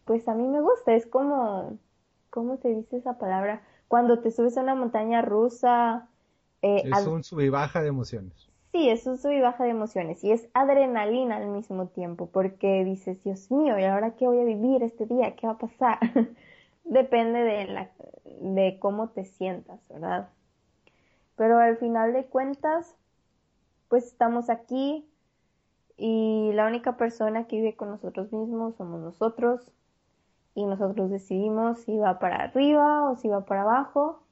pues 0.06 0.30
a 0.30 0.34
mí 0.34 0.48
me 0.48 0.62
gusta, 0.62 0.94
es 0.94 1.08
como, 1.08 1.78
¿cómo 2.30 2.56
se 2.56 2.70
dice 2.70 2.96
esa 2.96 3.18
palabra? 3.18 3.64
Cuando 3.90 4.22
te 4.22 4.32
subes 4.32 4.58
a 4.58 4.62
una 4.62 4.76
montaña 4.76 5.22
rusa. 5.22 6.08
Eh, 6.64 6.82
es 6.86 7.06
un 7.06 7.24
sub 7.24 7.42
y 7.42 7.50
baja 7.50 7.82
de 7.82 7.90
emociones. 7.90 8.50
Sí, 8.72 8.90
es 8.90 9.06
un 9.06 9.18
sub 9.18 9.32
y 9.32 9.42
baja 9.42 9.66
de 9.66 9.72
emociones 9.72 10.24
y 10.24 10.32
es 10.32 10.48
adrenalina 10.54 11.36
al 11.36 11.48
mismo 11.48 11.88
tiempo 11.88 12.30
porque 12.32 12.86
dices, 12.86 13.22
Dios 13.22 13.52
mío, 13.52 13.78
¿y 13.78 13.84
ahora 13.84 14.16
qué 14.16 14.28
voy 14.28 14.40
a 14.40 14.46
vivir 14.46 14.82
este 14.82 15.06
día? 15.06 15.36
¿Qué 15.36 15.46
va 15.46 15.54
a 15.54 15.58
pasar? 15.58 16.00
Depende 16.86 17.40
de, 17.44 17.66
la, 17.66 17.92
de 18.24 18.78
cómo 18.80 19.10
te 19.10 19.26
sientas, 19.26 19.82
¿verdad? 19.90 20.30
Pero 21.36 21.60
al 21.60 21.78
final 21.78 22.14
de 22.14 22.26
cuentas, 22.26 22.96
pues 23.90 24.06
estamos 24.06 24.50
aquí 24.50 25.06
y 25.98 26.52
la 26.54 26.66
única 26.66 26.96
persona 26.96 27.46
que 27.46 27.58
vive 27.58 27.76
con 27.76 27.90
nosotros 27.90 28.32
mismos 28.32 28.76
somos 28.78 29.02
nosotros 29.02 29.70
y 30.56 30.66
nosotros 30.66 31.10
decidimos 31.10 31.80
si 31.80 31.98
va 31.98 32.20
para 32.20 32.38
arriba 32.38 33.12
o 33.12 33.18
si 33.18 33.28
va 33.28 33.44
para 33.44 33.64
abajo. 33.64 34.24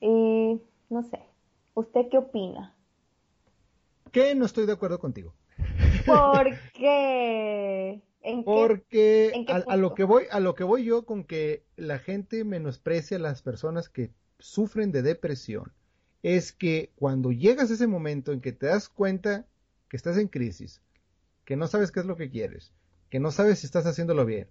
Y 0.00 0.60
no 0.88 1.02
sé, 1.02 1.20
¿usted 1.74 2.02
qué 2.10 2.18
opina? 2.18 2.74
Que 4.12 4.34
no 4.34 4.46
estoy 4.46 4.66
de 4.66 4.72
acuerdo 4.72 4.98
contigo. 4.98 5.34
¿Por 6.06 6.46
qué? 6.74 8.02
¿En 8.22 8.42
Porque 8.44 9.46
a, 9.48 9.76
lo 9.76 9.94
que 9.94 10.04
voy, 10.04 10.24
a 10.30 10.40
lo 10.40 10.54
que 10.54 10.64
voy 10.64 10.84
yo 10.84 11.04
con 11.04 11.24
que 11.24 11.64
la 11.76 11.98
gente 11.98 12.44
menosprecia 12.44 13.18
a 13.18 13.20
las 13.20 13.42
personas 13.42 13.88
que 13.88 14.10
sufren 14.38 14.90
de 14.90 15.02
depresión 15.02 15.72
es 16.22 16.52
que 16.52 16.90
cuando 16.96 17.30
llegas 17.30 17.70
a 17.70 17.74
ese 17.74 17.86
momento 17.86 18.32
en 18.32 18.40
que 18.40 18.52
te 18.52 18.66
das 18.66 18.88
cuenta 18.88 19.46
que 19.88 19.96
estás 19.96 20.18
en 20.18 20.26
crisis, 20.26 20.82
que 21.44 21.54
no 21.54 21.68
sabes 21.68 21.92
qué 21.92 22.00
es 22.00 22.06
lo 22.06 22.16
que 22.16 22.30
quieres, 22.30 22.72
que 23.10 23.20
no 23.20 23.30
sabes 23.30 23.60
si 23.60 23.66
estás 23.66 23.86
haciéndolo 23.86 24.24
bien, 24.24 24.48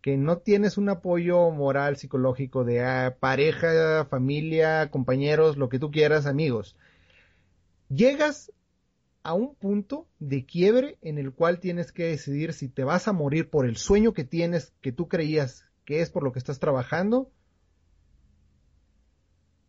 que 0.00 0.16
no 0.16 0.38
tienes 0.38 0.78
un 0.78 0.88
apoyo 0.88 1.50
moral, 1.50 1.96
psicológico 1.96 2.64
de 2.64 2.84
ah, 2.84 3.16
pareja, 3.18 4.04
familia, 4.04 4.90
compañeros, 4.90 5.56
lo 5.56 5.68
que 5.68 5.78
tú 5.78 5.90
quieras, 5.90 6.26
amigos, 6.26 6.76
llegas 7.88 8.52
a 9.22 9.34
un 9.34 9.54
punto 9.54 10.06
de 10.20 10.46
quiebre 10.46 10.98
en 11.02 11.18
el 11.18 11.32
cual 11.32 11.58
tienes 11.58 11.92
que 11.92 12.04
decidir 12.04 12.52
si 12.52 12.68
te 12.68 12.84
vas 12.84 13.08
a 13.08 13.12
morir 13.12 13.50
por 13.50 13.66
el 13.66 13.76
sueño 13.76 14.14
que 14.14 14.24
tienes, 14.24 14.72
que 14.80 14.92
tú 14.92 15.08
creías 15.08 15.64
que 15.84 16.00
es 16.00 16.10
por 16.10 16.22
lo 16.22 16.32
que 16.32 16.38
estás 16.38 16.58
trabajando, 16.58 17.30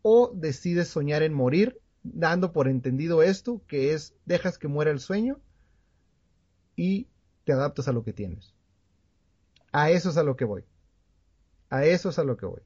o 0.02 0.32
decides 0.34 0.88
soñar 0.88 1.22
en 1.22 1.34
morir, 1.34 1.80
dando 2.02 2.52
por 2.52 2.68
entendido 2.68 3.22
esto, 3.22 3.62
que 3.66 3.92
es 3.92 4.14
dejas 4.24 4.58
que 4.58 4.68
muera 4.68 4.90
el 4.90 5.00
sueño 5.00 5.40
y 6.76 7.08
te 7.44 7.52
adaptas 7.52 7.88
a 7.88 7.92
lo 7.92 8.02
que 8.04 8.12
tienes. 8.12 8.54
A 9.72 9.90
eso 9.90 10.10
es 10.10 10.16
a 10.16 10.22
lo 10.22 10.36
que 10.36 10.44
voy. 10.44 10.64
A 11.70 11.84
eso 11.84 12.08
es 12.08 12.18
a 12.18 12.24
lo 12.24 12.36
que 12.36 12.46
voy. 12.46 12.62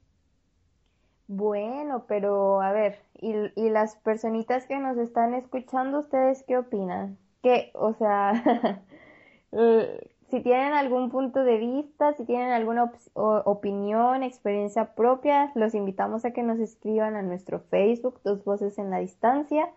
Bueno, 1.27 2.05
pero 2.07 2.61
a 2.61 2.71
ver, 2.71 2.99
¿y, 3.19 3.33
las 3.69 3.95
personitas 3.97 4.67
que 4.67 4.77
nos 4.77 4.97
están 4.97 5.33
escuchando, 5.33 5.99
ustedes 5.99 6.43
qué 6.43 6.57
opinan? 6.57 7.17
Que, 7.41 7.71
o 7.73 7.93
sea, 7.93 8.83
si 10.29 10.41
tienen 10.41 10.73
algún 10.73 11.09
punto 11.09 11.43
de 11.43 11.57
vista, 11.57 12.13
si 12.13 12.25
tienen 12.25 12.51
alguna 12.51 12.91
opinión, 13.13 14.21
experiencia 14.21 14.93
propia, 14.93 15.51
los 15.55 15.73
invitamos 15.73 16.25
a 16.25 16.31
que 16.31 16.43
nos 16.43 16.59
escriban 16.59 17.15
a 17.15 17.23
nuestro 17.23 17.59
Facebook, 17.59 18.19
Dos 18.23 18.43
Voces 18.43 18.77
en 18.77 18.91
la 18.91 18.99
Distancia. 18.99 19.69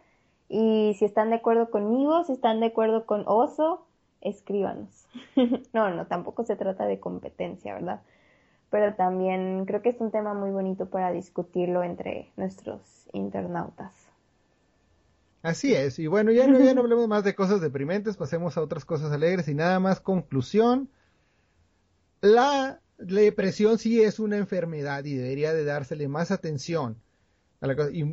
Y 0.50 0.96
si 0.98 1.04
están 1.06 1.30
de 1.30 1.36
acuerdo 1.36 1.70
conmigo, 1.70 2.24
si 2.24 2.32
están 2.32 2.60
de 2.60 2.66
acuerdo 2.66 3.06
con 3.06 3.24
Oso, 3.26 3.86
escríbanos. 4.20 5.06
no, 5.72 5.90
no, 5.90 6.06
tampoco 6.06 6.44
se 6.44 6.56
trata 6.56 6.86
de 6.86 7.00
competencia, 7.00 7.74
¿verdad? 7.74 8.00
Pero 8.70 8.94
también 8.94 9.64
creo 9.64 9.82
que 9.82 9.90
es 9.90 10.00
un 10.00 10.10
tema 10.10 10.34
muy 10.34 10.50
bonito 10.50 10.86
para 10.86 11.10
discutirlo 11.12 11.82
entre 11.82 12.30
nuestros 12.36 13.08
internautas. 13.12 13.92
Así 15.42 15.72
es, 15.74 15.98
y 15.98 16.08
bueno, 16.08 16.32
ya 16.32 16.46
no, 16.48 16.58
ya 16.58 16.74
no 16.74 16.80
hablemos 16.80 17.06
más 17.08 17.22
de 17.22 17.34
cosas 17.34 17.60
deprimentes, 17.60 18.16
pasemos 18.16 18.56
a 18.56 18.60
otras 18.60 18.84
cosas 18.84 19.12
alegres 19.12 19.48
y 19.48 19.54
nada 19.54 19.78
más 19.78 20.00
conclusión. 20.00 20.90
La 22.20 22.80
depresión 22.98 23.78
sí 23.78 24.02
es 24.02 24.18
una 24.18 24.36
enfermedad 24.36 25.04
y 25.04 25.14
debería 25.14 25.54
de 25.54 25.64
dársele 25.64 26.08
más 26.08 26.32
atención. 26.32 26.96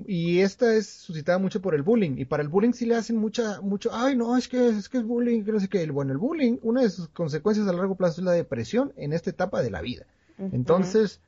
Y, 0.08 0.40
esta 0.40 0.76
es 0.76 0.88
suscitada 0.88 1.38
mucho 1.38 1.62
por 1.62 1.76
el 1.76 1.84
bullying. 1.84 2.18
Y 2.18 2.26
para 2.26 2.42
el 2.42 2.50
bullying 2.50 2.72
sí 2.74 2.86
le 2.86 2.96
hacen 2.96 3.18
mucha, 3.18 3.62
mucho, 3.62 3.92
ay 3.94 4.16
no, 4.16 4.36
es 4.38 4.48
que 4.48 4.70
es 4.70 4.90
que 4.90 4.98
es 4.98 5.04
bullying, 5.04 5.44
que 5.44 5.52
no 5.52 5.60
sé 5.60 5.68
qué. 5.68 5.86
Bueno, 5.92 6.12
el 6.12 6.18
bullying, 6.18 6.58
una 6.64 6.82
de 6.82 6.90
sus 6.90 7.10
consecuencias 7.10 7.68
a 7.68 7.74
largo 7.74 7.96
plazo 7.96 8.22
es 8.22 8.26
la 8.26 8.32
depresión 8.32 8.92
en 8.98 9.14
esta 9.14 9.30
etapa 9.30 9.62
de 9.62 9.70
la 9.70 9.82
vida. 9.82 10.06
Entonces, 10.38 11.22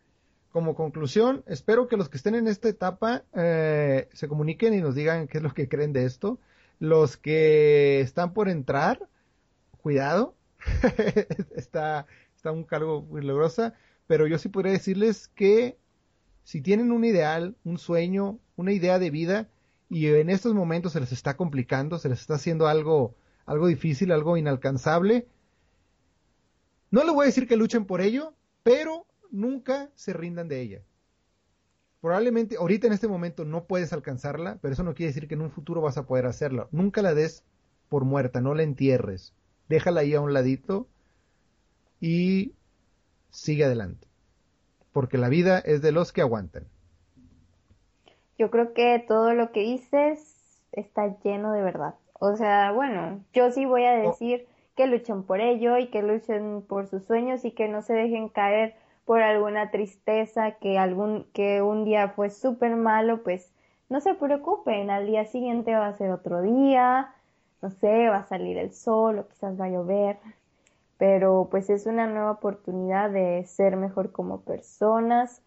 como 0.52 0.76
conclusión, 0.76 1.44
espero 1.46 1.88
que 1.88 1.96
los 1.96 2.10
que 2.10 2.18
estén 2.18 2.36
en 2.36 2.48
esta 2.48 2.68
etapa 2.68 3.24
eh, 3.34 4.10
se 4.14 4.28
comuniquen 4.28 4.74
y 4.74 4.82
nos 4.82 4.96
digan 4.96 5.28
qué 5.28 5.38
es 5.38 5.44
lo 5.44 5.54
que 5.54 5.70
creen 5.70 5.94
de 5.94 6.06
esto. 6.06 6.40
Los 6.80 7.18
que 7.18 8.02
están 8.02 8.34
por 8.34 8.50
entrar, 8.50 9.08
cuidado, 9.82 10.34
está, 11.56 12.08
está 12.36 12.52
un 12.52 12.64
cargo 12.64 13.04
muy 13.04 13.22
logrosa, 13.22 13.76
pero 14.08 14.26
yo 14.26 14.40
sí 14.40 14.50
podría 14.50 14.74
decirles 14.74 15.28
que 15.30 15.78
si 16.48 16.62
tienen 16.62 16.94
un 16.94 17.04
ideal, 17.04 17.58
un 17.66 17.78
sueño, 17.78 18.40
una 18.56 18.72
idea 18.72 19.00
de 19.00 19.12
vida 19.12 19.50
y 19.90 20.08
en 20.08 20.30
estos 20.30 20.54
momentos 20.54 20.94
se 20.94 21.02
les 21.02 21.12
está 21.12 21.36
complicando, 21.36 21.98
se 21.98 22.08
les 22.08 22.22
está 22.22 22.36
haciendo 22.36 22.70
algo, 22.70 23.16
algo 23.46 23.68
difícil, 23.68 24.14
algo 24.14 24.38
inalcanzable, 24.38 25.28
no 26.90 27.04
les 27.04 27.14
voy 27.14 27.24
a 27.24 27.26
decir 27.26 27.50
que 27.50 27.58
luchen 27.58 27.84
por 27.84 28.00
ello, 28.00 28.34
pero 28.64 29.06
nunca 29.30 29.92
se 29.96 30.14
rindan 30.14 30.48
de 30.48 30.62
ella. 30.62 30.82
Probablemente 32.00 32.56
ahorita 32.56 32.88
en 32.88 32.94
este 32.94 33.10
momento 33.10 33.44
no 33.44 33.66
puedes 33.66 33.92
alcanzarla, 33.92 34.58
pero 34.62 34.72
eso 34.72 34.84
no 34.84 34.94
quiere 34.94 35.10
decir 35.12 35.28
que 35.28 35.36
en 35.36 35.42
un 35.42 35.52
futuro 35.52 35.82
vas 35.82 35.98
a 35.98 36.06
poder 36.06 36.28
hacerlo. 36.28 36.70
Nunca 36.72 37.02
la 37.02 37.14
des 37.14 37.44
por 37.90 38.06
muerta, 38.06 38.40
no 38.40 38.56
la 38.56 38.64
entierres. 38.64 39.34
Déjala 39.68 40.00
ahí 40.00 40.14
a 40.14 40.22
un 40.22 40.32
ladito 40.32 40.88
y 42.00 42.54
sigue 43.32 43.66
adelante 43.66 44.08
porque 44.98 45.20
la 45.20 45.30
vida 45.30 45.60
es 45.60 45.84
de 45.84 45.92
los 45.92 46.12
que 46.12 46.22
aguantan. 46.22 46.64
Yo 48.40 48.50
creo 48.50 48.74
que 48.74 48.98
todo 49.08 49.36
lo 49.36 49.52
que 49.52 49.60
dices 49.60 50.60
está 50.72 51.20
lleno 51.20 51.52
de 51.54 51.62
verdad. 51.62 51.94
O 52.14 52.36
sea, 52.36 52.72
bueno, 52.72 53.24
yo 53.32 53.52
sí 53.52 53.66
voy 53.66 53.86
a 53.86 53.94
oh. 53.94 54.08
decir 54.08 54.48
que 54.76 54.88
luchen 54.88 55.22
por 55.22 55.40
ello 55.40 55.78
y 55.78 55.92
que 55.92 56.02
luchen 56.02 56.64
por 56.68 56.88
sus 56.88 57.04
sueños 57.04 57.46
y 57.46 57.52
que 57.52 57.68
no 57.68 57.84
se 57.84 57.94
dejen 57.94 58.28
caer 58.28 58.74
por 59.06 59.22
alguna 59.22 59.70
tristeza 59.70 60.54
que 60.54 60.80
algún 60.80 61.28
que 61.32 61.62
un 61.62 61.86
día 61.86 62.10
fue 62.10 62.32
súper 62.32 62.76
malo, 62.76 63.22
pues 63.22 63.54
no 63.90 64.02
se 64.02 64.16
preocupen, 64.16 64.90
al 64.90 65.06
día 65.06 65.26
siguiente 65.26 65.76
va 65.76 65.90
a 65.90 65.98
ser 65.98 66.10
otro 66.10 66.42
día, 66.42 67.14
no 67.62 67.70
sé, 67.70 68.08
va 68.10 68.18
a 68.18 68.28
salir 68.28 68.58
el 68.58 68.74
sol 68.74 69.20
o 69.20 69.28
quizás 69.28 69.62
va 69.62 69.66
a 69.66 69.70
llover, 69.70 70.18
pero 70.98 71.48
pues 71.52 71.70
es 71.70 71.86
una 71.86 72.08
nueva 72.08 72.32
oportunidad 72.32 73.10
de 73.10 73.44
ser 73.46 73.78
mejor 73.78 74.12
como 74.12 74.42
personas 74.42 75.42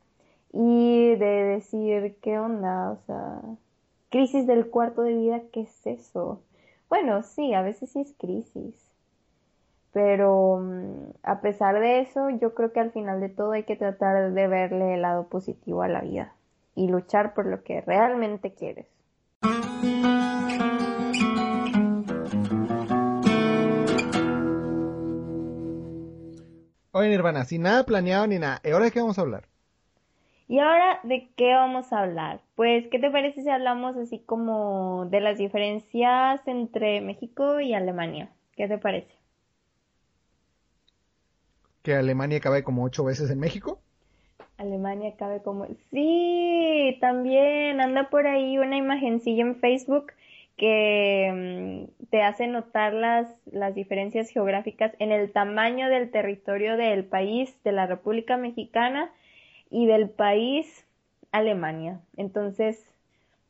y 0.53 1.15
de 1.17 1.45
decir 1.45 2.17
qué 2.23 2.39
onda, 2.39 2.91
o 2.91 2.99
sea, 3.07 3.41
crisis 4.11 4.47
del 4.47 4.69
cuarto 4.69 5.03
de 5.03 5.15
vida, 5.15 5.43
¿qué 5.53 5.63
es 5.63 5.87
eso? 5.87 6.41
Bueno, 6.89 7.23
sí, 7.23 7.55
a 7.55 7.63
veces 7.63 7.91
sí 7.91 8.01
es 8.01 8.15
crisis, 8.19 8.75
pero 9.93 10.59
mm, 10.61 11.13
a 11.23 11.41
pesar 11.41 11.81
de 11.81 12.01
eso, 12.01 12.31
yo 12.31 12.55
creo 12.55 12.73
que 12.73 12.81
al 12.81 12.93
final 12.93 13.21
de 13.21 13.29
todo 13.29 13.53
hay 13.53 13.65
que 13.65 13.77
tratar 13.77 14.33
de 14.33 14.49
verle 14.49 14.95
el 14.95 15.03
lado 15.03 15.25
positivo 15.29 15.83
a 15.83 15.89
la 15.89 16.01
vida 16.01 16.33
y 16.75 16.89
luchar 16.89 17.35
por 17.35 17.47
lo 17.47 17.63
que 17.63 17.81
realmente 17.81 18.53
quieres. 18.53 18.87
Oye, 26.93 27.09
Nirvana, 27.09 27.45
sin 27.45 27.63
nada 27.63 27.85
planeado 27.85 28.29
ni 28.29 28.39
nada, 28.39 28.61
¿y 28.65 28.71
ahora 28.71 28.85
de 28.85 28.93
qué 28.93 29.01
vamos 29.01 29.19
a 29.19 29.23
hablar? 29.23 29.49
¿Y 30.49 30.59
ahora 30.59 31.01
de 31.03 31.31
qué 31.35 31.55
vamos 31.55 31.93
a 31.95 32.01
hablar? 32.03 32.43
Pues, 32.55 32.87
¿qué 32.89 32.99
te 32.99 33.11
parece 33.11 33.43
si 33.43 33.49
hablamos 33.49 33.97
así 33.97 34.19
como 34.19 35.07
de 35.07 35.21
las 35.21 35.39
diferencias 35.39 36.47
entre 36.47 37.01
México 37.01 37.59
y 37.61 37.73
Alemania? 37.73 38.31
¿Qué 38.57 38.69
te 38.69 38.77
parece? 38.77 39.15
¿Que 41.83 41.95
Alemania 41.95 42.41
cabe 42.41 42.65
como 42.65 42.85
ocho 42.85 43.05
veces 43.05 43.31
en 43.31 43.39
México? 43.39 43.83
Alemania 44.59 45.17
cabe 45.17 45.43
como... 45.43 45.67
Sí, 45.91 46.99
también 47.01 47.81
anda 47.81 48.11
por 48.11 48.27
ahí 48.27 48.59
una 48.59 48.77
imagencilla 48.77 49.43
en 49.43 49.57
Facebook 49.57 50.13
que 50.61 51.89
mm, 51.89 52.07
te 52.11 52.21
hace 52.21 52.47
notar 52.47 52.93
las, 52.93 53.35
las 53.51 53.75
diferencias 53.75 54.29
geográficas 54.29 54.93
en 54.99 55.11
el 55.11 55.33
tamaño 55.33 55.89
del 55.89 56.11
territorio 56.11 56.77
del 56.77 57.07
país, 57.07 57.57
de 57.65 57.73
la 57.73 57.87
República 57.87 58.37
Mexicana 58.37 59.11
y 59.71 59.87
del 59.87 60.11
país 60.11 60.87
Alemania. 61.33 62.03
Entonces, 62.19 62.85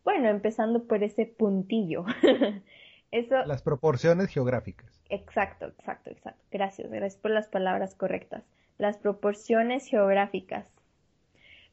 bueno, 0.05 0.29
empezando 0.29 0.85
por 0.85 1.03
ese 1.03 1.27
puntillo. 1.27 2.05
Eso, 3.11 3.45
las 3.45 3.63
proporciones 3.63 4.29
geográficas. 4.29 5.03
Exacto, 5.09 5.67
exacto, 5.67 6.11
exacto. 6.11 6.45
Gracias, 6.53 6.93
gracias 6.93 7.21
por 7.21 7.33
las 7.33 7.49
palabras 7.49 7.97
correctas. 7.97 8.45
Las 8.79 8.99
proporciones 8.99 9.85
geográficas. 9.89 10.65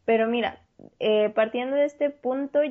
Pero 0.04 0.28
mira, 0.28 0.64
eh, 1.00 1.30
partiendo 1.30 1.76
de 1.76 1.86
este 1.86 2.10
punto, 2.10 2.62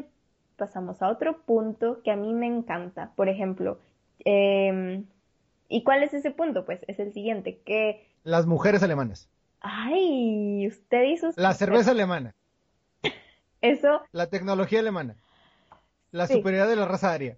pasamos 0.57 1.03
a 1.03 1.09
otro 1.09 1.43
punto 1.43 2.03
que 2.03 2.11
a 2.11 2.17
mí 2.17 2.33
me 2.33 2.47
encanta. 2.47 3.13
Por 3.17 3.29
ejemplo, 3.29 3.79
em, 4.25 5.07
¿y 5.69 5.83
cuál 5.85 6.03
es 6.03 6.15
ese 6.15 6.31
punto? 6.31 6.65
Pues 6.65 6.81
es 6.89 6.99
el 6.99 7.13
siguiente, 7.13 7.61
que... 7.65 8.07
Las 8.25 8.47
mujeres 8.47 8.83
alemanas. 8.83 9.29
Ay, 9.61 10.67
usted 10.67 11.05
hizo... 11.05 11.31
La 11.37 11.55
cerveza 11.55 11.93
alemana. 11.93 12.35
Eso... 13.61 14.03
La 14.13 14.29
tecnología 14.29 14.81
alemana. 14.81 15.17
La 16.11 16.27
superioridad 16.27 16.69
de 16.69 16.77
la 16.77 16.87
raza 16.87 17.13
aria. 17.13 17.37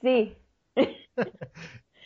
Sí. 0.00 0.36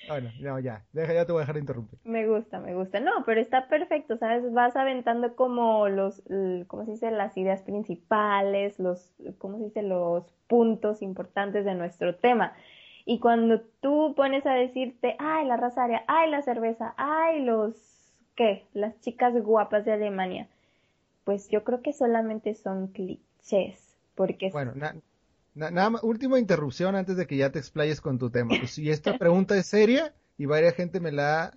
Bueno, 0.09 0.31
no, 0.41 0.59
ya, 0.59 0.85
deja, 0.93 1.13
ya 1.13 1.25
te 1.25 1.33
voy 1.33 1.41
a 1.41 1.43
dejar 1.43 1.55
de 1.55 1.61
interrumpir. 1.61 1.99
Me 2.05 2.27
gusta, 2.27 2.61
me 2.61 2.75
gusta. 2.75 3.01
No, 3.01 3.25
pero 3.25 3.41
está 3.41 3.69
perfecto, 3.69 4.17
¿sabes? 4.17 4.53
Vas 4.53 4.77
aventando 4.77 5.35
como 5.35 5.89
los, 5.89 6.23
¿cómo 6.67 6.85
se 6.85 6.93
dice? 6.93 7.11
Las 7.11 7.37
ideas 7.37 7.63
principales, 7.63 8.79
los, 8.79 9.13
¿cómo 9.39 9.59
se 9.59 9.65
dice? 9.65 9.83
Los 9.83 10.25
puntos 10.47 11.03
importantes 11.03 11.65
de 11.65 11.75
nuestro 11.75 12.17
tema. 12.17 12.55
Y 13.07 13.19
cuando 13.21 13.61
tú 13.81 14.15
pones 14.17 14.47
a 14.47 14.55
decirte, 14.55 15.17
ay, 15.19 15.47
la 15.47 15.57
raza 15.57 15.85
aria, 15.85 16.05
ay, 16.07 16.31
la 16.31 16.43
cerveza, 16.43 16.95
ay, 16.97 17.43
los, 17.43 17.75
¿qué? 18.35 18.65
Las 18.73 18.99
chicas 19.01 19.35
guapas 19.43 19.85
de 19.85 19.93
Alemania. 19.93 20.49
Pues 21.25 21.49
yo 21.49 21.65
creo 21.65 21.83
que 21.83 21.93
solamente 21.93 22.55
son 22.55 22.89
clichés, 22.89 23.97
porque... 24.15 24.51
Bueno, 24.51 24.73
nada 25.55 25.91
más, 25.91 26.03
última 26.03 26.39
interrupción 26.39 26.97
antes 26.97 27.17
de 27.17 27.27
que 27.27 27.37
ya 27.37 27.51
te 27.51 27.59
explayes 27.59 28.01
con 28.01 28.19
tu 28.19 28.31
tema. 28.31 28.55
Pues 28.59 28.73
si 28.73 28.91
esta 28.91 29.19
pregunta 29.19 29.57
es 29.57 29.67
seria 29.67 30.15
y 30.37 30.47
varias 30.47 30.75
gente 30.75 31.01
me 31.01 31.13
la 31.13 31.45
ha, 31.45 31.53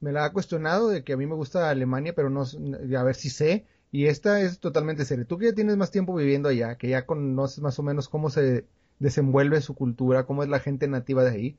me 0.00 0.12
la 0.12 0.26
ha 0.26 0.32
cuestionado 0.32 0.88
de 0.88 1.02
que 1.04 1.12
a 1.12 1.16
mí 1.16 1.26
me 1.26 1.34
gusta 1.34 1.70
Alemania, 1.70 2.14
pero 2.14 2.30
no, 2.30 2.42
a 2.42 3.02
ver 3.02 3.14
si 3.14 3.30
sé. 3.30 3.66
Y 3.90 4.06
esta 4.06 4.40
es 4.40 4.58
totalmente 4.58 5.04
seria. 5.04 5.24
Tú 5.24 5.38
que 5.38 5.46
ya 5.46 5.54
tienes 5.54 5.76
más 5.76 5.90
tiempo 5.90 6.14
viviendo 6.14 6.48
allá, 6.48 6.76
que 6.76 6.88
ya 6.88 7.06
conoces 7.06 7.60
más 7.60 7.78
o 7.78 7.82
menos 7.82 8.08
cómo 8.08 8.28
se 8.28 8.66
desenvuelve 8.98 9.60
su 9.60 9.74
cultura, 9.74 10.26
cómo 10.26 10.42
es 10.42 10.48
la 10.48 10.58
gente 10.58 10.88
nativa 10.88 11.22
de 11.22 11.30
ahí. 11.30 11.56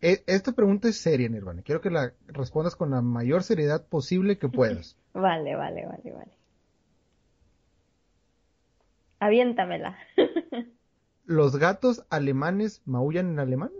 E, 0.00 0.22
esta 0.26 0.52
pregunta 0.52 0.88
es 0.88 0.96
seria, 0.96 1.28
Nirvana. 1.28 1.62
Quiero 1.62 1.82
que 1.82 1.90
la 1.90 2.14
respondas 2.28 2.76
con 2.76 2.90
la 2.90 3.02
mayor 3.02 3.42
seriedad 3.42 3.84
posible 3.86 4.38
que 4.38 4.48
puedas. 4.48 4.96
Vale, 5.12 5.56
vale, 5.56 5.86
vale, 5.86 6.12
vale. 6.12 6.30
Aviéntamela. 9.18 9.98
¿Los 11.30 11.60
gatos 11.60 12.04
alemanes 12.10 12.82
maullan 12.86 13.30
en 13.30 13.38
alemán? 13.38 13.70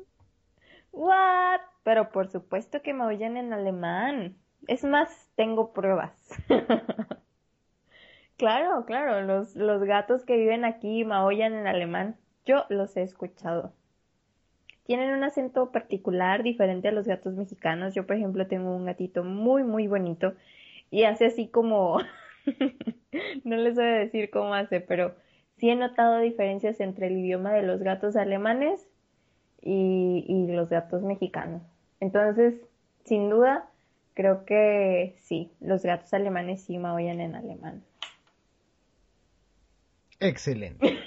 What? 0.92 1.59
Pero 1.82 2.12
por 2.12 2.28
supuesto 2.28 2.80
que 2.80 2.94
maullan 2.94 3.36
en 3.36 3.53
alemán. 3.53 4.36
Es 4.68 4.84
más, 4.84 5.28
tengo 5.34 5.72
pruebas. 5.72 6.12
claro, 8.36 8.84
claro, 8.86 9.22
los, 9.22 9.57
los 9.57 9.82
gatos 9.82 10.24
que 10.24 10.36
viven 10.36 10.64
aquí 10.64 11.05
maullan 11.05 11.55
en 11.55 11.66
alemán. 11.66 12.16
Yo 12.46 12.66
los 12.68 12.96
he 12.96 13.03
escuchado. 13.03 13.72
Tienen 14.84 15.11
un 15.11 15.24
acento 15.24 15.72
particular 15.72 16.44
diferente 16.44 16.86
a 16.86 16.92
los 16.92 17.09
gatos 17.09 17.34
mexicanos. 17.34 17.96
Yo, 17.96 18.07
por 18.07 18.14
ejemplo, 18.14 18.46
tengo 18.46 18.76
un 18.76 18.84
gatito 18.84 19.24
muy, 19.24 19.64
muy 19.64 19.88
bonito 19.88 20.34
y 20.88 21.03
hace 21.03 21.26
así 21.26 21.48
como... 21.48 21.98
no 23.44 23.57
les 23.57 23.74
voy 23.74 23.84
a 23.86 23.88
decir 23.88 24.30
cómo 24.30 24.55
hace, 24.55 24.80
pero 24.80 25.16
sí 25.61 25.68
he 25.68 25.76
notado 25.76 26.18
diferencias 26.18 26.80
entre 26.80 27.08
el 27.08 27.18
idioma 27.18 27.52
de 27.52 27.62
los 27.62 27.80
gatos 27.82 28.16
alemanes 28.16 28.88
y, 29.61 30.46
los 30.48 30.70
gatos 30.70 31.02
mexicanos. 31.02 31.62
Entonces, 32.00 32.54
sin 33.04 33.28
duda, 33.28 33.68
creo 34.14 34.46
que 34.46 35.14
sí, 35.18 35.52
los 35.61 35.82
gatos 35.82 36.12
alemanes 36.14 36.62
sí 36.62 36.78
maullan 36.78 37.20
en 37.20 37.34
alemán. 37.34 37.84
Excelente. 40.18 40.98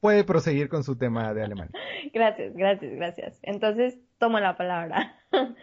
Puede 0.00 0.24
proseguir 0.24 0.68
con 0.68 0.82
su 0.82 0.96
tema 0.96 1.32
de 1.32 1.44
alemán. 1.44 1.70
Gracias, 2.12 2.54
gracias, 2.54 2.92
gracias. 2.94 3.38
Entonces, 3.42 3.98
tomo 4.18 4.40
la 4.40 4.56
palabra. 4.56 5.16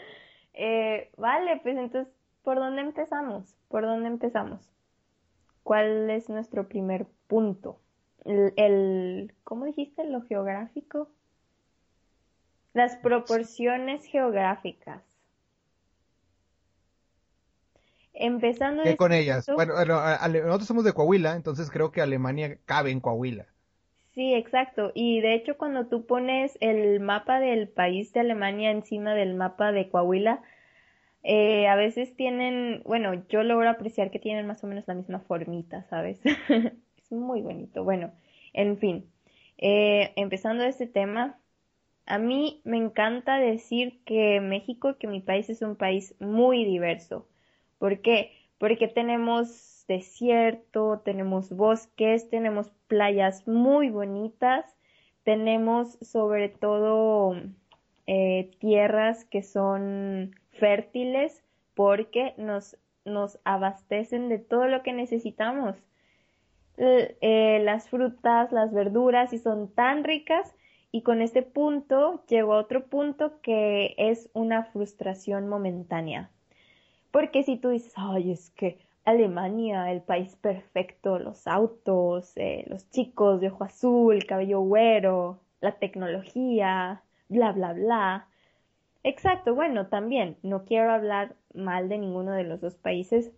Eh, 0.62 1.10
vale, 1.16 1.62
pues 1.64 1.78
entonces, 1.78 2.14
¿por 2.44 2.58
dónde 2.58 2.82
empezamos? 2.82 3.56
¿Por 3.70 3.84
dónde 3.84 4.10
empezamos? 4.10 4.70
¿Cuál 5.64 6.10
es 6.10 6.30
nuestro 6.30 6.68
primer 6.68 7.06
punto? 7.28 7.80
El, 8.26 9.34
¿cómo 9.44 9.66
dijiste? 9.66 10.04
Lo 10.06 10.22
geográfico. 10.22 11.10
Las 12.74 12.98
proporciones 12.98 14.04
geográficas. 14.06 15.04
Empezando 18.14 18.84
¿Qué 18.84 18.98
con 18.98 19.14
ellas? 19.14 19.48
Bueno, 19.48 19.74
nosotros 19.76 20.68
somos 20.68 20.84
de 20.84 20.94
Coahuila, 20.94 21.36
entonces 21.36 21.72
creo 21.72 21.92
que 21.92 22.02
Alemania 22.02 22.58
cabe 22.66 22.92
en 22.92 23.00
Coahuila. 23.00 23.48
Sí, 24.14 24.34
exacto. 24.34 24.92
Y 24.94 25.22
de 25.22 25.36
hecho, 25.36 25.58
cuando 25.58 25.88
tú 25.88 26.06
pones 26.06 26.58
el 26.60 27.00
mapa 27.00 27.40
del 27.40 27.70
país 27.70 28.12
de 28.12 28.20
Alemania 28.20 28.72
encima 28.72 29.14
del 29.14 29.36
mapa 29.36 29.72
de 29.72 29.90
Coahuila, 29.90 30.42
eh, 31.24 31.68
a 31.68 31.76
veces 31.76 32.16
tienen, 32.16 32.82
bueno, 32.86 33.26
yo 33.30 33.44
logro 33.44 33.70
apreciar 33.70 34.12
que 34.12 34.20
tienen 34.20 34.48
más 34.48 34.64
o 34.64 34.68
menos 34.68 34.88
la 34.88 34.94
misma 34.96 35.20
formita, 35.20 35.84
¿sabes? 35.90 36.20
es 37.04 37.12
muy 37.12 37.42
bonito. 37.42 37.84
Bueno, 37.84 38.12
en 38.54 38.78
fin, 38.78 39.06
eh, 39.58 40.14
empezando 40.16 40.64
este 40.64 40.88
tema, 40.88 41.40
a 42.06 42.18
mí 42.18 42.62
me 42.64 42.78
encanta 42.78 43.38
decir 43.38 44.02
que 44.06 44.42
México, 44.42 44.98
que 44.98 45.08
mi 45.08 45.22
país 45.22 45.50
es 45.50 45.62
un 45.62 45.76
país 45.76 46.16
muy 46.20 46.66
diverso. 46.66 47.28
¿Por 47.78 48.02
qué? 48.02 48.32
Porque 48.58 48.88
tenemos 48.88 49.86
desierto, 49.88 51.02
tenemos 51.06 51.52
bosques, 51.52 52.30
tenemos 52.30 52.72
playas 52.88 53.48
muy 53.48 53.90
bonitas, 53.90 54.66
tenemos 55.24 55.98
sobre 56.02 56.50
todo 56.50 57.36
eh, 58.08 58.52
tierras 58.60 59.26
que 59.26 59.44
son 59.44 60.36
fértiles 60.60 61.44
porque 61.74 62.34
nos, 62.38 62.78
nos 63.06 63.40
abastecen 63.44 64.30
de 64.30 64.40
todo 64.40 64.68
lo 64.68 64.84
que 64.84 64.94
necesitamos. 64.94 65.76
Eh, 66.78 67.60
las 67.64 67.90
frutas, 67.90 68.52
las 68.54 68.74
verduras, 68.74 69.34
y 69.34 69.38
son 69.38 69.74
tan 69.74 70.04
ricas. 70.04 70.56
Y 70.92 71.04
con 71.04 71.22
este 71.22 71.44
punto 71.44 72.24
llego 72.28 72.54
a 72.54 72.60
otro 72.60 72.86
punto 72.86 73.42
que 73.42 73.94
es 73.98 74.30
una 74.34 74.64
frustración 74.64 75.48
momentánea. 75.48 76.32
Porque 77.12 77.44
si 77.44 77.58
tú 77.58 77.70
dices, 77.70 77.94
ay, 77.96 78.32
es 78.32 78.50
que 78.52 78.80
Alemania, 79.06 79.92
el 79.92 80.02
país 80.02 80.36
perfecto, 80.36 81.20
los 81.20 81.48
autos, 81.48 82.32
eh, 82.38 82.66
los 82.68 82.90
chicos 82.90 83.42
de 83.42 83.50
ojo 83.50 83.64
azul, 83.64 84.26
cabello 84.26 84.62
güero, 84.62 85.40
la 85.62 85.74
tecnología, 85.74 87.04
bla, 87.28 87.52
bla, 87.52 87.74
bla. 87.74 88.29
Exacto, 89.04 89.56
bueno, 89.56 89.88
también 89.88 90.38
no 90.44 90.66
quiero 90.66 90.92
hablar 90.92 91.36
mal 91.54 91.88
de 91.90 91.98
ninguno 91.98 92.34
de 92.34 92.44
los 92.44 92.60
dos 92.60 92.76
países, 92.76 93.32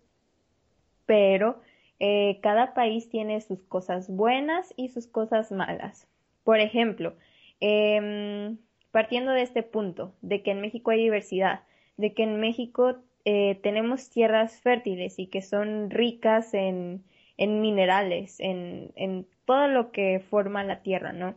pero 1.06 1.60
eh, 2.00 2.40
cada 2.42 2.74
país 2.74 3.08
tiene 3.08 3.40
sus 3.40 3.62
cosas 3.62 4.08
buenas 4.08 4.74
y 4.76 4.88
sus 4.88 5.06
cosas 5.06 5.52
malas. 5.52 6.08
Por 6.44 6.58
ejemplo, 6.60 7.14
em, 7.60 8.58
partiendo 8.90 9.32
de 9.32 9.42
este 9.42 9.62
punto, 9.62 10.14
de 10.20 10.42
que 10.42 10.50
en 10.50 10.60
México 10.60 10.90
hay 10.90 11.02
diversidad, 11.02 11.62
de 11.96 12.12
que 12.14 12.24
en 12.24 12.40
México 12.40 12.96
eh, 13.24 13.60
tenemos 13.62 14.10
tierras 14.10 14.60
fértiles 14.60 15.18
y 15.18 15.28
que 15.28 15.42
son 15.42 15.90
ricas 15.90 16.54
en, 16.54 17.04
minerales, 17.38 18.40
en, 18.40 18.92
en, 18.96 19.26
todo 19.44 19.68
lo 19.68 19.92
que 19.92 20.20
forma 20.20 20.64
la 20.64 20.82
tierra, 20.82 21.12
¿no? 21.12 21.34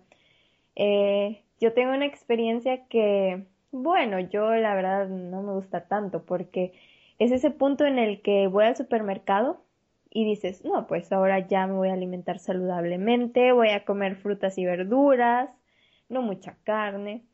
Eh, 0.75 1.41
yo 1.59 1.73
tengo 1.73 1.93
una 1.93 2.05
experiencia 2.05 2.85
que 2.87 3.45
bueno, 3.75 4.19
yo 4.19 4.53
la 4.55 4.73
verdad 4.73 5.07
no 5.07 5.41
me 5.41 5.53
gusta 5.53 5.87
tanto 5.87 6.23
porque 6.23 6.73
es 7.19 7.31
ese 7.31 7.51
punto 7.51 7.85
en 7.85 7.99
el 7.99 8.21
que 8.21 8.47
voy 8.47 8.65
al 8.65 8.75
supermercado 8.75 9.61
y 10.09 10.25
dices, 10.25 10.63
no, 10.63 10.87
pues 10.87 11.11
ahora 11.11 11.39
ya 11.39 11.67
me 11.67 11.73
voy 11.73 11.89
a 11.89 11.93
alimentar 11.93 12.39
saludablemente, 12.39 13.51
voy 13.51 13.69
a 13.69 13.83
comer 13.83 14.15
frutas 14.15 14.57
y 14.57 14.65
verduras, 14.65 15.49
no 16.09 16.21
mucha 16.21 16.55
carne. 16.63 17.25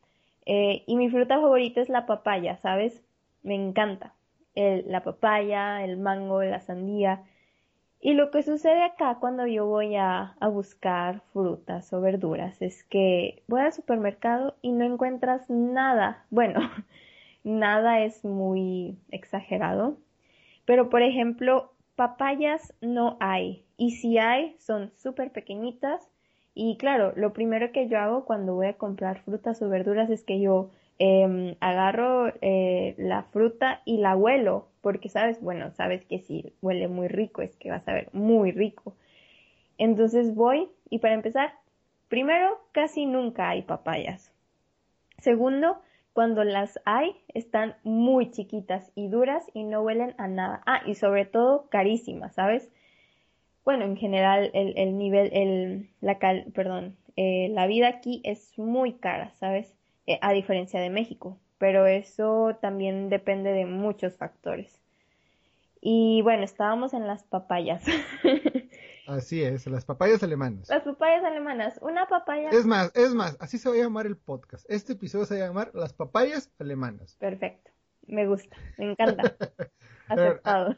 Eh, 0.46 0.82
y 0.86 0.96
mi 0.96 1.08
fruta 1.08 1.40
favorita 1.40 1.80
es 1.80 1.88
la 1.88 2.06
papaya, 2.06 2.56
¿sabes? 2.56 3.04
Me 3.42 3.54
encanta. 3.54 4.14
la 4.54 5.02
papaya, 5.02 5.84
el 5.84 5.96
mango, 5.96 6.42
la 6.42 6.60
sandía. 6.60 7.22
Y 8.04 8.14
lo 8.14 8.32
que 8.32 8.42
sucede 8.42 8.82
acá 8.82 9.18
cuando 9.20 9.46
yo 9.46 9.66
voy 9.66 9.94
a, 9.94 10.34
buscar 10.50 11.20
frutas 11.32 11.92
o 11.92 12.00
verduras 12.00 12.60
es 12.60 12.82
que 12.82 13.44
voy 13.46 13.60
al 13.60 13.72
supermercado 13.72 14.56
y 14.60 14.72
no 14.72 14.84
encuentras 14.84 15.48
nada. 15.48 16.26
Bueno, 16.28 16.58
nada 17.44 18.00
es 18.00 18.24
muy 18.24 18.98
exagerado. 19.12 19.98
Pero 20.64 20.90
por 20.90 21.02
ejemplo, 21.02 21.70
papayas 21.94 22.74
no 22.80 23.16
hay. 23.20 23.64
Y 23.76 23.92
si 23.92 24.18
hay, 24.18 24.56
son 24.58 24.90
súper 24.96 25.30
pequeñitas. 25.30 26.02
Y 26.54 26.78
claro, 26.78 27.12
lo 27.14 27.32
primero 27.32 27.70
que 27.70 27.86
yo 27.86 28.00
hago 28.00 28.24
cuando 28.24 28.56
voy 28.56 28.66
a 28.66 28.78
comprar 28.78 29.20
frutas 29.20 29.62
o 29.62 29.68
verduras 29.68 30.10
es 30.10 30.24
que 30.24 30.40
yo 30.40 30.70
Em, 31.04 31.56
agarro 31.58 32.32
eh, 32.42 32.94
la 32.96 33.24
fruta 33.24 33.82
y 33.84 33.96
la 33.96 34.14
huelo, 34.14 34.68
porque 34.82 35.08
sabes, 35.08 35.40
bueno, 35.40 35.72
sabes 35.72 36.04
que 36.04 36.20
si 36.20 36.52
huele 36.62 36.86
muy 36.86 37.08
rico 37.08 37.42
es 37.42 37.56
que 37.56 37.72
vas 37.72 37.88
a 37.88 37.92
ver 37.92 38.08
muy 38.12 38.52
rico. 38.52 38.94
Entonces 39.78 40.32
voy 40.32 40.68
y 40.90 41.00
para 41.00 41.14
empezar, 41.14 41.54
primero, 42.06 42.56
casi 42.70 43.04
nunca 43.06 43.48
hay 43.48 43.62
papayas. 43.62 44.32
Segundo, 45.18 45.82
cuando 46.12 46.44
las 46.44 46.78
hay, 46.84 47.16
están 47.34 47.74
muy 47.82 48.30
chiquitas 48.30 48.92
y 48.94 49.08
duras 49.08 49.44
y 49.54 49.64
no 49.64 49.82
huelen 49.82 50.14
a 50.18 50.28
nada. 50.28 50.62
Ah, 50.66 50.82
y 50.86 50.94
sobre 50.94 51.24
todo 51.24 51.68
carísimas, 51.68 52.36
¿sabes? 52.36 52.70
Bueno, 53.64 53.86
en 53.86 53.96
general 53.96 54.52
el, 54.54 54.78
el 54.78 54.96
nivel, 54.98 55.30
el, 55.32 55.90
la 56.00 56.20
cal, 56.20 56.44
perdón, 56.54 56.96
eh, 57.16 57.48
la 57.50 57.66
vida 57.66 57.88
aquí 57.88 58.20
es 58.22 58.56
muy 58.56 58.92
cara, 58.92 59.32
¿sabes? 59.34 59.74
Eh, 60.06 60.18
a 60.20 60.32
diferencia 60.32 60.80
de 60.80 60.90
México, 60.90 61.38
pero 61.58 61.86
eso 61.86 62.56
también 62.60 63.08
depende 63.08 63.52
de 63.52 63.66
muchos 63.66 64.16
factores. 64.16 64.80
Y 65.80 66.22
bueno, 66.22 66.44
estábamos 66.44 66.94
en 66.94 67.06
las 67.06 67.24
papayas. 67.24 67.84
Así 69.06 69.42
es, 69.42 69.66
las 69.66 69.84
papayas 69.84 70.22
alemanas. 70.22 70.68
Las 70.68 70.82
papayas 70.82 71.24
alemanas. 71.24 71.78
Una 71.82 72.06
papaya. 72.06 72.50
Es 72.50 72.66
más, 72.66 72.92
es 72.94 73.14
más, 73.14 73.36
así 73.40 73.58
se 73.58 73.68
va 73.68 73.74
a 73.74 73.78
llamar 73.78 74.06
el 74.06 74.16
podcast. 74.16 74.64
Este 74.68 74.92
episodio 74.92 75.24
se 75.26 75.38
va 75.38 75.44
a 75.44 75.48
llamar 75.48 75.70
Las 75.74 75.92
papayas 75.92 76.52
alemanas. 76.60 77.16
Perfecto. 77.18 77.72
Me 78.06 78.26
gusta, 78.28 78.56
me 78.78 78.84
encanta. 78.92 79.36
Aceptado. 80.08 80.74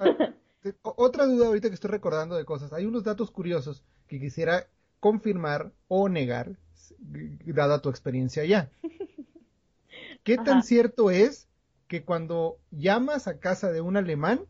otra 0.83 1.27
duda 1.27 1.49
ahorita 1.49 1.69
que 1.69 1.75
estoy 1.75 1.91
recordando 1.91 2.37
de 2.37 2.47
cosas. 2.47 2.73
Hay 2.73 2.87
unos 2.87 3.05
datos 3.05 3.31
curiosos 3.31 3.85
que 4.09 4.19
quisiera 4.19 4.69
confirmar 5.01 5.73
o 5.89 6.09
negar, 6.09 6.57
dada 6.99 7.81
tu 7.81 7.89
experiencia 7.89 8.43
allá. 8.43 8.71
¿Qué 10.25 10.37
tan 10.37 10.63
cierto 10.63 11.11
es 11.11 11.49
que 11.87 12.03
cuando 12.03 12.59
llamas 12.71 13.29
a 13.29 13.39
casa 13.39 13.71
de 13.71 13.81
un 13.81 13.97
alemán, 13.97 14.41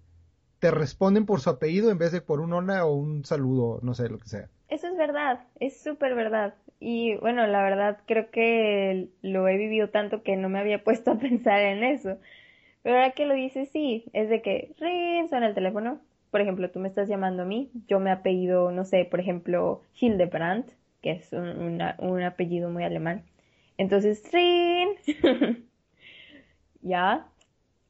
te 0.60 0.70
responden 0.70 1.26
por 1.26 1.40
su 1.40 1.50
apellido 1.50 1.90
en 1.90 1.98
vez 1.98 2.12
de 2.12 2.20
por 2.20 2.40
un 2.40 2.52
hola 2.52 2.86
o 2.86 2.94
un 2.94 3.24
saludo, 3.24 3.80
no 3.82 3.94
sé, 3.94 4.08
lo 4.08 4.18
que 4.18 4.28
sea? 4.28 4.48
Eso 4.68 4.88
es 4.88 4.96
verdad, 4.96 5.40
es 5.60 5.80
súper 5.80 6.14
verdad. 6.14 6.54
Y 6.80 7.16
bueno, 7.16 7.46
la 7.46 7.62
verdad 7.62 7.98
creo 8.06 8.30
que 8.30 9.08
lo 9.22 9.46
he 9.48 9.56
vivido 9.56 9.90
tanto 9.90 10.22
que 10.22 10.36
no 10.36 10.48
me 10.48 10.58
había 10.58 10.82
puesto 10.82 11.12
a 11.12 11.18
pensar 11.18 11.60
en 11.60 11.84
eso. 11.84 12.18
Pero 12.82 12.96
ahora 12.96 13.12
que 13.12 13.26
lo 13.26 13.34
dices, 13.34 13.70
sí, 13.70 14.04
es 14.12 14.28
de 14.28 14.42
que 14.42 14.74
ring, 14.78 15.28
suena 15.28 15.48
el 15.48 15.54
teléfono. 15.54 16.00
Por 16.30 16.40
ejemplo, 16.40 16.70
tú 16.70 16.80
me 16.80 16.88
estás 16.88 17.08
llamando 17.08 17.42
a 17.42 17.46
mí, 17.46 17.70
yo 17.86 18.00
me 18.00 18.10
apellido, 18.10 18.72
no 18.72 18.84
sé, 18.84 19.04
por 19.04 19.20
ejemplo, 19.20 19.82
Hildebrandt, 20.00 20.70
que 21.04 21.10
es 21.10 21.30
un, 21.34 21.82
un 21.98 22.22
apellido 22.22 22.70
muy 22.70 22.82
alemán. 22.82 23.24
Entonces, 23.76 24.22
ring, 24.32 24.96
ya, 26.80 27.28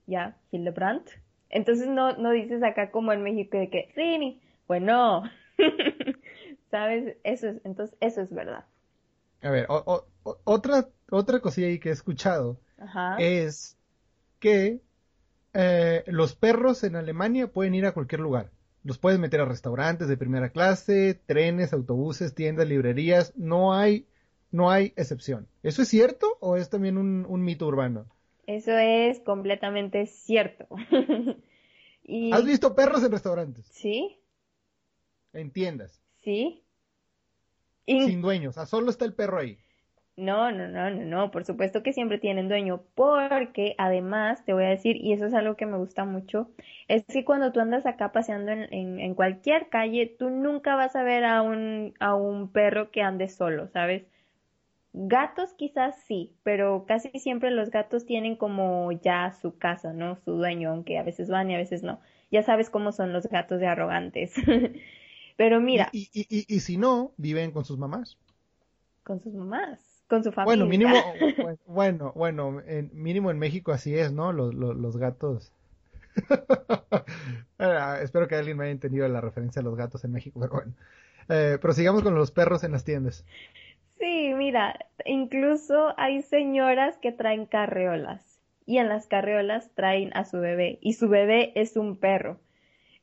ya, 0.09 0.37
Hildebrandt. 0.51 1.11
Entonces 1.49 1.87
no, 1.87 2.17
no 2.17 2.33
dices 2.33 2.61
acá 2.65 2.91
como 2.91 3.13
en 3.13 3.23
México 3.23 3.57
de 3.57 3.71
que 3.71 3.93
Rini, 3.95 4.43
bueno, 4.67 5.23
¿sabes? 6.73 7.17
Eso 7.23 7.51
es, 7.51 7.65
entonces 7.65 7.97
eso 8.01 8.21
es 8.23 8.35
verdad. 8.35 8.65
A 9.43 9.51
ver, 9.51 9.69
otra, 9.69 10.89
otra 11.09 11.39
cosilla 11.39 11.69
ahí 11.69 11.79
que 11.79 11.91
he 11.91 11.93
escuchado 11.93 12.59
es 13.21 13.79
que 14.41 14.81
eh, 15.53 16.03
los 16.09 16.35
perros 16.35 16.83
en 16.83 16.97
Alemania 16.97 17.47
pueden 17.47 17.77
ir 17.77 17.87
a 17.87 17.93
cualquier 17.93 18.23
lugar. 18.23 18.51
Los 18.85 18.99
puedes 18.99 19.19
meter 19.19 19.41
a 19.41 19.47
restaurantes 19.47 20.09
de 20.09 20.17
primera 20.17 20.51
clase, 20.51 21.15
trenes, 21.27 21.73
autobuses, 21.73 22.35
tiendas, 22.35 22.69
librerías. 22.69 23.35
No 23.35 23.75
hay, 23.75 24.07
no 24.51 24.71
hay 24.71 24.93
excepción. 24.97 25.49
¿Eso 25.63 25.83
es 25.83 25.89
cierto 25.89 26.37
o 26.41 26.57
es 26.57 26.71
también 26.71 26.99
un, 26.99 27.27
un 27.27 27.43
mito 27.43 27.67
urbano? 27.67 28.07
Eso 28.47 28.77
es 28.77 29.21
completamente 29.21 30.07
cierto. 30.07 30.69
¿Has 32.33 32.45
visto 32.45 32.75
perros 32.75 33.03
en 33.03 33.13
restaurantes? 33.13 33.67
Sí. 33.73 34.21
En 35.33 35.51
tiendas. 35.51 36.03
Sí. 36.23 36.63
Sin 37.87 38.23
dueños, 38.23 38.57
o 38.57 38.67
solo 38.67 38.91
está 38.91 39.05
el 39.05 39.15
perro 39.15 39.39
ahí. 39.39 39.59
No, 40.17 40.53
no, 40.53 40.69
no, 40.69 40.91
no, 40.91 41.05
no, 41.05 41.31
por 41.33 41.45
supuesto 41.45 41.83
que 41.83 41.93
siempre 41.93 42.19
tienen 42.19 42.49
dueño, 42.49 42.83
porque 42.95 43.75
además 43.79 44.45
te 44.45 44.53
voy 44.53 44.63
a 44.65 44.69
decir, 44.69 44.97
y 44.97 45.13
eso 45.13 45.27
es 45.27 45.35
algo 45.35 45.57
que 45.57 45.67
me 45.67 45.77
gusta 45.77 46.05
mucho, 46.05 46.49
es 46.87 47.05
que 47.07 47.25
cuando 47.25 47.51
tú 47.51 47.59
andas 47.59 47.85
acá 47.85 48.13
paseando 48.13 48.53
en, 48.53 49.01
en, 49.01 49.15
cualquier 49.15 49.69
calle, 49.71 50.07
tú 50.07 50.31
nunca 50.31 50.77
vas 50.77 50.95
a 50.95 51.03
ver 51.03 51.25
a 51.25 51.43
un, 51.43 51.95
a 51.99 52.15
un 52.15 52.49
perro 52.53 52.93
que 52.93 53.03
ande 53.03 53.29
solo, 53.29 53.67
¿sabes? 53.69 54.05
Gatos 54.93 55.53
quizás 55.55 55.97
sí, 56.07 56.33
pero 56.45 56.85
casi 56.87 57.11
siempre 57.19 57.51
los 57.51 57.71
gatos 57.71 58.07
tienen 58.07 58.37
como 58.37 58.93
ya 58.93 59.33
su 59.33 59.59
casa, 59.59 59.93
¿no? 59.93 60.17
Su 60.25 60.35
dueño, 60.35 60.71
aunque 60.71 60.99
a 60.99 61.03
veces 61.03 61.29
van 61.29 61.51
y 61.51 61.57
a 61.57 61.59
veces 61.59 61.83
no. 61.83 61.99
Ya 62.31 62.45
sabes 62.45 62.71
cómo 62.71 62.93
son 62.93 63.13
los 63.13 63.27
gatos 63.27 63.59
de 63.59 63.67
arrogantes. 63.67 64.33
pero 65.37 65.61
mira. 65.61 65.89
Y, 65.91 66.09
y, 66.13 66.47
y, 66.47 66.61
si 66.61 66.77
no, 66.77 67.11
viven 67.17 67.51
con 67.51 67.65
sus 67.65 67.77
mamás. 67.77 68.17
Con 69.03 69.21
sus 69.21 69.35
mamás, 69.35 69.94
con 70.15 70.25
su 70.25 70.33
familia. 70.33 70.65
Bueno, 70.65 70.71
mínimo, 70.71 70.95
bueno, 71.67 72.13
bueno, 72.15 72.63
en, 72.67 72.91
mínimo 72.93 73.31
en 73.31 73.39
México 73.39 73.73
así 73.73 73.97
es, 73.97 74.13
¿no? 74.13 74.33
Los, 74.33 74.55
los, 74.55 74.77
los 74.77 74.97
gatos. 74.97 75.53
Espero 78.03 78.29
que 78.29 78.37
alguien 78.37 78.57
me 78.57 78.65
haya 78.65 78.73
entendido 78.73 79.09
la 79.09 79.21
referencia 79.21 79.61
a 79.61 79.65
los 79.65 79.75
gatos 79.77 80.05
en 80.05 80.13
México, 80.13 80.39
pero 80.41 80.53
bueno. 80.53 80.73
Eh, 81.29 81.59
prosigamos 81.61 82.03
con 82.03 82.15
los 82.15 82.31
perros 82.31 82.63
en 82.65 82.73
las 82.73 82.85
tiendas. 82.85 83.25
Sí, 83.99 84.33
mira, 84.37 84.79
incluso 85.05 85.95
hay 85.97 86.23
señoras 86.23 86.97
que 86.99 87.11
traen 87.13 87.47
carreolas 87.47 88.41
y 88.67 88.79
en 88.79 88.89
las 88.89 89.07
carreolas 89.07 89.71
traen 89.75 90.17
a 90.17 90.25
su 90.25 90.39
bebé 90.39 90.79
y 90.81 90.93
su 90.93 91.09
bebé 91.09 91.53
es 91.55 91.77
un 91.77 91.97
perro. 91.97 92.39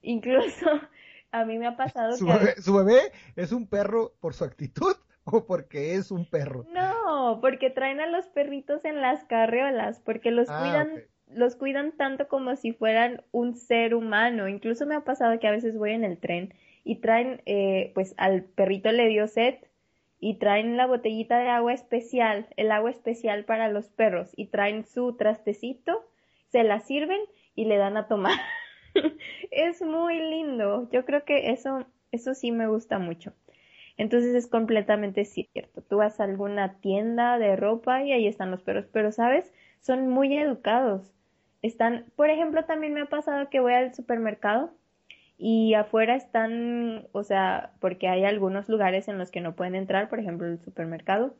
Incluso 0.02 0.66
a 1.32 1.44
mí 1.44 1.58
me 1.58 1.68
ha 1.68 1.76
pasado 1.76 2.16
¿Su 2.16 2.26
que... 2.26 2.34
Bebé, 2.34 2.62
¿Su 2.62 2.74
bebé 2.74 3.12
es 3.36 3.52
un 3.52 3.68
perro 3.68 4.14
por 4.22 4.34
su 4.34 4.44
actitud 4.46 4.96
o 5.26 5.46
porque 5.46 5.96
es 5.96 6.12
un 6.12 6.26
perro? 6.26 6.66
No, 6.72 7.40
porque 7.42 7.70
traen 7.70 8.00
a 8.00 8.08
los 8.08 8.28
perritos 8.28 8.86
en 8.86 9.02
las 9.02 9.24
carreolas, 9.26 10.00
porque 10.00 10.32
los 10.32 10.50
ah, 10.50 10.60
cuidan... 10.62 11.04
Los 11.34 11.56
cuidan 11.56 11.94
tanto 11.94 12.28
como 12.28 12.58
si 12.58 12.74
fueran 12.74 13.24
un 13.32 13.56
ser 13.56 13.96
humano. 13.96 14.50
Incluso 14.50 14.86
me 14.86 14.96
ha 14.96 15.06
pasado 15.06 15.40
que 15.40 15.48
a 15.48 15.52
veces 15.52 15.78
voy 15.78 15.92
en 15.92 16.04
el 16.04 16.18
tren 16.18 16.54
y 16.84 16.98
traen, 16.98 17.42
eh, 17.46 17.94
pues 17.96 18.14
al 18.18 18.44
perrito 18.44 18.92
le 18.92 19.08
dio 19.08 19.26
sed 19.30 19.56
y 20.20 20.40
traen 20.40 20.76
la 20.76 20.88
botellita 20.88 21.40
de 21.40 21.48
agua 21.48 21.72
especial, 21.72 22.50
el 22.58 22.70
agua 22.70 22.90
especial 22.90 23.46
para 23.46 23.70
los 23.70 23.88
perros 23.88 24.32
y 24.36 24.48
traen 24.48 24.86
su 24.86 25.16
trastecito, 25.16 26.06
se 26.50 26.66
la 26.66 26.82
sirven 26.82 27.22
y 27.56 27.64
le 27.64 27.78
dan 27.78 27.96
a 27.96 28.10
tomar. 28.10 28.38
es 29.52 29.82
muy 29.82 30.20
lindo. 30.20 30.90
Yo 30.92 31.06
creo 31.06 31.24
que 31.24 31.52
eso 31.52 31.86
eso 32.12 32.34
sí 32.34 32.52
me 32.52 32.68
gusta 32.68 33.00
mucho. 33.00 33.34
Entonces 34.02 34.34
es 34.34 34.48
completamente 34.48 35.26
cierto. 35.26 35.84
Tú 35.84 35.98
vas 35.98 36.20
a 36.20 36.24
alguna 36.24 36.80
tienda 36.80 37.38
de 37.38 37.56
ropa 37.56 38.04
y 38.04 38.12
ahí 38.12 38.26
están 38.26 38.50
los 38.50 38.64
perros, 38.64 38.88
pero 38.92 39.12
sabes, 39.12 39.54
son 39.80 40.10
muy 40.10 40.36
educados. 40.36 41.14
Están, 41.62 42.06
por 42.16 42.32
ejemplo, 42.32 42.66
también 42.66 42.96
me 42.96 43.02
ha 43.02 43.06
pasado 43.06 43.48
que 43.52 43.60
voy 43.60 43.74
al 43.74 43.94
supermercado 43.94 44.72
y 45.38 45.76
afuera 45.76 46.16
están, 46.16 47.10
o 47.12 47.22
sea, 47.22 47.74
porque 47.80 48.08
hay 48.08 48.26
algunos 48.26 48.70
lugares 48.70 49.08
en 49.08 49.20
los 49.20 49.30
que 49.30 49.40
no 49.40 49.54
pueden 49.54 49.76
entrar, 49.76 50.10
por 50.10 50.20
ejemplo 50.20 50.48
el 50.48 50.58
supermercado, 50.58 51.36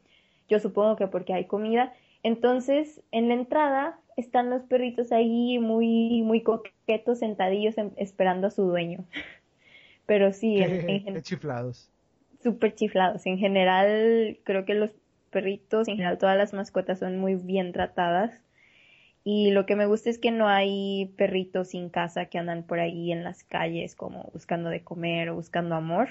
yo 0.48 0.60
supongo 0.60 0.98
que 0.98 1.08
porque 1.08 1.34
hay 1.34 1.46
comida, 1.46 1.94
entonces 2.22 3.02
en 3.10 3.28
la 3.30 3.34
entrada 3.34 4.00
están 4.18 4.52
los 4.52 4.62
perritos 4.62 5.12
ahí 5.12 5.58
muy, 5.58 6.22
muy 6.22 6.42
coquetos, 6.44 7.18
sentadillos 7.18 7.76
em, 7.80 7.90
esperando 7.98 8.46
a 8.46 8.52
su 8.52 8.66
dueño. 8.66 9.04
Pero 10.06 10.32
sí, 10.32 10.58
en, 10.62 11.20
chiflados. 11.24 11.90
Súper 12.44 12.76
chiflados. 12.76 13.26
En 13.26 13.38
general, 13.38 14.40
creo 14.44 14.66
que 14.66 14.74
los 14.74 14.92
perritos, 15.30 15.88
en 15.88 15.96
general 15.96 16.18
todas 16.18 16.38
las 16.38 16.54
mascotas 16.54 17.00
son 17.00 17.18
muy 17.18 17.36
bien 17.36 17.72
tratadas 17.72 18.42
y 19.24 19.52
lo 19.52 19.66
que 19.66 19.76
me 19.76 19.86
gusta 19.86 20.10
es 20.10 20.18
que 20.18 20.32
no 20.32 20.48
hay 20.48 21.14
perritos 21.18 21.70
sin 21.70 21.90
casa 21.90 22.26
que 22.26 22.40
andan 22.40 22.64
por 22.64 22.80
ahí 22.80 23.12
en 23.12 23.24
las 23.24 23.44
calles 23.44 23.96
como 23.96 24.30
buscando 24.34 24.70
de 24.70 24.84
comer 24.84 25.30
o 25.30 25.36
buscando 25.36 25.76
amor. 25.76 26.10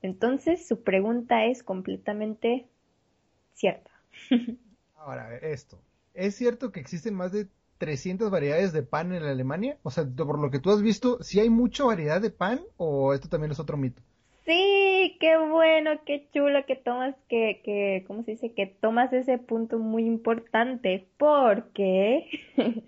Entonces 0.00 0.66
su 0.66 0.82
pregunta 0.82 1.44
es 1.44 1.62
completamente 1.62 2.68
cierta. 3.54 3.90
Ahora, 4.96 5.36
esto. 5.38 5.80
¿Es 6.14 6.34
cierto 6.36 6.70
que 6.70 6.80
existen 6.80 7.14
más 7.14 7.32
de 7.32 7.48
300 7.78 8.30
variedades 8.30 8.72
de 8.72 8.82
pan 8.82 9.12
en 9.12 9.24
Alemania? 9.24 9.78
O 9.82 9.90
sea, 9.90 10.06
por 10.06 10.38
lo 10.38 10.50
que 10.50 10.60
tú 10.60 10.70
has 10.70 10.82
visto, 10.82 11.22
¿sí 11.22 11.40
hay 11.40 11.50
mucha 11.50 11.84
variedad 11.84 12.20
de 12.20 12.30
pan 12.30 12.60
o 12.76 13.12
esto 13.12 13.28
también 13.28 13.50
es 13.50 13.60
otro 13.60 13.76
mito? 13.76 14.02
Sí, 14.44 15.16
qué 15.20 15.36
bueno, 15.38 15.90
qué 16.04 16.28
chulo 16.32 16.64
que 16.66 16.74
tomas, 16.76 17.14
que, 17.28 17.60
que, 17.62 18.04
¿cómo 18.06 18.22
se 18.24 18.32
dice? 18.32 18.52
Que 18.54 18.66
tomas 18.66 19.12
ese 19.12 19.38
punto 19.38 19.78
muy 19.78 20.04
importante, 20.06 21.06
porque, 21.18 22.26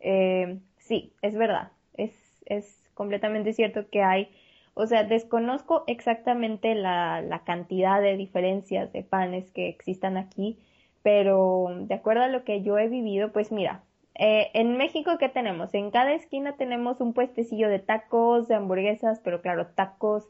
eh, 0.00 0.58
sí, 0.78 1.12
es 1.22 1.34
verdad, 1.36 1.72
es, 1.94 2.12
es 2.46 2.90
completamente 2.94 3.52
cierto 3.54 3.88
que 3.90 4.02
hay, 4.02 4.28
o 4.74 4.86
sea, 4.86 5.04
desconozco 5.04 5.84
exactamente 5.86 6.74
la, 6.74 7.22
la 7.22 7.42
cantidad 7.44 8.00
de 8.02 8.16
diferencias 8.16 8.92
de 8.92 9.02
panes 9.02 9.50
que 9.50 9.68
existan 9.68 10.16
aquí, 10.18 10.58
pero 11.02 11.66
de 11.80 11.94
acuerdo 11.94 12.22
a 12.22 12.28
lo 12.28 12.44
que 12.44 12.62
yo 12.62 12.78
he 12.78 12.88
vivido, 12.88 13.32
pues 13.32 13.50
mira, 13.50 13.82
eh, 14.14 14.50
en 14.54 14.76
México, 14.76 15.16
¿qué 15.18 15.28
tenemos? 15.30 15.72
En 15.74 15.90
cada 15.90 16.12
esquina 16.12 16.56
tenemos 16.56 17.00
un 17.00 17.12
puestecillo 17.14 17.68
de 17.68 17.78
tacos, 17.78 18.46
de 18.46 18.54
hamburguesas, 18.56 19.20
pero 19.24 19.40
claro, 19.42 19.66
tacos 19.74 20.28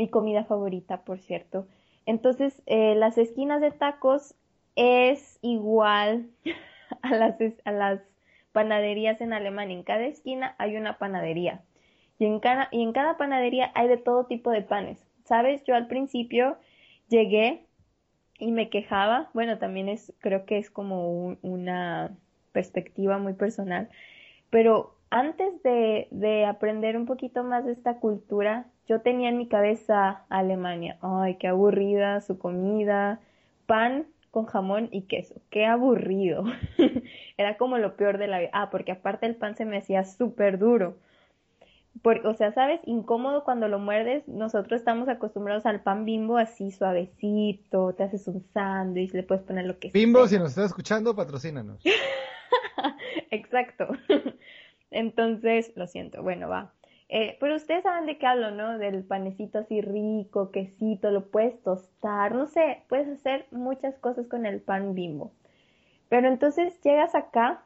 mi 0.00 0.08
comida 0.08 0.44
favorita, 0.44 1.02
por 1.02 1.18
cierto. 1.18 1.66
Entonces, 2.06 2.62
eh, 2.64 2.94
las 2.94 3.18
esquinas 3.18 3.60
de 3.60 3.70
tacos 3.70 4.34
es 4.74 5.38
igual 5.42 6.30
a 7.02 7.70
las, 7.70 8.00
panaderías 8.52 9.20
en 9.20 9.34
Alemania. 9.34 9.76
En 9.76 9.82
cada 9.82 10.06
esquina 10.06 10.54
hay 10.56 10.76
una 10.76 10.96
panadería. 10.96 11.60
Y 12.18 12.24
en, 12.24 12.40
cada, 12.40 13.16
panadería 13.18 13.72
hay 13.74 13.88
de 13.88 13.98
todo 13.98 14.24
tipo 14.24 14.50
de 14.50 14.62
panes. 14.62 15.06
¿Sabes? 15.24 15.62
Yo 15.64 15.74
al 15.74 15.86
principio 15.86 16.56
llegué 17.08 17.66
y 18.38 18.52
me 18.52 18.70
quejaba. 18.70 19.28
Bueno, 19.34 19.58
también 19.58 19.90
es, 19.90 20.14
creo 20.20 20.46
que 20.46 20.56
es 20.56 20.70
como 20.70 21.36
una 21.42 22.16
perspectiva 22.52 23.18
muy 23.18 23.34
personal. 23.34 23.90
Pero 24.48 24.96
antes 25.10 25.62
de 25.62 26.46
aprender 26.46 26.96
un 26.96 27.04
poquito 27.04 27.44
más 27.44 27.66
de 27.66 27.72
esta 27.72 27.98
cultura, 28.00 28.66
yo 28.90 29.00
tenía 29.02 29.28
en 29.28 29.38
mi 29.38 29.46
cabeza 29.46 30.24
Alemania. 30.30 30.98
Ay, 31.00 31.36
qué 31.36 31.46
aburrida 31.46 32.20
su 32.22 32.40
comida. 32.40 33.20
Pan 33.66 34.04
con 34.32 34.46
jamón 34.46 34.88
y 34.90 35.02
queso. 35.02 35.36
Qué 35.48 35.64
aburrido. 35.64 36.42
Era 37.38 37.56
como 37.56 37.78
lo 37.78 37.94
peor 37.94 38.18
de 38.18 38.26
la 38.26 38.40
vida. 38.40 38.50
Ah, 38.52 38.68
porque 38.68 38.90
aparte 38.90 39.26
el 39.26 39.36
pan 39.36 39.54
se 39.54 39.64
me 39.64 39.76
hacía 39.76 40.04
súper 40.04 40.58
duro. 40.58 40.96
O 42.24 42.34
sea, 42.34 42.50
¿sabes? 42.52 42.80
Incómodo 42.84 43.44
cuando 43.44 43.68
lo 43.68 43.78
muerdes. 43.78 44.26
Nosotros 44.26 44.80
estamos 44.80 45.08
acostumbrados 45.08 45.66
al 45.66 45.84
pan 45.84 46.04
bimbo 46.04 46.36
así 46.36 46.72
suavecito. 46.72 47.94
Te 47.94 48.02
haces 48.02 48.26
un 48.26 48.44
sándwich, 48.52 49.12
le 49.12 49.22
puedes 49.22 49.44
poner 49.44 49.66
lo 49.66 49.78
que 49.78 49.90
Bimbo, 49.90 50.26
sea. 50.26 50.30
si 50.30 50.38
nos 50.38 50.48
estás 50.48 50.66
escuchando, 50.66 51.14
patrocínanos. 51.14 51.80
Exacto. 53.30 53.86
Entonces, 54.90 55.70
lo 55.76 55.86
siento, 55.86 56.24
bueno, 56.24 56.48
va. 56.48 56.72
Eh, 57.12 57.36
pero 57.40 57.56
ustedes 57.56 57.82
saben 57.82 58.06
de 58.06 58.18
qué 58.18 58.26
hablo, 58.26 58.52
¿no? 58.52 58.78
Del 58.78 59.02
panecito 59.02 59.58
así 59.58 59.80
rico, 59.80 60.52
quesito, 60.52 61.10
lo 61.10 61.26
puedes 61.26 61.60
tostar, 61.64 62.36
no 62.36 62.46
sé, 62.46 62.84
puedes 62.88 63.08
hacer 63.08 63.46
muchas 63.50 63.98
cosas 63.98 64.28
con 64.28 64.46
el 64.46 64.60
pan 64.60 64.94
bimbo. 64.94 65.32
Pero 66.08 66.28
entonces 66.28 66.80
llegas 66.82 67.16
acá, 67.16 67.64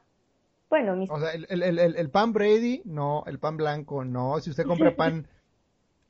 bueno, 0.70 0.96
mis... 0.96 1.10
O 1.10 1.20
sea, 1.20 1.32
el, 1.32 1.46
el, 1.50 1.78
el, 1.78 1.96
el 1.96 2.10
pan 2.10 2.32
Brady, 2.32 2.80
no, 2.86 3.22
el 3.26 3.38
pan 3.38 3.58
blanco, 3.58 4.02
no. 4.02 4.40
Si 4.40 4.48
usted 4.48 4.64
compra 4.64 4.96
pan 4.96 5.28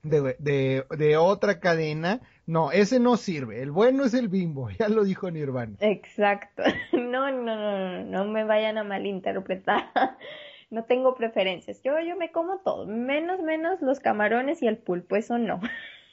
de, 0.05 0.37
de, 0.39 0.85
de 0.97 1.17
otra 1.17 1.59
cadena, 1.59 2.21
no, 2.47 2.71
ese 2.71 3.01
no 3.01 3.17
sirve. 3.17 3.63
El 3.63 3.73
bueno 3.73 4.05
es 4.05 4.15
el 4.15 4.29
bimbo, 4.29 4.71
ya 4.79 4.89
lo 4.89 5.03
dijo 5.03 5.29
Nirvana. 5.31 5.77
Exacto. 5.81 6.63
No, 6.93 7.31
no, 7.31 7.43
no, 7.43 7.57
no, 7.57 8.05
no 8.05 8.25
me 8.25 8.45
vayan 8.45 8.77
a 8.77 8.85
malinterpretar. 8.85 10.17
No 10.71 10.85
tengo 10.85 11.15
preferencias. 11.15 11.83
Yo, 11.83 11.99
yo 12.01 12.17
me 12.17 12.33
como 12.33 12.59
todo, 12.59 12.87
menos, 12.87 13.41
menos 13.41 13.81
los 13.81 14.01
camarones 14.01 14.63
y 14.63 14.67
el 14.67 14.79
pulpo, 14.79 15.17
eso 15.17 15.39
no. 15.39 15.61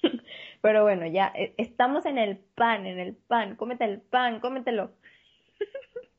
Pero 0.61 0.83
bueno, 0.83 1.07
ya 1.07 1.31
eh, 1.35 1.53
estamos 1.57 2.05
en 2.05 2.17
el 2.17 2.37
pan, 2.37 2.85
en 2.85 2.99
el 2.99 3.15
pan. 3.15 3.55
Cómete 3.55 3.85
el 3.85 4.01
pan, 4.01 4.39
cómetelo. 4.39 4.91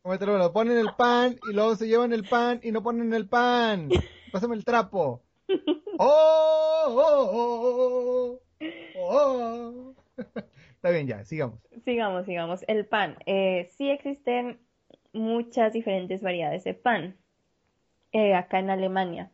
Cómetelo, 0.02 0.38
lo 0.38 0.52
ponen 0.52 0.78
el 0.78 0.94
pan 0.96 1.36
y 1.48 1.52
luego 1.54 1.76
se 1.76 1.86
llevan 1.86 2.12
el 2.12 2.24
pan 2.24 2.60
y 2.62 2.72
no 2.72 2.82
ponen 2.82 3.12
el 3.12 3.28
pan. 3.28 3.88
Pásame 4.32 4.56
el 4.56 4.64
trapo. 4.64 5.22
¡Oh! 5.98 6.84
¡Oh! 6.88 7.30
¡Oh! 7.32 8.40
¡Oh! 8.96 8.98
oh. 8.98 9.94
Está 10.74 10.90
bien, 10.90 11.06
ya, 11.06 11.24
sigamos. 11.24 11.60
Sigamos, 11.84 12.26
sigamos. 12.26 12.64
El 12.66 12.86
pan. 12.86 13.16
Eh, 13.26 13.68
sí 13.76 13.90
existen 13.90 14.58
muchas 15.12 15.72
diferentes 15.72 16.22
variedades 16.22 16.64
de 16.64 16.74
pan 16.74 17.16
eh, 18.12 18.34
acá 18.34 18.58
en 18.58 18.70
Alemania. 18.70 19.30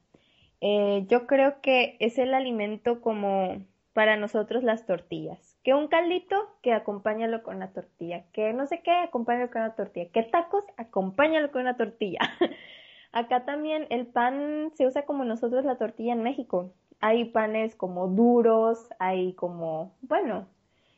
Eh, 0.61 1.05
yo 1.09 1.27
creo 1.27 1.61
que 1.61 1.97
es 2.01 2.19
el 2.19 2.35
alimento 2.35 3.01
como 3.01 3.63
para 3.93 4.17
nosotros 4.17 4.63
las 4.63 4.87
tortillas. 4.87 5.59
Que 5.65 5.75
un 5.75 5.89
caldito, 5.89 6.37
que 6.63 6.73
acompáñalo 6.73 7.43
con 7.43 7.57
una 7.57 7.73
tortilla. 7.73 8.25
Que 8.33 8.53
no 8.53 8.67
sé 8.67 8.81
qué, 8.83 8.93
acompáñalo 8.93 9.51
con 9.51 9.63
una 9.63 9.75
tortilla. 9.75 10.11
Que 10.13 10.23
tacos, 10.23 10.65
acompáñalo 10.77 11.51
con 11.51 11.63
una 11.63 11.77
tortilla. 11.77 12.21
Acá 13.13 13.45
también 13.45 13.87
el 13.91 14.07
pan 14.07 14.71
se 14.75 14.87
usa 14.87 15.03
como 15.03 15.25
nosotros 15.25 15.65
la 15.65 15.79
tortilla 15.79 16.13
en 16.13 16.23
México. 16.23 16.73
Hay 17.01 17.27
panes 17.27 17.75
como 17.75 18.09
duros, 18.09 18.89
hay 18.99 19.33
como, 19.35 19.97
bueno, 20.03 20.47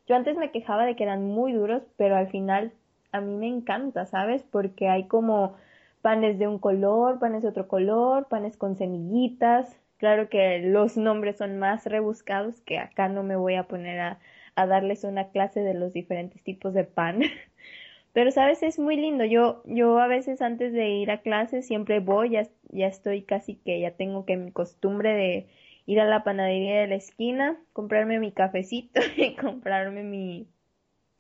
yo 0.07 0.17
antes 0.17 0.37
me 0.37 0.51
quejaba 0.51 0.85
de 0.85 0.97
que 0.97 1.05
eran 1.05 1.25
muy 1.25 1.53
duros, 1.53 1.83
pero 1.97 2.17
al 2.17 2.29
final 2.29 2.73
a 3.13 3.21
mí 3.21 3.37
me 3.37 3.49
encanta, 3.49 4.07
¿sabes? 4.07 4.43
Porque 4.43 4.89
hay 4.89 5.07
como 5.07 5.55
panes 6.03 6.39
de 6.39 6.49
un 6.49 6.59
color, 6.59 7.19
panes 7.19 7.43
de 7.43 7.49
otro 7.49 7.69
color, 7.69 8.29
panes 8.29 8.57
con 8.57 8.77
semillitas. 8.77 9.79
Claro 9.99 10.29
que 10.29 10.61
los 10.61 10.97
nombres 10.97 11.37
son 11.39 11.59
más 11.59 11.85
rebuscados, 11.87 12.61
que 12.63 12.79
acá 12.79 13.09
no 13.09 13.23
me 13.23 13.37
voy 13.37 13.55
a 13.57 13.69
poner 13.69 14.01
a, 14.01 14.19
a 14.57 14.67
darles 14.67 15.05
una 15.05 15.31
clase 15.31 15.61
de 15.61 15.75
los 15.75 15.93
diferentes 15.93 16.43
tipos 16.43 16.75
de 16.75 16.85
pan. 16.85 17.23
Pero 18.13 18.31
sabes, 18.31 18.63
es 18.63 18.79
muy 18.79 18.97
lindo. 18.97 19.25
Yo, 19.25 19.63
yo 19.67 19.99
a 19.99 20.07
veces 20.09 20.43
antes 20.43 20.73
de 20.73 20.89
ir 20.91 21.11
a 21.11 21.23
clase 21.23 21.63
siempre 21.63 22.01
voy, 22.01 22.31
ya, 22.31 22.49
ya 22.71 22.87
estoy 22.87 23.23
casi 23.23 23.57
que 23.57 23.81
ya 23.81 23.93
tengo 23.97 24.25
que 24.27 24.37
mi 24.37 24.53
costumbre 24.53 25.13
de 25.15 25.49
ir 25.87 26.01
a 26.01 26.05
la 26.07 26.25
panadería 26.25 26.81
de 26.81 26.87
la 26.89 26.97
esquina, 26.97 27.59
comprarme 27.73 28.19
mi 28.21 28.33
cafecito 28.33 29.01
y 29.17 29.37
comprarme 29.37 30.03
mi, 30.05 30.49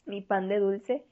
mi 0.06 0.22
pan 0.22 0.48
de 0.48 0.58
dulce. 0.60 1.04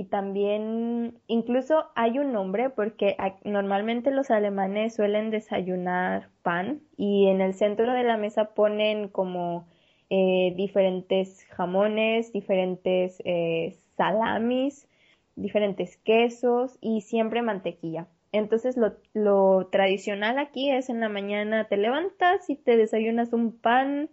Y 0.00 0.04
también, 0.04 1.20
incluso 1.26 1.90
hay 1.94 2.18
un 2.18 2.32
nombre 2.32 2.70
porque 2.70 3.18
normalmente 3.44 4.10
los 4.10 4.30
alemanes 4.30 4.94
suelen 4.94 5.28
desayunar 5.28 6.30
pan 6.40 6.80
y 6.96 7.26
en 7.26 7.42
el 7.42 7.52
centro 7.52 7.92
de 7.92 8.02
la 8.02 8.16
mesa 8.16 8.54
ponen 8.54 9.08
como 9.08 9.68
eh, 10.08 10.54
diferentes 10.56 11.44
jamones, 11.50 12.32
diferentes 12.32 13.20
eh, 13.26 13.76
salamis, 13.98 14.88
diferentes 15.36 15.98
quesos 15.98 16.78
y 16.80 17.02
siempre 17.02 17.42
mantequilla. 17.42 18.06
Entonces 18.32 18.78
lo, 18.78 18.94
lo, 19.12 19.68
tradicional 19.70 20.38
aquí 20.38 20.70
es 20.70 20.88
en 20.88 21.00
la 21.00 21.10
mañana 21.10 21.68
te 21.68 21.76
levantas 21.76 22.48
y 22.48 22.56
te 22.56 22.78
desayunas 22.78 23.34
un 23.34 23.52
pan 23.52 24.08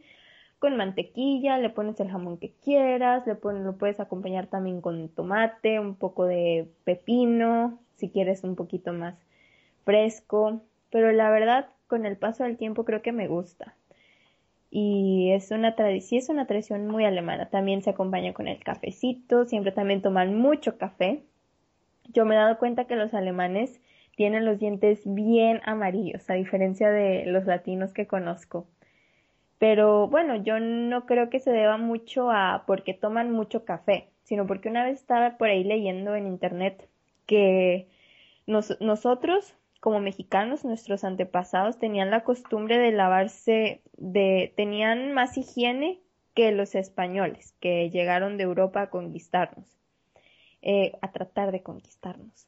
con 0.60 0.78
mantequilla, 0.78 1.58
le 1.58 1.70
pones 1.70 2.00
el 2.00 2.10
jamón 2.10 2.38
que 2.38 2.52
quieras, 2.64 3.26
le 3.28 3.36
pones, 3.36 3.64
lo 3.64 3.78
puedes 3.78 4.00
acompañar 4.00 4.48
también 4.48 4.82
con 4.82 5.10
tomate, 5.10 5.80
un 5.80 5.96
poco 5.96 6.26
de 6.26 6.68
pepino, 6.84 7.80
si 7.96 8.10
quieres 8.10 8.44
un 8.44 8.56
poquito 8.56 8.94
más 8.94 9.16
fresco, 9.86 10.62
pero 10.92 11.12
la 11.12 11.30
verdad 11.30 11.70
con 11.88 12.06
el 12.06 12.18
paso 12.18 12.44
del 12.44 12.58
tiempo 12.58 12.86
creo 12.86 13.02
que 13.02 13.12
me 13.12 13.28
gusta. 13.28 13.76
Y 14.70 15.32
es 15.32 15.52
una 15.52 15.76
tradición, 15.76 16.20
es 16.20 16.30
una 16.30 16.46
tradición 16.46 16.88
muy 16.88 17.06
alemana. 17.06 17.50
También 17.50 17.82
se 17.82 17.92
acompaña 17.92 18.34
con 18.34 18.48
el 18.48 18.64
cafecito, 18.64 19.46
siempre 19.46 19.72
también 19.72 20.02
toman 20.02 20.38
mucho 20.38 20.78
café. 20.78 21.24
Yo 22.14 22.26
me 22.26 22.36
he 22.36 22.38
dado 22.38 22.58
cuenta 22.58 22.86
que 22.86 22.96
los 22.96 23.14
alemanes 23.14 23.80
tienen 24.16 24.46
los 24.46 24.60
dientes 24.60 25.02
bien 25.06 25.62
amarillos, 25.64 26.30
a 26.30 26.34
diferencia 26.34 26.90
de 26.90 27.26
los 27.28 27.46
latinos 27.46 27.94
que 27.94 28.08
conozco. 28.08 28.68
Pero 29.60 30.08
bueno, 30.08 30.36
yo 30.36 30.60
no 30.60 31.06
creo 31.06 31.30
que 31.30 31.40
se 31.40 31.52
deba 31.52 31.78
mucho 31.78 32.30
a 32.32 32.64
porque 32.68 32.94
toman 32.94 33.32
mucho 33.32 33.66
café, 33.66 34.10
sino 34.24 34.46
porque 34.46 34.70
una 34.70 34.84
vez 34.84 35.00
estaba 35.00 35.38
por 35.38 35.50
ahí 35.50 35.64
leyendo 35.64 36.16
en 36.16 36.28
internet 36.28 36.88
que 37.26 37.88
nos, 38.46 38.80
nosotros 38.82 39.56
como 39.80 40.00
mexicanos, 40.00 40.66
nuestros 40.66 41.04
antepasados 41.04 41.78
tenían 41.78 42.10
la 42.12 42.24
costumbre 42.24 42.78
de 42.78 42.92
lavarse, 42.92 43.82
de, 43.98 44.54
tenían 44.56 45.14
más 45.14 45.38
higiene 45.38 46.00
que 46.34 46.52
los 46.52 46.76
españoles 46.76 47.56
que 47.60 47.90
llegaron 47.90 48.38
de 48.38 48.44
Europa 48.44 48.82
a 48.82 48.90
conquistarnos, 48.90 49.66
eh, 50.62 50.94
a 51.02 51.12
tratar 51.12 51.52
de 51.52 51.64
conquistarnos. 51.64 52.48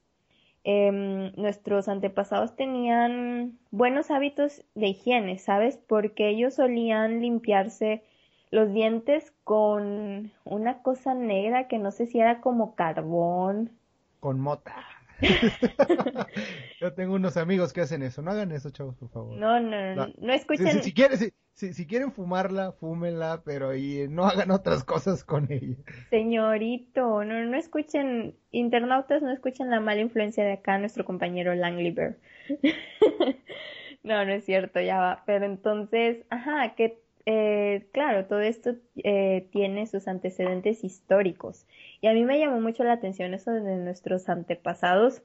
Eh, 0.63 1.31
nuestros 1.37 1.87
antepasados 1.87 2.55
tenían 2.55 3.57
buenos 3.71 4.11
hábitos 4.11 4.63
de 4.75 4.87
higiene, 4.87 5.37
¿sabes? 5.39 5.77
Porque 5.77 6.29
ellos 6.29 6.55
solían 6.55 7.21
limpiarse 7.21 8.03
los 8.51 8.73
dientes 8.73 9.33
con 9.43 10.31
una 10.43 10.81
cosa 10.81 11.13
negra 11.13 11.67
que 11.67 11.77
no 11.77 11.91
sé 11.91 12.07
si 12.07 12.19
era 12.19 12.41
como 12.41 12.75
carbón. 12.75 13.71
Con 14.19 14.39
mota. 14.39 14.75
Yo 16.79 16.93
tengo 16.93 17.15
unos 17.15 17.37
amigos 17.37 17.73
que 17.73 17.81
hacen 17.81 18.03
eso. 18.03 18.21
No 18.21 18.31
hagan 18.31 18.51
eso, 18.51 18.69
chavos, 18.69 18.95
por 18.95 19.09
favor. 19.09 19.37
No, 19.37 19.59
no, 19.59 19.95
no, 19.95 20.07
no, 20.17 20.33
escuchen. 20.33 20.67
Si, 20.67 20.77
si, 20.77 20.83
si, 20.83 20.93
quieren, 20.93 21.17
si, 21.53 21.73
si, 21.73 21.87
quieren 21.87 22.11
fumarla, 22.11 22.71
fúmenla, 22.73 23.41
pero 23.43 23.75
y 23.75 24.07
no 24.09 24.25
hagan 24.25 24.51
otras 24.51 24.83
cosas 24.83 25.23
con 25.23 25.51
ella. 25.51 25.75
Señorito, 26.09 27.23
no, 27.23 27.45
no 27.45 27.57
escuchen, 27.57 28.35
internautas, 28.51 29.21
no 29.21 29.31
escuchen 29.31 29.69
la 29.69 29.79
mala 29.79 30.01
influencia 30.01 30.43
de 30.43 30.53
acá, 30.53 30.77
nuestro 30.77 31.05
compañero 31.05 31.53
Langliber. 31.55 32.19
no, 34.03 34.25
no 34.25 34.31
es 34.31 34.45
cierto, 34.45 34.79
ya 34.81 34.99
va. 34.99 35.23
Pero 35.25 35.45
entonces, 35.45 36.25
ajá, 36.29 36.75
que 36.75 36.99
eh, 37.31 37.87
claro, 37.91 38.25
todo 38.25 38.39
esto 38.41 38.71
eh, 39.03 39.47
tiene 39.51 39.85
sus 39.85 40.07
antecedentes 40.07 40.83
históricos. 40.83 41.67
Y 42.01 42.07
a 42.07 42.13
mí 42.13 42.23
me 42.23 42.39
llamó 42.39 42.61
mucho 42.61 42.83
la 42.83 42.93
atención 42.93 43.33
eso 43.33 43.51
de 43.51 43.77
nuestros 43.77 44.29
antepasados, 44.29 45.21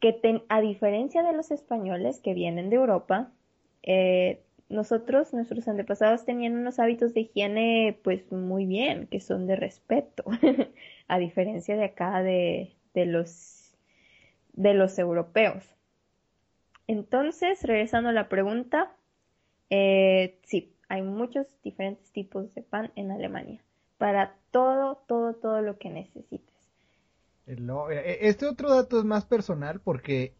que 0.00 0.12
ten, 0.12 0.42
a 0.48 0.60
diferencia 0.60 1.22
de 1.22 1.32
los 1.32 1.50
españoles 1.50 2.20
que 2.20 2.34
vienen 2.34 2.70
de 2.70 2.76
Europa, 2.76 3.32
eh, 3.82 4.42
nosotros, 4.68 5.32
nuestros 5.32 5.68
antepasados 5.68 6.24
tenían 6.24 6.56
unos 6.56 6.80
hábitos 6.80 7.14
de 7.14 7.20
higiene 7.20 7.98
pues 8.02 8.30
muy 8.32 8.66
bien, 8.66 9.06
que 9.06 9.20
son 9.20 9.46
de 9.46 9.54
respeto, 9.54 10.24
a 11.08 11.18
diferencia 11.18 11.76
de 11.76 11.84
acá 11.84 12.22
de, 12.22 12.74
los, 12.94 13.76
de 14.54 14.74
los 14.74 14.98
europeos. 14.98 15.64
Entonces, 16.88 17.62
regresando 17.62 18.10
a 18.10 18.12
la 18.12 18.28
pregunta, 18.28 18.92
eh, 19.70 20.38
sí, 20.42 20.74
hay 20.88 21.02
muchos 21.02 21.46
diferentes 21.62 22.10
tipos 22.10 22.52
de 22.54 22.62
pan 22.62 22.90
en 22.96 23.12
Alemania 23.12 23.65
para 23.98 24.36
todo, 24.50 25.02
todo, 25.06 25.34
todo 25.34 25.62
lo 25.62 25.78
que 25.78 25.90
necesites. 25.90 26.54
Este 27.46 28.46
otro 28.46 28.70
dato 28.70 28.98
es 28.98 29.04
más 29.04 29.24
personal 29.24 29.80
porque 29.80 30.34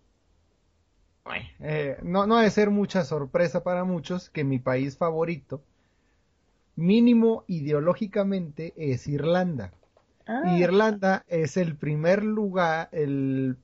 eh, 1.60 1.98
no, 2.02 2.26
no 2.26 2.36
ha 2.36 2.42
de 2.42 2.50
ser 2.50 2.70
mucha 2.70 3.04
sorpresa 3.04 3.62
para 3.62 3.84
muchos 3.84 4.30
que 4.30 4.44
mi 4.44 4.58
país 4.58 4.96
favorito, 4.96 5.62
mínimo 6.74 7.44
ideológicamente, 7.46 8.74
es 8.76 9.06
Irlanda. 9.06 9.72
Ah. 10.26 10.58
Irlanda 10.58 11.24
es 11.28 11.56
el 11.56 11.76
primer 11.76 12.24
lugar, 12.24 12.88
el, 12.92 13.56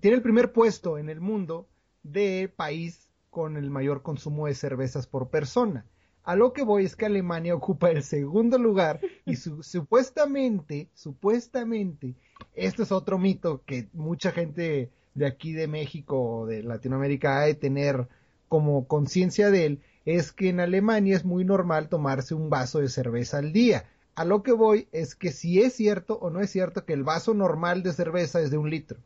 tiene 0.00 0.16
el 0.16 0.22
primer 0.22 0.52
puesto 0.52 0.98
en 0.98 1.08
el 1.08 1.20
mundo 1.20 1.68
de 2.02 2.52
país 2.54 3.08
con 3.30 3.56
el 3.56 3.70
mayor 3.70 4.02
consumo 4.02 4.46
de 4.46 4.54
cervezas 4.54 5.06
por 5.06 5.30
persona. 5.30 5.86
A 6.24 6.36
lo 6.36 6.52
que 6.52 6.62
voy 6.62 6.84
es 6.84 6.96
que 6.96 7.06
Alemania 7.06 7.54
ocupa 7.54 7.90
el 7.90 8.02
segundo 8.02 8.58
lugar 8.58 9.00
y 9.24 9.36
supuestamente, 9.62 10.88
supuestamente, 10.94 12.14
esto 12.54 12.82
es 12.82 12.92
otro 12.92 13.18
mito 13.18 13.62
que 13.64 13.88
mucha 13.92 14.32
gente 14.32 14.90
de 15.14 15.26
aquí 15.26 15.52
de 15.52 15.66
México 15.66 16.20
o 16.20 16.46
de 16.46 16.62
Latinoamérica 16.62 17.40
ha 17.40 17.46
de 17.46 17.54
tener 17.54 18.08
como 18.48 18.86
conciencia 18.86 19.50
de 19.50 19.66
él, 19.66 19.80
es 20.04 20.32
que 20.32 20.48
en 20.48 20.60
Alemania 20.60 21.16
es 21.16 21.24
muy 21.24 21.44
normal 21.44 21.88
tomarse 21.88 22.34
un 22.34 22.50
vaso 22.50 22.80
de 22.80 22.88
cerveza 22.88 23.38
al 23.38 23.52
día. 23.52 23.84
A 24.14 24.24
lo 24.24 24.42
que 24.42 24.52
voy 24.52 24.88
es 24.92 25.14
que 25.14 25.30
si 25.30 25.60
es 25.60 25.74
cierto 25.74 26.18
o 26.18 26.30
no 26.30 26.40
es 26.40 26.50
cierto 26.50 26.84
que 26.84 26.92
el 26.92 27.04
vaso 27.04 27.32
normal 27.32 27.82
de 27.82 27.92
cerveza 27.92 28.40
es 28.40 28.50
de 28.50 28.58
un 28.58 28.68
litro. 28.68 28.98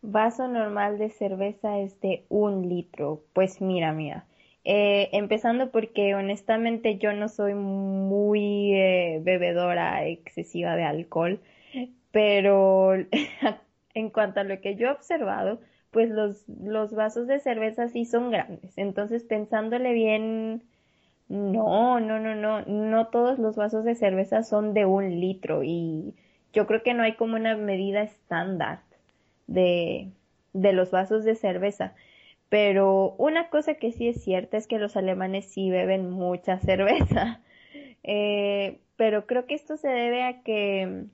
Vaso 0.00 0.48
normal 0.48 0.98
de 0.98 1.10
cerveza 1.10 1.78
es 1.78 2.00
de 2.00 2.24
un 2.28 2.68
litro. 2.68 3.22
Pues 3.32 3.60
mira, 3.60 3.92
mira. 3.92 4.26
Eh, 4.66 5.10
empezando 5.12 5.70
porque 5.70 6.14
honestamente 6.14 6.96
yo 6.98 7.12
no 7.12 7.28
soy 7.28 7.54
muy 7.54 8.72
eh, 8.74 9.20
bebedora 9.22 10.06
excesiva 10.06 10.74
de 10.76 10.84
alcohol, 10.84 11.40
pero 12.12 12.94
en 13.94 14.10
cuanto 14.10 14.40
a 14.40 14.44
lo 14.44 14.60
que 14.60 14.76
yo 14.76 14.88
he 14.88 14.90
observado, 14.92 15.60
pues 15.90 16.10
los, 16.10 16.44
los 16.48 16.94
vasos 16.94 17.26
de 17.28 17.40
cerveza 17.40 17.88
sí 17.88 18.04
son 18.06 18.30
grandes. 18.30 18.76
Entonces 18.78 19.24
pensándole 19.24 19.92
bien, 19.92 20.64
no, 21.28 22.00
no, 22.00 22.20
no, 22.20 22.34
no, 22.34 22.62
no 22.66 23.08
todos 23.08 23.38
los 23.38 23.56
vasos 23.56 23.84
de 23.84 23.94
cerveza 23.94 24.42
son 24.42 24.74
de 24.74 24.84
un 24.86 25.20
litro 25.20 25.62
y 25.64 26.14
yo 26.52 26.66
creo 26.66 26.82
que 26.82 26.94
no 26.94 27.02
hay 27.02 27.14
como 27.16 27.36
una 27.36 27.56
medida 27.56 28.02
estándar 28.02 28.80
de, 29.46 30.10
de 30.52 30.72
los 30.72 30.90
vasos 30.90 31.24
de 31.24 31.34
cerveza. 31.36 31.94
Pero 32.48 33.14
una 33.18 33.48
cosa 33.50 33.74
que 33.74 33.92
sí 33.92 34.08
es 34.08 34.22
cierta 34.22 34.56
es 34.56 34.66
que 34.66 34.78
los 34.78 34.96
alemanes 34.96 35.46
sí 35.46 35.70
beben 35.70 36.10
mucha 36.10 36.58
cerveza. 36.60 37.40
Eh, 38.06 38.80
pero 38.96 39.26
creo 39.26 39.46
que 39.46 39.54
esto 39.54 39.78
se 39.78 39.88
debe 39.88 40.22
a 40.24 40.42
que 40.42 41.06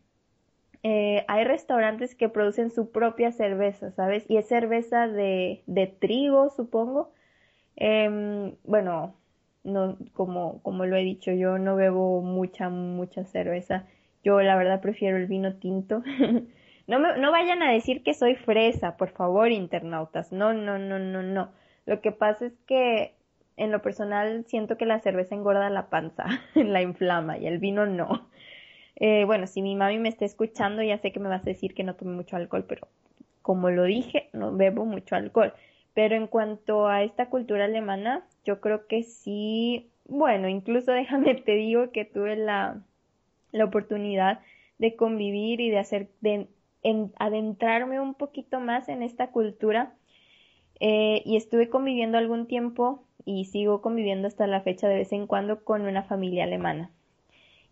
eh, 0.83 1.25
hay 1.29 1.45
restaurantes 1.45 2.15
que 2.15 2.29
producen 2.29 2.71
su 2.71 2.91
propia 2.91 3.33
cerveza, 3.33 3.91
¿sabes? 3.93 4.25
Y 4.29 4.39
es 4.39 4.49
cerveza 4.49 5.07
de, 5.07 5.63
trigo, 6.01 6.51
supongo. 6.51 7.13
Em, 7.77 8.57
bueno, 8.65 9.15
no, 9.65 9.99
como, 10.15 10.63
como 10.63 10.87
lo 10.87 10.97
he 10.97 11.05
dicho, 11.05 11.33
yo 11.33 11.59
no 11.59 11.77
bebo 11.77 12.23
mucha, 12.23 12.71
mucha 12.71 13.25
cerveza. 13.25 13.87
Yo 14.25 14.41
la 14.43 14.57
verdad 14.57 14.81
prefiero 14.81 15.17
el 15.17 15.27
vino 15.27 15.55
tinto. 15.57 16.03
No, 16.87 16.99
me, 16.99 17.17
no 17.19 17.31
vayan 17.33 17.63
a 17.63 17.73
decir 17.73 18.03
que 18.03 18.15
soy 18.15 18.35
fresa, 18.35 18.97
por 18.97 19.11
favor, 19.11 19.51
internautas. 19.53 20.33
No, 20.33 20.53
no, 20.53 20.79
no, 20.79 20.99
no, 20.99 21.23
no. 21.23 21.53
Lo 21.87 22.01
que 22.01 22.13
pasa 22.13 22.47
es 22.47 22.53
que 22.67 23.15
en 23.57 23.71
lo 23.73 23.83
personal 23.83 24.45
siento 24.47 24.77
que 24.77 24.87
la 24.87 25.01
cerveza 25.01 25.35
engorda 25.35 25.71
la 25.71 25.89
panza, 25.91 26.27
la 26.55 26.83
inflama 26.83 27.39
y 27.39 27.47
el 27.47 27.59
vino 27.59 27.87
no. 27.87 28.29
Eh, 28.97 29.25
bueno, 29.25 29.47
si 29.47 29.63
mi 29.63 29.77
mami 29.77 29.99
me 29.99 30.09
está 30.11 30.25
escuchando, 30.25 30.83
ya 30.83 30.99
sé 30.99 31.13
que 31.13 31.21
me 31.21 31.29
vas 31.29 31.43
a 31.43 31.47
decir 31.47 31.75
que 31.75 31.85
no 31.85 31.97
tome 31.97 32.13
mucho 32.13 32.37
alcohol, 32.37 32.65
pero 32.69 32.89
como 33.43 33.71
lo 33.71 33.85
dije, 33.85 34.31
no 34.33 34.53
bebo 34.57 34.85
mucho 34.87 35.17
alcohol. 35.17 35.55
Pero 35.95 36.17
en 36.17 36.27
cuanto 36.29 36.89
a 36.89 37.03
esta 37.03 37.31
cultura 37.31 37.65
alemana, 37.67 38.25
yo 38.45 38.61
creo 38.61 38.87
que 38.87 39.03
sí, 39.03 39.91
bueno, 40.07 40.49
incluso 40.49 40.93
déjame 40.95 41.35
te 41.37 41.53
digo 41.55 41.93
que 41.93 42.05
tuve 42.05 42.37
la, 42.37 42.83
la 43.53 43.65
oportunidad 43.65 44.41
de 44.79 44.97
convivir 44.97 45.61
y 45.61 45.71
de 45.71 45.79
hacer, 45.79 46.09
de 46.21 46.49
en 46.83 47.13
adentrarme 47.19 48.01
un 48.01 48.15
poquito 48.15 48.61
más 48.61 48.89
en 48.89 49.03
esta 49.03 49.31
cultura 49.31 49.95
eh, 50.81 51.23
y 51.25 51.37
estuve 51.37 51.69
conviviendo 51.69 52.19
algún 52.19 52.47
tiempo 52.47 53.05
y 53.25 53.45
sigo 53.45 53.83
conviviendo 53.83 54.29
hasta 54.29 54.47
la 54.47 54.63
fecha 54.63 54.89
de 54.89 54.97
vez 54.97 55.13
en 55.13 55.27
cuando 55.27 55.65
con 55.65 55.83
una 55.83 56.03
familia 56.03 56.45
alemana. 56.45 56.91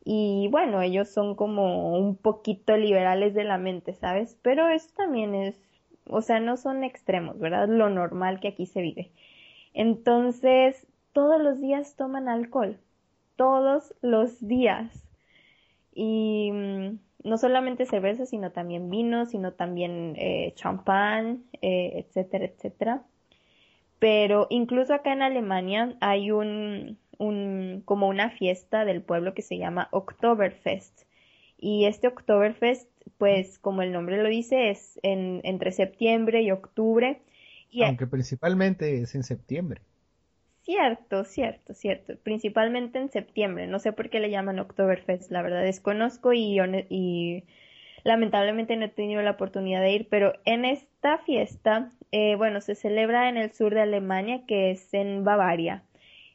Y 0.05 0.49
bueno, 0.51 0.81
ellos 0.81 1.09
son 1.09 1.35
como 1.35 1.99
un 1.99 2.17
poquito 2.17 2.77
liberales 2.77 3.35
de 3.35 3.45
la 3.45 3.59
mente, 3.59 3.95
¿sabes? 3.95 4.39
Pero 4.43 4.69
eso 4.69 4.89
también 4.97 5.35
es, 5.35 5.61
o 6.07 6.23
sea, 6.23 6.41
no 6.41 6.57
son 6.57 6.85
extremos, 6.85 7.39
¿verdad? 7.39 7.69
Lo 7.69 7.91
normal 7.91 8.41
que 8.41 8.49
aquí 8.49 8.67
se 8.67 8.81
vive. 8.81 9.11
Entonces, 9.75 10.87
todos 11.13 11.41
los 11.41 11.61
días 11.61 11.97
toman 11.97 12.29
alcohol, 12.29 12.79
todos 13.37 13.95
los 14.01 14.47
días. 14.47 15.07
Y 15.93 16.51
mm, 16.53 16.99
no 17.25 17.39
solamente 17.39 17.87
cerveza, 17.87 18.27
sino 18.27 18.53
también 18.53 18.91
vino, 18.91 19.27
sino 19.27 19.53
también 19.53 20.15
eh, 20.17 20.53
champán, 20.55 21.45
eh, 21.61 22.05
etcétera, 22.07 22.45
etcétera. 22.45 23.03
Pero 23.99 24.47
incluso 24.51 24.95
acá 24.95 25.13
en 25.13 25.23
Alemania 25.23 25.97
hay 26.01 26.31
un, 26.31 26.99
un, 27.19 27.83
como 27.85 28.09
una 28.09 28.31
fiesta 28.31 28.85
del 28.85 29.03
pueblo 29.03 29.35
que 29.35 29.43
se 29.43 29.59
llama 29.59 29.89
Oktoberfest. 29.91 31.03
Y 31.59 31.87
este 31.87 32.07
Oktoberfest, 32.07 32.89
pues 33.19 33.59
como 33.59 33.83
el 33.83 33.93
nombre 33.93 34.23
lo 34.23 34.29
dice, 34.29 34.71
es 34.71 35.01
en, 35.03 35.41
entre 35.43 35.73
septiembre 35.73 36.43
y 36.43 36.53
octubre. 36.53 37.21
Y 37.71 37.83
Aunque 37.83 38.07
principalmente 38.07 39.03
es 39.03 39.15
en 39.17 39.25
septiembre. 39.25 39.83
Cierto, 40.69 41.25
cierto, 41.25 41.73
cierto. 41.73 42.19
Principalmente 42.23 42.99
en 42.99 43.11
septiembre. 43.11 43.67
No 43.67 43.79
sé 43.79 43.93
por 43.95 44.11
qué 44.11 44.21
le 44.21 44.29
llaman 44.31 44.59
Oktoberfest, 44.59 45.31
la 45.31 45.41
verdad 45.41 45.63
desconozco 45.63 46.35
y, 46.35 46.59
y 46.91 47.45
lamentablemente 48.05 48.77
no 48.77 48.85
he 48.85 48.89
tenido 48.91 49.23
la 49.23 49.31
oportunidad 49.33 49.81
de 49.81 49.93
ir, 49.93 50.09
pero 50.11 50.35
en 50.45 50.67
esta 50.67 51.19
fiesta, 51.21 51.91
eh, 52.13 52.37
bueno, 52.37 52.61
se 52.61 52.75
celebra 52.75 53.31
en 53.31 53.39
el 53.39 53.53
sur 53.55 53.75
de 53.75 53.81
Alemania, 53.81 54.45
que 54.47 54.71
es 54.71 54.93
en 54.93 55.25
Bavaria. 55.25 55.85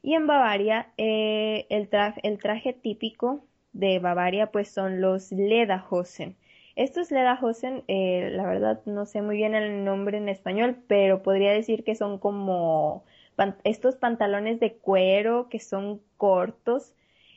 Y 0.02 0.16
en 0.16 0.26
Bavaria, 0.26 0.92
eh, 0.98 1.68
el, 1.70 1.90
el 2.24 2.40
traje 2.40 2.74
típico 2.74 3.46
de 3.72 4.00
Bavaria, 4.00 4.48
pues 4.52 4.68
son 4.70 5.00
los 5.00 5.32
Lederhosen. 5.32 6.36
Estos 6.76 7.12
Lederhosen, 7.12 7.84
eh, 7.88 8.30
la 8.32 8.48
verdad 8.48 8.82
no 8.88 9.06
sé 9.06 9.22
muy 9.22 9.36
bien 9.38 9.54
el 9.54 9.86
nombre 9.86 10.18
en 10.18 10.28
español, 10.28 10.78
pero 10.88 11.22
podría 11.22 11.52
decir 11.52 11.84
que 11.84 11.94
son 11.96 12.18
como 12.18 13.06
estos 13.64 13.96
pantalones 13.96 14.60
de 14.60 14.76
cuero 14.78 15.50
que 15.50 15.60
son 15.60 16.02
cortos 16.18 16.94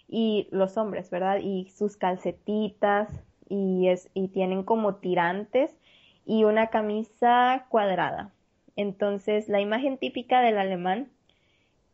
y 0.08 0.48
los 0.50 0.76
hombres, 0.76 1.10
¿verdad? 1.10 1.38
Y 1.42 1.70
sus 1.70 1.96
calcetitas 1.96 3.08
y, 3.48 3.88
es, 3.88 4.10
y 4.14 4.28
tienen 4.28 4.62
como 4.62 4.96
tirantes 4.96 5.76
y 6.24 6.44
una 6.44 6.68
camisa 6.68 7.66
cuadrada. 7.68 8.32
Entonces, 8.76 9.48
la 9.48 9.60
imagen 9.60 9.98
típica 9.98 10.42
del 10.42 10.58
alemán 10.58 11.10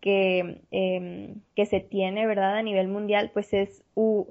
que, 0.01 0.63
em, 0.73 1.43
que 1.55 1.67
se 1.67 1.81
tiene, 1.81 2.27
¿verdad? 2.27 2.57
A 2.57 2.63
nivel 2.63 2.89
mundial, 2.89 3.31
pues 3.33 3.53
es 3.55 3.85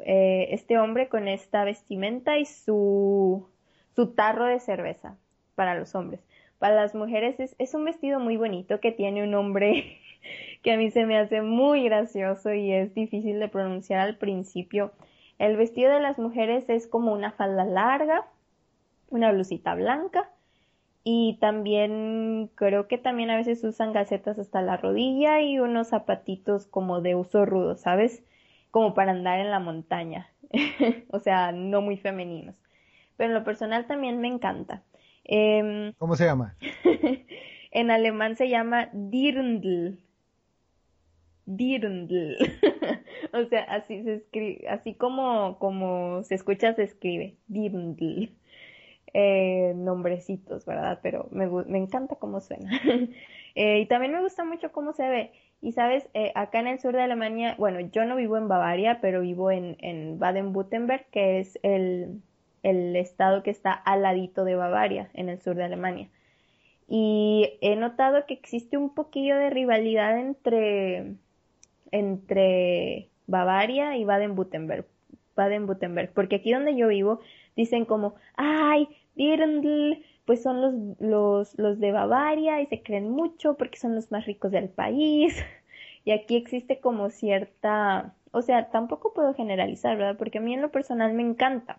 eh, 0.05 0.47
este 0.51 0.77
hombre 0.77 1.07
con 1.07 1.27
esta 1.27 1.63
vestimenta 1.63 2.37
y 2.37 2.45
su, 2.45 3.47
su 3.95 4.13
tarro 4.13 4.45
de 4.45 4.59
cerveza 4.59 5.17
para 5.55 5.75
los 5.75 5.95
hombres. 5.95 6.21
Para 6.61 6.75
las 6.75 6.93
mujeres 6.93 7.37
es, 7.57 7.73
un 7.73 7.85
vestido 7.85 8.19
muy 8.19 8.37
bonito 8.37 8.79
que 8.79 8.91
tiene 8.91 9.23
un 9.23 9.31
nombre 9.31 9.97
que 10.61 10.71
a 10.71 10.77
mí 10.77 10.91
se 10.91 11.07
me 11.07 11.17
hace 11.17 11.41
muy 11.41 11.85
gracioso 11.85 12.53
y 12.53 12.71
es 12.71 12.93
difícil 12.93 13.39
de 13.39 13.47
pronunciar 13.47 13.99
al 13.99 14.15
principio. 14.15 14.91
El 15.39 15.57
vestido 15.57 15.91
de 15.91 16.01
las 16.01 16.19
mujeres 16.19 16.69
es 16.69 16.85
como 16.85 17.13
una 17.13 17.31
falda 17.31 17.65
larga, 17.65 18.27
una 19.09 19.31
blusita 19.31 19.73
blanca 19.73 20.29
y 21.03 21.39
también 21.41 22.51
creo 22.53 22.87
que 22.87 22.99
también 22.99 23.31
a 23.31 23.37
veces 23.37 23.63
usan 23.63 23.91
gacetas 23.91 24.37
hasta 24.37 24.61
la 24.61 24.77
rodilla 24.77 25.41
y 25.41 25.57
unos 25.57 25.87
zapatitos 25.87 26.67
como 26.67 27.01
de 27.01 27.15
uso 27.15 27.43
rudo, 27.43 27.75
¿sabes? 27.75 28.23
Como 28.69 28.93
para 28.93 29.13
andar 29.13 29.39
en 29.39 29.49
la 29.49 29.59
montaña. 29.59 30.29
o 31.09 31.17
sea, 31.17 31.53
no 31.53 31.81
muy 31.81 31.97
femeninos. 31.97 32.53
Pero 33.17 33.29
en 33.29 33.33
lo 33.33 33.43
personal 33.43 33.87
también 33.87 34.21
me 34.21 34.27
encanta. 34.27 34.83
Em, 35.23 35.93
¿Cómo 35.97 36.15
se 36.15 36.25
llama? 36.25 36.55
en 37.71 37.91
alemán 37.91 38.35
se 38.35 38.49
llama 38.49 38.89
Dirndl. 38.93 39.99
Dirndl. 41.45 42.37
o 43.33 43.45
sea, 43.45 43.63
así 43.63 44.03
se 44.03 44.15
escribe, 44.15 44.67
así 44.69 44.93
como, 44.93 45.57
como 45.59 46.23
se 46.23 46.35
escucha 46.35 46.73
se 46.73 46.83
escribe. 46.83 47.35
Dirndl. 47.47 48.31
Eh, 49.13 49.73
nombrecitos, 49.75 50.65
¿verdad? 50.65 50.99
Pero 51.03 51.27
me, 51.31 51.45
me 51.47 51.77
encanta 51.77 52.15
cómo 52.15 52.39
suena. 52.39 52.71
eh, 53.55 53.79
y 53.79 53.85
también 53.87 54.13
me 54.13 54.21
gusta 54.21 54.45
mucho 54.45 54.71
cómo 54.71 54.93
se 54.93 55.07
ve. 55.07 55.31
Y 55.61 55.73
sabes, 55.73 56.09
eh, 56.13 56.31
acá 56.33 56.59
en 56.59 56.67
el 56.67 56.79
sur 56.79 56.95
de 56.95 57.01
Alemania, 57.01 57.55
bueno, 57.57 57.79
yo 57.81 58.05
no 58.05 58.15
vivo 58.15 58.37
en 58.37 58.47
Bavaria, 58.47 58.99
pero 59.01 59.21
vivo 59.21 59.51
en, 59.51 59.75
en 59.79 60.17
Baden-Württemberg, 60.17 61.05
que 61.11 61.39
es 61.39 61.59
el, 61.61 62.21
el 62.63 62.95
estado 62.95 63.43
que 63.43 63.51
está 63.51 63.71
al 63.71 64.03
ladito 64.03 64.43
de 64.43 64.55
Bavaria, 64.55 65.09
en 65.13 65.29
el 65.29 65.41
sur 65.41 65.55
de 65.55 65.63
Alemania. 65.63 66.09
Y 66.87 67.57
he 67.61 67.75
notado 67.75 68.25
que 68.25 68.33
existe 68.33 68.77
un 68.77 68.93
poquillo 68.93 69.37
de 69.37 69.49
rivalidad 69.49 70.19
entre, 70.19 71.15
entre 71.91 73.09
Bavaria 73.27 73.97
y 73.97 74.03
Baden-Württemberg. 74.03 74.85
Baden-Württemberg, 75.35 76.11
porque 76.13 76.37
aquí 76.37 76.51
donde 76.51 76.75
yo 76.75 76.89
vivo 76.89 77.21
dicen 77.55 77.85
como, 77.85 78.15
ay, 78.35 78.87
Dirndl, 79.15 80.03
pues 80.25 80.43
son 80.43 80.61
los, 80.61 80.99
los, 80.99 81.57
los 81.57 81.79
de 81.79 81.91
Bavaria 81.91 82.61
y 82.61 82.67
se 82.67 82.81
creen 82.83 83.09
mucho 83.09 83.55
porque 83.55 83.77
son 83.77 83.95
los 83.95 84.11
más 84.11 84.25
ricos 84.25 84.51
del 84.51 84.69
país. 84.69 85.35
Y 86.03 86.09
aquí 86.09 86.35
existe 86.35 86.79
como 86.79 87.11
cierta, 87.11 88.15
o 88.31 88.41
sea, 88.41 88.71
tampoco 88.71 89.13
puedo 89.13 89.35
generalizar, 89.35 89.97
¿verdad? 89.97 90.17
Porque 90.17 90.39
a 90.39 90.41
mí 90.41 90.51
en 90.51 90.61
lo 90.61 90.71
personal 90.71 91.13
me 91.13 91.21
encanta, 91.21 91.77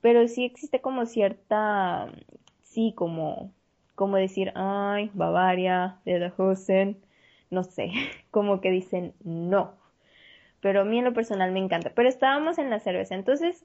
pero 0.00 0.26
sí 0.28 0.44
existe 0.44 0.80
como 0.80 1.06
cierta, 1.06 2.10
sí, 2.62 2.92
como, 2.96 3.52
como 3.94 4.16
decir, 4.16 4.52
ay, 4.54 5.10
Bavaria, 5.14 6.00
Lederhosen, 6.04 6.98
no 7.50 7.64
sé, 7.64 7.92
como 8.30 8.60
que 8.60 8.70
dicen 8.70 9.14
no. 9.24 9.74
Pero 10.60 10.82
a 10.82 10.84
mí 10.84 10.98
en 10.98 11.04
lo 11.04 11.14
personal 11.14 11.52
me 11.52 11.60
encanta. 11.60 11.92
Pero 11.94 12.08
estábamos 12.08 12.58
en 12.58 12.70
la 12.70 12.80
cerveza, 12.80 13.14
entonces 13.14 13.64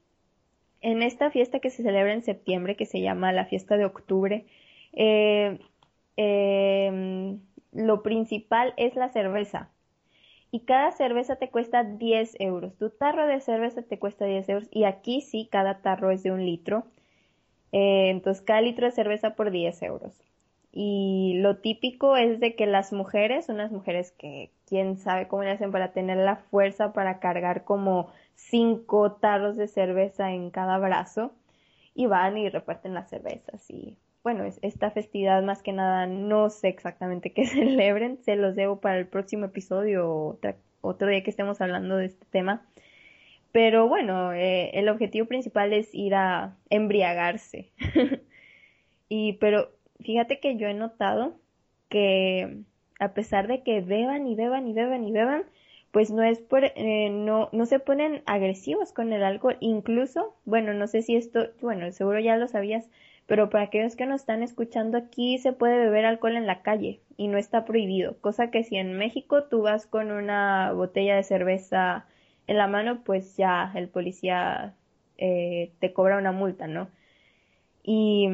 en 0.81 1.01
esta 1.01 1.31
fiesta 1.31 1.59
que 1.59 1.69
se 1.71 1.83
celebra 1.83 2.13
en 2.13 2.23
septiembre, 2.23 2.75
que 2.75 2.85
se 2.85 3.01
llama 3.01 3.31
la 3.33 3.45
fiesta 3.45 3.77
de 3.77 3.85
octubre, 3.85 4.45
eh, 4.93 5.59
em, 6.17 7.39
lo 7.73 8.03
principal 8.03 8.73
es 8.77 8.95
la 8.95 9.09
cerveza. 9.09 9.69
Y 10.55 10.61
cada 10.61 10.93
cerveza 10.93 11.35
te 11.35 11.49
cuesta 11.49 11.83
10 11.83 12.37
euros. 12.39 12.77
Tu 12.77 12.89
tarro 12.89 13.27
de 13.27 13.41
cerveza 13.41 13.81
te 13.81 13.99
cuesta 13.99 14.23
10 14.23 14.47
euros. 14.47 14.69
Y 14.71 14.85
aquí 14.85 15.19
sí, 15.19 15.49
cada 15.51 15.81
tarro 15.81 16.11
es 16.11 16.23
de 16.23 16.31
un 16.31 16.45
litro. 16.45 16.85
Eh, 17.73 18.09
entonces, 18.09 18.41
cada 18.41 18.61
litro 18.61 18.85
de 18.85 18.93
cerveza 18.93 19.35
por 19.35 19.51
10 19.51 19.81
euros. 19.81 20.23
Y 20.71 21.39
lo 21.41 21.57
típico 21.57 22.15
es 22.15 22.39
de 22.39 22.55
que 22.55 22.67
las 22.67 22.93
mujeres, 22.93 23.49
unas 23.49 23.73
mujeres 23.73 24.13
que 24.13 24.49
quién 24.65 24.95
sabe 24.95 25.27
cómo 25.27 25.43
le 25.43 25.51
hacen 25.51 25.73
para 25.73 25.91
tener 25.91 26.15
la 26.19 26.37
fuerza 26.37 26.93
para 26.93 27.19
cargar 27.19 27.65
como 27.65 28.07
cinco 28.35 29.11
tarros 29.11 29.57
de 29.57 29.67
cerveza 29.67 30.31
en 30.31 30.51
cada 30.51 30.77
brazo 30.77 31.33
y 31.93 32.05
van 32.05 32.37
y 32.37 32.47
reparten 32.47 32.93
las 32.93 33.09
cervezas 33.09 33.69
y 33.69 33.97
bueno, 34.25 34.43
esta 34.63 34.89
festividad 34.89 35.43
más 35.43 35.61
que 35.61 35.71
nada 35.71 36.07
no 36.07 36.49
sé 36.49 36.67
exactamente 36.67 37.31
qué 37.33 37.45
celebren, 37.45 38.17
se 38.23 38.35
los 38.35 38.55
debo 38.55 38.81
para 38.81 38.97
el 38.97 39.05
próximo 39.05 39.45
episodio 39.45 40.09
o 40.09 40.39
otro 40.81 41.07
día 41.07 41.21
que 41.23 41.29
estemos 41.29 41.61
hablando 41.61 41.95
de 41.97 42.07
este 42.07 42.25
tema. 42.31 42.65
Pero 43.51 43.87
bueno, 43.87 44.33
eh, 44.33 44.71
el 44.73 44.89
objetivo 44.89 45.27
principal 45.27 45.73
es 45.73 45.93
ir 45.93 46.15
a 46.15 46.57
embriagarse. 46.71 47.69
y 49.09 49.33
pero 49.33 49.69
fíjate 49.99 50.39
que 50.39 50.57
yo 50.57 50.67
he 50.67 50.73
notado 50.73 51.35
que 51.87 52.63
a 52.99 53.13
pesar 53.13 53.47
de 53.47 53.61
que 53.61 53.81
beban 53.81 54.25
y 54.25 54.33
beban 54.33 54.67
y 54.67 54.73
beban 54.73 55.03
y 55.03 55.11
beban, 55.11 55.43
pues 55.91 56.09
no 56.09 56.23
es 56.23 56.39
por, 56.39 56.63
eh, 56.63 57.11
no, 57.11 57.49
no 57.51 57.67
se 57.67 57.77
ponen 57.77 58.23
agresivos 58.25 58.91
con 58.91 59.13
el 59.13 59.23
alcohol. 59.23 59.57
Incluso, 59.59 60.35
bueno, 60.45 60.73
no 60.73 60.87
sé 60.87 61.03
si 61.03 61.15
esto, 61.15 61.49
bueno, 61.61 61.91
seguro 61.91 62.19
ya 62.19 62.37
lo 62.37 62.47
sabías, 62.47 62.89
pero 63.27 63.49
para 63.49 63.65
aquellos 63.65 63.95
que 63.95 64.05
nos 64.05 64.21
están 64.21 64.43
escuchando 64.43 64.97
aquí 64.97 65.37
se 65.39 65.53
puede 65.53 65.77
beber 65.77 66.05
alcohol 66.05 66.35
en 66.35 66.47
la 66.47 66.61
calle 66.61 67.01
y 67.17 67.27
no 67.27 67.37
está 67.37 67.65
prohibido. 67.65 68.17
Cosa 68.21 68.51
que 68.51 68.63
si 68.63 68.77
en 68.77 68.97
México 68.97 69.45
tú 69.45 69.61
vas 69.61 69.85
con 69.87 70.11
una 70.11 70.71
botella 70.73 71.15
de 71.15 71.23
cerveza 71.23 72.05
en 72.47 72.57
la 72.57 72.67
mano, 72.67 73.01
pues 73.03 73.35
ya 73.37 73.71
el 73.75 73.89
policía 73.89 74.75
eh, 75.17 75.71
te 75.79 75.93
cobra 75.93 76.17
una 76.17 76.31
multa, 76.31 76.67
¿no? 76.67 76.89
Y 77.83 78.29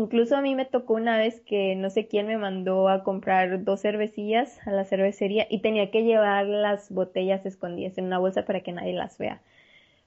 Incluso 0.00 0.36
a 0.36 0.40
mí 0.40 0.54
me 0.54 0.64
tocó 0.64 0.94
una 0.94 1.18
vez 1.18 1.40
que 1.40 1.74
no 1.74 1.90
sé 1.90 2.06
quién 2.06 2.26
me 2.26 2.38
mandó 2.38 2.88
a 2.88 3.02
comprar 3.02 3.64
dos 3.64 3.80
cervecillas 3.80 4.58
a 4.66 4.70
la 4.70 4.84
cervecería 4.84 5.46
y 5.50 5.58
tenía 5.60 5.90
que 5.90 6.04
llevar 6.04 6.46
las 6.46 6.90
botellas 6.90 7.44
escondidas 7.44 7.98
en 7.98 8.06
una 8.06 8.18
bolsa 8.18 8.44
para 8.44 8.60
que 8.62 8.72
nadie 8.72 8.94
las 8.94 9.18
vea. 9.18 9.42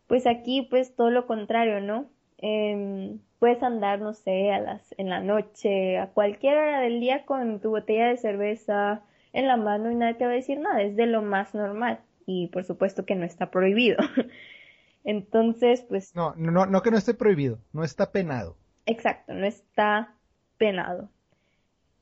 Pues 0.07 0.25
aquí 0.25 0.63
pues 0.63 0.95
todo 0.95 1.09
lo 1.11 1.27
contrario, 1.27 1.81
¿no? 1.81 2.07
Em, 2.37 3.19
puedes 3.43 3.61
andar, 3.61 3.99
no 3.99 4.13
sé, 4.13 4.53
a 4.53 4.59
las, 4.61 4.95
en 4.97 5.09
la 5.09 5.19
noche, 5.19 5.97
a 5.97 6.07
cualquier 6.07 6.57
hora 6.57 6.79
del 6.79 7.01
día 7.01 7.25
con 7.25 7.59
tu 7.59 7.71
botella 7.71 8.07
de 8.07 8.15
cerveza 8.15 9.01
en 9.33 9.49
la 9.49 9.57
mano 9.57 9.91
y 9.91 9.95
nadie 9.95 10.13
te 10.13 10.23
va 10.23 10.31
a 10.31 10.35
decir 10.35 10.61
nada, 10.61 10.81
es 10.81 10.95
de 10.95 11.07
lo 11.07 11.21
más 11.21 11.53
normal 11.53 11.99
y 12.25 12.47
por 12.53 12.63
supuesto 12.63 13.05
que 13.05 13.15
no 13.15 13.25
está 13.25 13.51
prohibido. 13.51 13.97
Entonces, 15.03 15.81
pues... 15.89 16.15
No, 16.15 16.33
no, 16.37 16.65
no 16.65 16.81
que 16.81 16.89
no 16.89 16.97
esté 16.97 17.15
prohibido, 17.15 17.59
no 17.73 17.83
está 17.83 18.13
penado. 18.13 18.55
Exacto, 18.85 19.33
no 19.33 19.45
está 19.45 20.15
penado. 20.57 21.09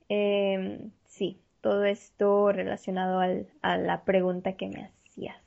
Em, 0.10 0.92
sí, 1.08 1.42
todo 1.62 1.86
esto 1.86 2.52
relacionado 2.52 3.20
al, 3.20 3.48
a 3.64 3.78
la 3.78 4.04
pregunta 4.04 4.54
que 4.54 4.68
me 4.68 4.92
hacías. 5.08 5.42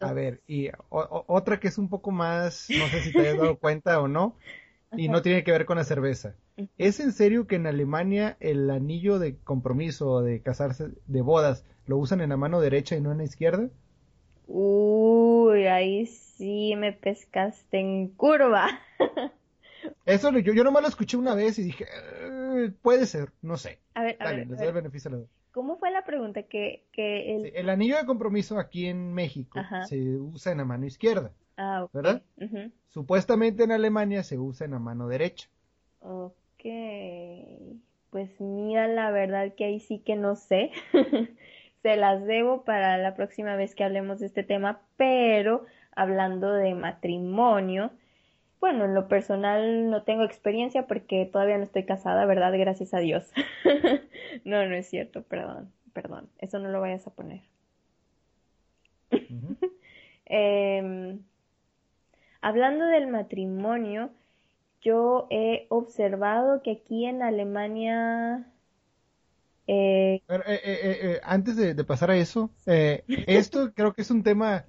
A 0.00 0.12
ver, 0.12 0.40
y 0.48 0.68
otra 0.88 1.60
que 1.60 1.68
es 1.68 1.78
un 1.78 1.88
poco 1.88 2.10
más, 2.10 2.68
no 2.70 2.86
sé 2.88 3.02
si 3.02 3.12
te 3.12 3.28
has 3.28 3.36
dado 3.36 3.56
cuenta 3.60 4.00
o 4.00 4.08
no, 4.08 4.36
y 4.96 5.08
no 5.08 5.22
tiene 5.22 5.44
que 5.44 5.52
ver 5.52 5.66
con 5.66 5.76
la 5.76 5.84
cerveza. 5.84 6.34
¿Es 6.76 7.00
en 7.00 7.12
serio 7.12 7.46
que 7.46 7.56
en 7.56 7.66
Alemania 7.66 8.36
el 8.40 8.70
anillo 8.70 9.18
de 9.18 9.36
compromiso 9.36 10.10
o 10.10 10.22
de 10.22 10.42
casarse 10.42 10.88
de 11.06 11.20
bodas 11.22 11.64
lo 11.86 11.98
usan 11.98 12.20
en 12.20 12.30
la 12.30 12.36
mano 12.36 12.60
derecha 12.60 12.96
y 12.96 13.00
no 13.00 13.12
en 13.12 13.18
la 13.18 13.24
izquierda? 13.24 13.68
Uy, 14.46 15.66
ahí 15.66 16.06
sí 16.06 16.74
me 16.76 16.92
pescaste 16.92 17.78
en 17.78 18.08
curva. 18.08 18.68
Eso 20.06 20.30
yo, 20.38 20.52
yo 20.52 20.64
nomás 20.64 20.82
lo 20.82 20.88
escuché 20.88 21.16
una 21.16 21.34
vez 21.34 21.58
y 21.58 21.64
dije, 21.64 21.84
eh, 22.22 22.70
puede 22.82 23.06
ser, 23.06 23.30
no 23.42 23.56
sé. 23.56 23.78
A 23.94 24.02
ver, 24.02 24.16
a 24.20 24.32
ver, 24.32 24.40
el 24.40 24.72
beneficio 24.72 25.28
¿Cómo 25.52 25.76
fue 25.76 25.90
la 25.90 26.04
pregunta? 26.04 26.44
Que, 26.44 26.84
que 26.92 27.34
el... 27.34 27.46
el... 27.54 27.68
anillo 27.68 27.96
de 27.96 28.06
compromiso 28.06 28.58
aquí 28.58 28.86
en 28.86 29.12
México 29.12 29.60
se 29.86 29.98
usa 30.16 30.52
en 30.52 30.58
la 30.58 30.64
mano 30.64 30.86
izquierda. 30.86 31.32
Ah, 31.58 31.88
¿Verdad? 31.92 32.22
Supuestamente 32.86 33.64
en 33.64 33.72
Alemania 33.72 34.22
se 34.22 34.38
usa 34.38 34.64
en 34.64 34.70
la 34.70 34.78
mano 34.78 35.08
derecha. 35.08 35.48
Ok. 36.00 36.64
Pues 38.10 38.40
mira, 38.40 38.86
la 38.86 39.10
verdad 39.10 39.52
que 39.54 39.64
ahí 39.64 39.80
sí 39.80 39.98
que 39.98 40.14
no 40.14 40.36
sé. 40.36 40.70
se 41.82 41.96
las 41.96 42.24
debo 42.24 42.62
para 42.62 42.96
la 42.96 43.16
próxima 43.16 43.56
vez 43.56 43.74
que 43.74 43.82
hablemos 43.82 44.20
de 44.20 44.26
este 44.26 44.44
tema, 44.44 44.80
pero 44.96 45.66
hablando 45.96 46.52
de 46.52 46.74
matrimonio, 46.74 47.90
bueno, 48.60 48.84
en 48.84 48.94
lo 48.94 49.08
personal 49.08 49.90
no 49.90 50.04
tengo 50.04 50.22
experiencia 50.22 50.86
porque 50.86 51.26
todavía 51.26 51.58
no 51.58 51.64
estoy 51.64 51.84
casada, 51.84 52.24
¿verdad? 52.24 52.52
Gracias 52.56 52.94
a 52.94 52.98
Dios. 52.98 53.32
no, 54.44 54.64
no 54.64 54.74
es 54.76 54.88
cierto, 54.88 55.22
perdón, 55.22 55.72
perdón. 55.92 56.28
Eso 56.38 56.60
no 56.60 56.68
lo 56.68 56.80
vayas 56.80 57.06
a 57.08 57.14
poner. 57.14 57.42
Em, 60.30 61.20
hablando 62.48 62.86
del 62.86 63.08
matrimonio, 63.08 64.10
yo 64.80 65.26
he 65.30 65.66
observado 65.68 66.62
que 66.62 66.72
aquí 66.72 67.04
en 67.04 67.22
Alemania... 67.22 68.50
Eh, 69.66 70.22
eh, 70.26 70.60
eh, 70.64 71.20
antes 71.24 71.56
de, 71.56 71.74
de, 71.74 71.84
pasar 71.84 72.10
a 72.10 72.16
eso, 72.16 72.50
esto 72.64 73.74
creo 73.74 73.92
que 73.92 74.00
es 74.00 74.10
un 74.10 74.22
tema 74.22 74.64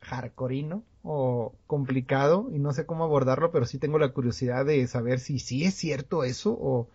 hardcoreino 0.00 0.82
o 1.02 1.54
complicado 1.66 2.48
y 2.50 2.58
no 2.58 2.72
sé 2.72 2.86
cómo 2.86 3.04
abordarlo, 3.04 3.52
pero 3.52 3.66
sí 3.66 3.78
tengo 3.78 3.98
la 3.98 4.14
curiosidad 4.14 4.64
de 4.64 4.86
saber 4.86 5.20
si 5.20 5.38
sí 5.38 5.64
es 5.64 5.74
cierto 5.74 6.24
eso 6.24 6.56
o, 6.58 6.88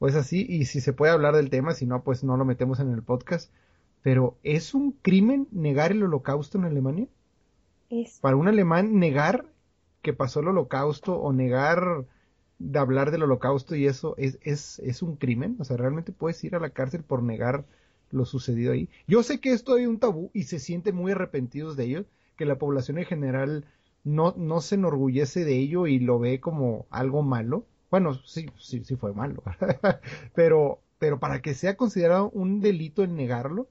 o 0.00 0.08
es 0.08 0.16
así 0.16 0.44
y 0.48 0.64
si 0.64 0.80
se 0.80 0.92
puede 0.92 1.12
hablar 1.12 1.36
del 1.36 1.50
tema, 1.50 1.72
si 1.72 1.86
no, 1.86 2.02
pues 2.02 2.24
no 2.24 2.36
lo 2.36 2.44
metemos 2.44 2.80
en 2.80 2.92
el 2.92 3.02
podcast. 3.02 3.52
Pero 4.02 4.36
¿es 4.42 4.74
un 4.74 4.90
crimen 4.90 5.46
negar 5.52 5.92
el 5.92 6.02
holocausto 6.02 6.58
en 6.58 6.64
Alemania? 6.64 7.06
Para 8.20 8.36
un 8.36 8.48
alemán 8.48 8.98
negar 8.98 9.46
que 10.02 10.12
pasó 10.12 10.40
el 10.40 10.48
holocausto 10.48 11.16
o 11.16 11.32
negar 11.32 12.04
de 12.58 12.78
hablar 12.78 13.10
del 13.10 13.24
holocausto 13.24 13.74
y 13.74 13.86
eso 13.86 14.14
es, 14.18 14.38
es, 14.42 14.78
es 14.80 15.02
un 15.02 15.16
crimen. 15.16 15.56
O 15.58 15.64
sea, 15.64 15.76
realmente 15.76 16.12
puedes 16.12 16.42
ir 16.44 16.54
a 16.54 16.60
la 16.60 16.70
cárcel 16.70 17.02
por 17.02 17.22
negar 17.22 17.64
lo 18.10 18.24
sucedido 18.24 18.72
ahí. 18.72 18.88
Yo 19.06 19.22
sé 19.22 19.40
que 19.40 19.52
esto 19.52 19.74
hay 19.74 19.86
un 19.86 19.98
tabú 19.98 20.30
y 20.32 20.44
se 20.44 20.58
sienten 20.58 20.94
muy 20.94 21.12
arrepentidos 21.12 21.76
de 21.76 21.84
ello, 21.84 22.04
que 22.36 22.44
la 22.44 22.58
población 22.58 22.98
en 22.98 23.04
general 23.04 23.64
no, 24.04 24.34
no 24.36 24.60
se 24.60 24.76
enorgullece 24.76 25.44
de 25.44 25.58
ello 25.58 25.86
y 25.86 25.98
lo 25.98 26.18
ve 26.18 26.40
como 26.40 26.86
algo 26.90 27.22
malo. 27.22 27.64
Bueno, 27.90 28.14
sí, 28.14 28.46
sí, 28.58 28.84
sí 28.84 28.96
fue 28.96 29.12
malo, 29.12 29.42
pero, 30.34 30.80
pero 30.98 31.18
para 31.18 31.42
que 31.42 31.54
sea 31.54 31.76
considerado 31.76 32.30
un 32.30 32.60
delito 32.60 33.02
el 33.02 33.14
negarlo. 33.14 33.68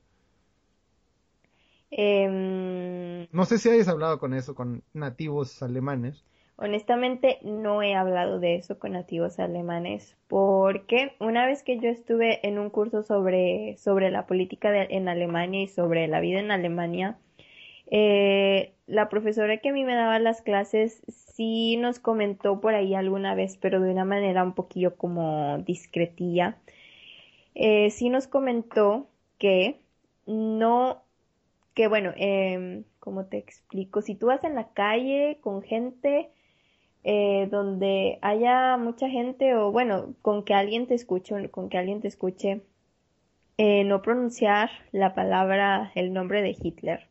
Em, 1.91 3.27
no 3.31 3.45
sé 3.45 3.57
si 3.57 3.69
hayas 3.69 3.89
hablado 3.89 4.17
con 4.17 4.33
eso, 4.33 4.55
con 4.55 4.83
nativos 4.93 5.61
alemanes. 5.61 6.23
Honestamente 6.55 7.39
no 7.43 7.81
he 7.81 7.95
hablado 7.95 8.39
de 8.39 8.55
eso 8.55 8.77
con 8.77 8.91
nativos 8.91 9.39
alemanes 9.39 10.15
porque 10.27 11.15
una 11.19 11.45
vez 11.45 11.63
que 11.63 11.79
yo 11.79 11.89
estuve 11.89 12.45
en 12.47 12.59
un 12.59 12.69
curso 12.69 13.03
sobre, 13.03 13.77
sobre 13.77 14.11
la 14.11 14.27
política 14.27 14.83
en 14.83 15.09
Alemania 15.09 15.63
y 15.63 15.67
sobre 15.67 16.07
la 16.07 16.19
vida 16.19 16.39
en 16.39 16.51
Alemania, 16.51 17.17
eh, 17.89 18.73
la 18.87 19.09
profesora 19.09 19.57
que 19.57 19.69
a 19.69 19.73
mí 19.73 19.83
me 19.83 19.95
daba 19.95 20.17
las 20.19 20.41
clases 20.41 21.01
sí 21.07 21.77
nos 21.77 21.99
comentó 21.99 22.61
por 22.61 22.73
ahí 22.73 22.95
alguna 22.95 23.35
vez, 23.35 23.57
pero 23.57 23.81
de 23.81 23.91
una 23.91 24.05
manera 24.05 24.43
un 24.43 24.53
poquillo 24.53 24.95
como 24.95 25.57
discretilla. 25.59 26.57
Eh, 27.55 27.89
sí 27.89 28.09
nos 28.09 28.27
comentó 28.27 29.07
que 29.37 29.81
no, 30.25 31.03
que 31.73 31.87
bueno, 31.87 32.13
eh, 32.17 32.83
¿cómo 32.99 33.25
te 33.25 33.37
explico? 33.37 34.01
Si 34.01 34.15
tú 34.15 34.27
vas 34.27 34.43
en 34.43 34.55
la 34.55 34.69
calle 34.73 35.39
con 35.41 35.61
gente, 35.61 36.29
eh, 37.03 37.47
donde 37.51 38.19
haya 38.21 38.77
mucha 38.77 39.09
gente 39.09 39.55
o 39.55 39.71
bueno, 39.71 40.15
con 40.21 40.43
que 40.45 40.53
alguien 40.53 40.87
te 40.87 40.95
escuche, 40.95 41.49
con 41.51 41.69
que 41.69 41.77
alguien 41.77 42.01
te 42.01 42.07
escuche, 42.09 42.61
eh, 43.57 43.83
no 43.85 44.01
pronunciar 44.01 44.71
la 44.91 45.15
palabra, 45.15 45.91
el 45.95 46.13
nombre 46.13 46.41
de 46.41 46.55
Hitler. 46.59 47.07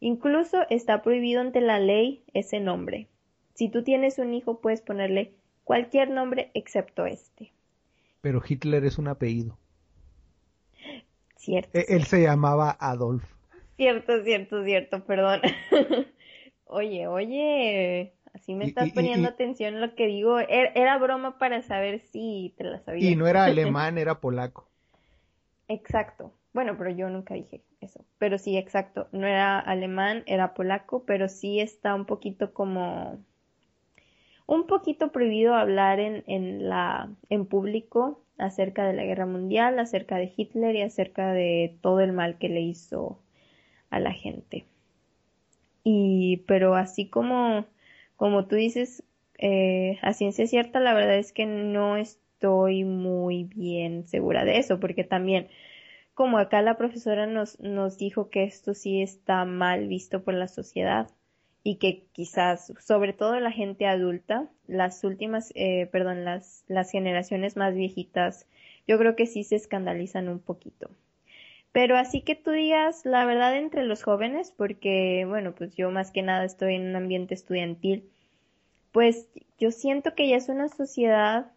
Incluso 0.00 0.66
está 0.70 1.02
prohibido 1.02 1.40
ante 1.40 1.60
la 1.60 1.78
ley 1.80 2.22
ese 2.34 2.60
nombre. 2.60 3.08
Si 3.54 3.68
tú 3.68 3.82
tienes 3.84 4.18
un 4.18 4.32
hijo, 4.34 4.60
puedes 4.60 4.80
ponerle 4.80 5.34
cualquier 5.64 6.10
nombre 6.10 6.50
excepto 6.54 7.06
este. 7.06 7.52
Pero 8.20 8.40
Hitler 8.46 8.84
es 8.84 8.98
un 8.98 9.08
apellido. 9.08 9.58
Cierto. 11.36 11.78
E- 11.78 11.86
Él 11.88 12.04
se 12.04 12.20
llamaba 12.22 12.76
Adolf. 12.78 13.37
Cierto, 13.78 14.22
cierto, 14.24 14.62
cierto, 14.64 15.04
perdón. 15.06 15.40
oye, 16.66 17.06
oye, 17.08 18.12
así 18.34 18.54
me 18.54 18.64
estás 18.66 18.90
y- 18.90 19.04
y- 19.04 19.10
poniendo 19.10 19.26
y- 19.26 19.28
atención 19.28 19.76
a 19.76 19.80
lo 19.86 19.94
que 19.94 20.06
digo. 20.06 20.38
Era, 20.40 20.70
era 20.74 20.98
broma 20.98 21.38
para 21.38 21.62
saber 21.62 22.00
si 22.00 22.54
te 22.58 22.64
la 22.64 22.80
sabías. 22.80 23.16
Y 23.16 23.16
no 23.16 23.26
era 23.26 23.44
alemán, 23.46 23.96
era 23.96 24.20
polaco. 24.20 24.68
Exacto. 25.68 26.34
Bueno, 26.52 26.76
pero 26.76 26.90
yo 26.90 27.08
nunca 27.10 27.34
dije 27.34 27.62
eso. 27.80 28.04
Pero 28.18 28.38
sí, 28.38 28.56
exacto. 28.56 29.08
No 29.12 29.26
era 29.28 29.60
alemán, 29.60 30.24
era 30.26 30.52
polaco, 30.54 31.04
pero 31.04 31.28
sí 31.28 31.60
está 31.60 31.94
un 31.94 32.06
poquito 32.06 32.52
como 32.52 33.24
un 34.46 34.66
poquito 34.66 35.12
prohibido 35.12 35.54
hablar 35.54 36.00
en, 36.00 36.24
en 36.26 36.68
la 36.68 37.10
en 37.28 37.46
público 37.46 38.24
acerca 38.38 38.84
de 38.86 38.92
la 38.94 39.04
guerra 39.04 39.26
mundial, 39.26 39.78
acerca 39.78 40.16
de 40.16 40.32
Hitler 40.36 40.74
y 40.76 40.82
acerca 40.82 41.32
de 41.32 41.78
todo 41.82 42.00
el 42.00 42.12
mal 42.12 42.38
que 42.38 42.48
le 42.48 42.60
hizo 42.60 43.20
a 43.90 44.00
la 44.00 44.12
gente. 44.12 44.66
Y 45.84 46.38
pero 46.46 46.74
así 46.74 47.08
como 47.08 47.66
como 48.16 48.46
tú 48.46 48.56
dices 48.56 49.04
eh, 49.38 49.98
a 50.02 50.12
ciencia 50.12 50.46
cierta, 50.46 50.80
la 50.80 50.92
verdad 50.92 51.16
es 51.16 51.32
que 51.32 51.46
no 51.46 51.96
estoy 51.96 52.84
muy 52.84 53.44
bien 53.44 54.06
segura 54.08 54.44
de 54.44 54.58
eso, 54.58 54.80
porque 54.80 55.04
también 55.04 55.48
como 56.14 56.38
acá 56.38 56.62
la 56.62 56.76
profesora 56.76 57.26
nos, 57.26 57.60
nos 57.60 57.96
dijo 57.96 58.28
que 58.28 58.42
esto 58.42 58.74
sí 58.74 59.02
está 59.02 59.44
mal 59.44 59.86
visto 59.86 60.24
por 60.24 60.34
la 60.34 60.48
sociedad 60.48 61.08
y 61.62 61.76
que 61.76 62.06
quizás, 62.12 62.72
sobre 62.80 63.12
todo 63.12 63.38
la 63.38 63.52
gente 63.52 63.86
adulta, 63.86 64.48
las 64.66 65.04
últimas, 65.04 65.52
eh, 65.54 65.86
perdón, 65.92 66.24
las, 66.24 66.64
las 66.66 66.90
generaciones 66.90 67.56
más 67.56 67.74
viejitas, 67.74 68.48
yo 68.88 68.98
creo 68.98 69.14
que 69.14 69.26
sí 69.26 69.44
se 69.44 69.54
escandalizan 69.54 70.28
un 70.28 70.40
poquito. 70.40 70.90
Pero 71.78 71.96
así 71.96 72.22
que 72.22 72.34
tú 72.34 72.50
digas 72.50 73.04
la 73.04 73.24
verdad 73.24 73.56
entre 73.56 73.84
los 73.84 74.02
jóvenes, 74.02 74.50
porque 74.50 75.24
bueno, 75.28 75.54
pues 75.54 75.76
yo 75.76 75.92
más 75.92 76.10
que 76.10 76.22
nada 76.22 76.44
estoy 76.44 76.74
en 76.74 76.88
un 76.88 76.96
ambiente 76.96 77.34
estudiantil, 77.34 78.10
pues 78.90 79.28
yo 79.60 79.70
siento 79.70 80.16
que 80.16 80.28
ya 80.28 80.34
es 80.34 80.48
una 80.48 80.68
sociedad 80.68 81.52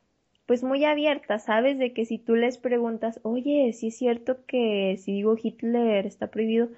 pues 0.45 0.61
muy 0.61 0.85
abierta, 0.85 1.39
¿sabes? 1.39 1.79
De 1.79 1.91
que 1.93 2.05
si 2.05 2.19
tú 2.19 2.35
les 2.35 2.59
preguntas, 2.59 3.19
oye, 3.23 3.73
si 3.73 3.87
es 3.87 3.97
cierto 3.97 4.45
que 4.45 4.95
si 4.99 5.11
digo 5.11 5.35
Hitler 5.41 6.05
está 6.05 6.27
prohibido, 6.27 6.69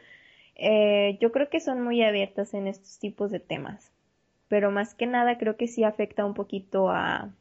eh, 0.56 1.18
yo 1.20 1.34
creo 1.34 1.50
que 1.50 1.60
son 1.60 1.84
muy 1.84 2.02
abiertas 2.02 2.54
en 2.54 2.68
estos 2.68 2.98
tipos 2.98 3.30
de 3.30 3.42
temas. 3.42 3.92
Pero 4.48 4.72
más 4.72 4.96
que 4.96 5.06
nada 5.06 5.38
creo 5.38 5.58
que 5.58 5.68
sí 5.68 5.84
afecta 5.84 6.26
un 6.26 6.34
poquito 6.34 6.90
a, 6.90 7.34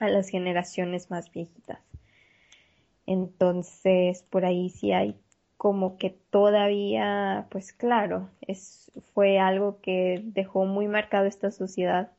a 0.00 0.08
las 0.08 0.30
generaciones 0.30 1.12
más 1.12 1.30
viejitas. 1.30 1.78
Entonces, 3.06 4.24
por 4.24 4.44
ahí 4.44 4.70
sí 4.70 4.90
hay 4.90 5.14
como 5.58 5.98
que 5.98 6.10
todavía, 6.30 7.48
pues 7.50 7.72
claro, 7.72 8.30
es, 8.42 8.92
fue 9.12 9.38
algo 9.40 9.80
que 9.82 10.22
dejó 10.24 10.64
muy 10.66 10.88
marcado 10.88 11.26
esta 11.26 11.50
sociedad. 11.50 12.12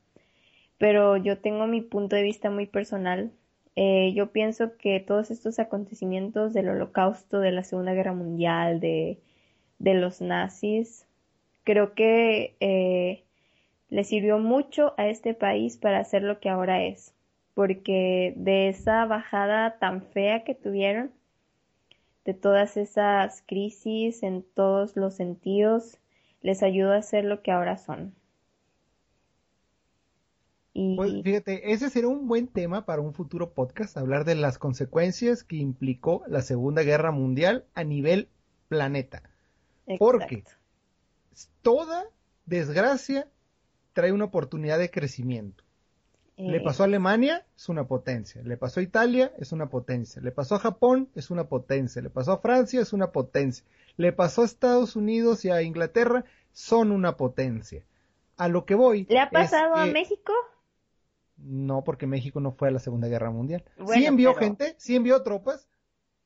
Pero 0.78 1.16
yo 1.16 1.38
tengo 1.38 1.66
mi 1.66 1.80
punto 1.80 2.16
de 2.16 2.22
vista 2.22 2.50
muy 2.50 2.66
personal. 2.66 3.32
Eh, 3.76 4.12
yo 4.14 4.32
pienso 4.32 4.76
que 4.76 5.00
todos 5.00 5.30
estos 5.30 5.58
acontecimientos 5.58 6.52
del 6.52 6.68
holocausto, 6.68 7.40
de 7.40 7.52
la 7.52 7.64
Segunda 7.64 7.94
Guerra 7.94 8.12
Mundial, 8.14 8.78
de, 8.80 9.18
de 9.78 9.94
los 9.94 10.20
nazis, 10.20 11.06
creo 11.64 11.94
que 11.94 12.56
eh, 12.60 13.24
le 13.88 14.04
sirvió 14.04 14.38
mucho 14.38 14.94
a 14.98 15.08
este 15.08 15.34
país 15.34 15.78
para 15.78 16.04
ser 16.04 16.22
lo 16.22 16.40
que 16.40 16.50
ahora 16.50 16.84
es. 16.84 17.14
Porque 17.54 18.34
de 18.36 18.68
esa 18.68 19.06
bajada 19.06 19.78
tan 19.78 20.02
fea 20.02 20.44
que 20.44 20.54
tuvieron, 20.54 21.10
de 22.30 22.34
todas 22.34 22.76
esas 22.76 23.42
crisis 23.44 24.22
en 24.22 24.44
todos 24.54 24.94
los 24.94 25.16
sentidos, 25.16 25.98
les 26.42 26.62
ayudó 26.62 26.92
a 26.92 27.02
ser 27.02 27.24
lo 27.24 27.42
que 27.42 27.50
ahora 27.50 27.76
son. 27.76 28.14
Y 30.72 30.94
Pues 30.94 31.24
fíjate, 31.24 31.72
ese 31.72 31.90
sería 31.90 32.08
un 32.08 32.28
buen 32.28 32.46
tema 32.46 32.86
para 32.86 33.02
un 33.02 33.14
futuro 33.14 33.52
podcast, 33.52 33.96
hablar 33.96 34.24
de 34.24 34.36
las 34.36 34.58
consecuencias 34.58 35.42
que 35.42 35.56
implicó 35.56 36.22
la 36.28 36.42
Segunda 36.42 36.82
Guerra 36.82 37.10
Mundial 37.10 37.64
a 37.74 37.82
nivel 37.82 38.28
planeta. 38.68 39.24
porque. 39.98 40.44
Toda 41.62 42.04
desgracia 42.46 43.28
trae 43.92 44.12
una 44.12 44.26
oportunidad 44.26 44.78
de 44.78 44.90
crecimiento. 44.90 45.64
Le 46.46 46.56
Eh, 46.58 46.60
pasó 46.60 46.82
a 46.82 46.86
Alemania, 46.86 47.44
es 47.56 47.68
una 47.68 47.86
potencia. 47.86 48.42
Le 48.42 48.56
pasó 48.56 48.80
a 48.80 48.82
Italia, 48.82 49.32
es 49.38 49.52
una 49.52 49.68
potencia. 49.68 50.22
Le 50.22 50.32
pasó 50.32 50.54
a 50.54 50.58
Japón, 50.58 51.08
es 51.14 51.30
una 51.30 51.44
potencia. 51.48 52.02
Le 52.02 52.10
pasó 52.10 52.32
a 52.32 52.38
Francia, 52.38 52.80
es 52.80 52.92
una 52.92 53.12
potencia. 53.12 53.64
Le 53.96 54.12
pasó 54.12 54.42
a 54.42 54.46
Estados 54.46 54.96
Unidos 54.96 55.44
y 55.44 55.50
a 55.50 55.62
Inglaterra, 55.62 56.24
son 56.52 56.90
una 56.92 57.16
potencia. 57.16 57.84
A 58.36 58.48
lo 58.48 58.64
que 58.64 58.74
voy. 58.74 59.06
¿Le 59.08 59.18
ha 59.18 59.24
es 59.24 59.30
pasado 59.30 59.74
a 59.74 59.86
México? 59.86 60.32
No, 61.36 61.82
porque 61.84 62.06
México 62.06 62.40
no 62.40 62.52
fue 62.52 62.68
a 62.68 62.70
la 62.70 62.78
Segunda 62.78 63.08
Guerra 63.08 63.30
Mundial. 63.30 63.64
sí 63.92 64.04
envió 64.04 64.34
pero- 64.34 64.46
gente, 64.46 64.74
sí 64.78 64.94
envió 64.96 65.22
tropas, 65.22 65.68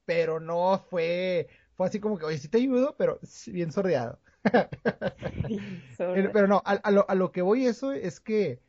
pero 0.07 0.41
no 0.41 0.85
fue, 0.91 1.49
fue 1.77 1.87
así 1.87 2.01
como 2.01 2.19
que, 2.19 2.25
oye, 2.27 2.39
sí 2.39 2.49
te 2.49 2.59
ayudo, 2.59 2.95
pero 2.99 3.21
bien 3.47 3.73
sordeado. 3.73 4.19
Pero 5.99 6.47
no, 6.49 6.63
a, 6.65 6.73
a 6.73 6.91
lo, 6.91 7.09
a 7.09 7.15
lo 7.15 7.33
que 7.33 7.43
voy 7.43 7.67
eso 7.67 7.93
es 7.93 8.21
que 8.21 8.61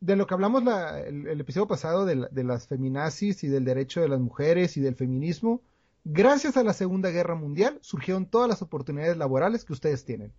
de 0.00 0.16
lo 0.16 0.26
que 0.26 0.34
hablamos 0.34 0.64
la- 0.64 1.00
el, 1.00 1.40
episodio 1.40 1.66
pasado 1.66 2.04
de, 2.06 2.16
la- 2.16 2.28
de 2.28 2.44
las 2.44 2.66
feminazis 2.68 3.44
y 3.44 3.48
del 3.48 3.64
derecho 3.64 4.00
de 4.00 4.08
las 4.08 4.20
mujeres 4.20 4.76
y 4.76 4.80
del 4.80 4.94
feminismo, 4.94 5.62
gracias 6.04 6.56
a 6.56 6.64
la 6.64 6.72
Segunda 6.72 7.10
Guerra 7.10 7.34
Mundial 7.34 7.78
surgieron 7.80 8.26
todas 8.26 8.48
las 8.48 8.62
oportunidades 8.62 9.16
laborales 9.16 9.64
que 9.64 9.72
ustedes 9.72 10.04
tienen. 10.04 10.32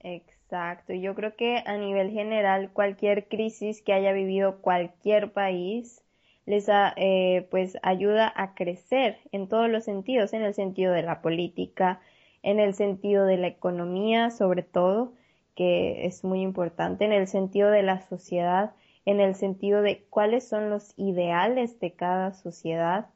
Exacto, 0.00 0.92
yo 0.92 1.14
creo 1.14 1.34
que 1.34 1.62
a 1.66 1.76
nivel 1.78 2.10
general 2.10 2.70
cualquier 2.72 3.26
crisis 3.26 3.80
que 3.82 3.94
haya 3.94 4.12
vivido 4.12 4.60
cualquier 4.60 5.32
país 5.32 6.02
les 6.46 6.66
eh, 6.96 7.48
pues 7.50 7.78
ayuda 7.82 8.30
a 8.36 8.54
crecer 8.54 9.18
en 9.32 9.48
todos 9.48 9.70
los 9.70 9.84
sentidos, 9.84 10.34
en 10.34 10.42
el 10.42 10.54
sentido 10.54 10.92
de 10.92 11.02
la 11.02 11.22
política, 11.22 12.00
en 12.42 12.60
el 12.60 12.74
sentido 12.74 13.24
de 13.24 13.38
la 13.38 13.46
economía 13.46 14.30
sobre 14.30 14.62
todo, 14.62 15.14
que 15.56 16.04
es 16.06 16.22
muy 16.22 16.42
importante, 16.42 17.04
en 17.06 17.12
el 17.12 17.26
sentido 17.26 17.70
de 17.70 17.82
la 17.82 18.00
sociedad, 18.06 18.74
en 19.06 19.20
el 19.20 19.34
sentido 19.34 19.82
de 19.82 20.04
cuáles 20.10 20.48
son 20.48 20.70
los 20.70 20.94
ideales 20.96 21.78
de 21.80 21.92
cada 21.92 22.32
sociedad 22.32 23.06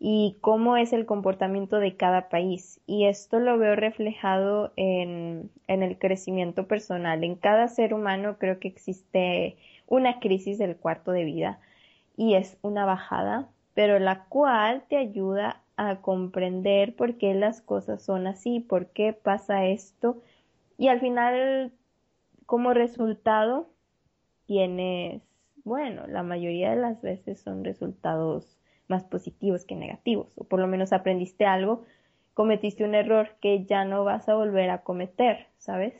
y 0.00 0.36
cómo 0.40 0.76
es 0.76 0.92
el 0.92 1.06
comportamiento 1.06 1.78
de 1.78 1.96
cada 1.96 2.28
país. 2.28 2.80
Y 2.86 3.06
esto 3.06 3.38
lo 3.38 3.58
veo 3.58 3.76
reflejado 3.76 4.72
en, 4.76 5.50
en 5.68 5.82
el 5.82 5.98
crecimiento 5.98 6.66
personal. 6.66 7.24
En 7.24 7.36
cada 7.36 7.68
ser 7.68 7.94
humano 7.94 8.36
creo 8.38 8.58
que 8.58 8.68
existe 8.68 9.56
una 9.86 10.20
crisis 10.20 10.58
del 10.58 10.76
cuarto 10.76 11.12
de 11.12 11.24
vida 11.24 11.60
y 12.16 12.34
es 12.34 12.56
una 12.62 12.84
bajada, 12.84 13.48
pero 13.74 13.98
la 13.98 14.24
cual 14.26 14.84
te 14.88 14.96
ayuda 14.96 15.60
a 15.76 15.96
comprender 15.96 16.94
por 16.94 17.16
qué 17.16 17.34
las 17.34 17.60
cosas 17.60 18.02
son 18.02 18.26
así, 18.26 18.60
por 18.60 18.86
qué 18.86 19.12
pasa 19.12 19.66
esto 19.66 20.22
y 20.78 20.88
al 20.88 21.00
final 21.00 21.72
como 22.46 22.74
resultado 22.74 23.68
tienes, 24.46 25.22
bueno, 25.64 26.06
la 26.06 26.22
mayoría 26.22 26.70
de 26.70 26.76
las 26.76 27.00
veces 27.02 27.40
son 27.40 27.64
resultados 27.64 28.58
más 28.88 29.04
positivos 29.04 29.64
que 29.64 29.74
negativos, 29.76 30.28
o 30.36 30.44
por 30.44 30.60
lo 30.60 30.66
menos 30.66 30.92
aprendiste 30.92 31.46
algo, 31.46 31.84
cometiste 32.34 32.84
un 32.84 32.94
error 32.94 33.36
que 33.40 33.64
ya 33.64 33.84
no 33.84 34.04
vas 34.04 34.28
a 34.28 34.34
volver 34.34 34.70
a 34.70 34.82
cometer, 34.82 35.46
¿sabes? 35.58 35.94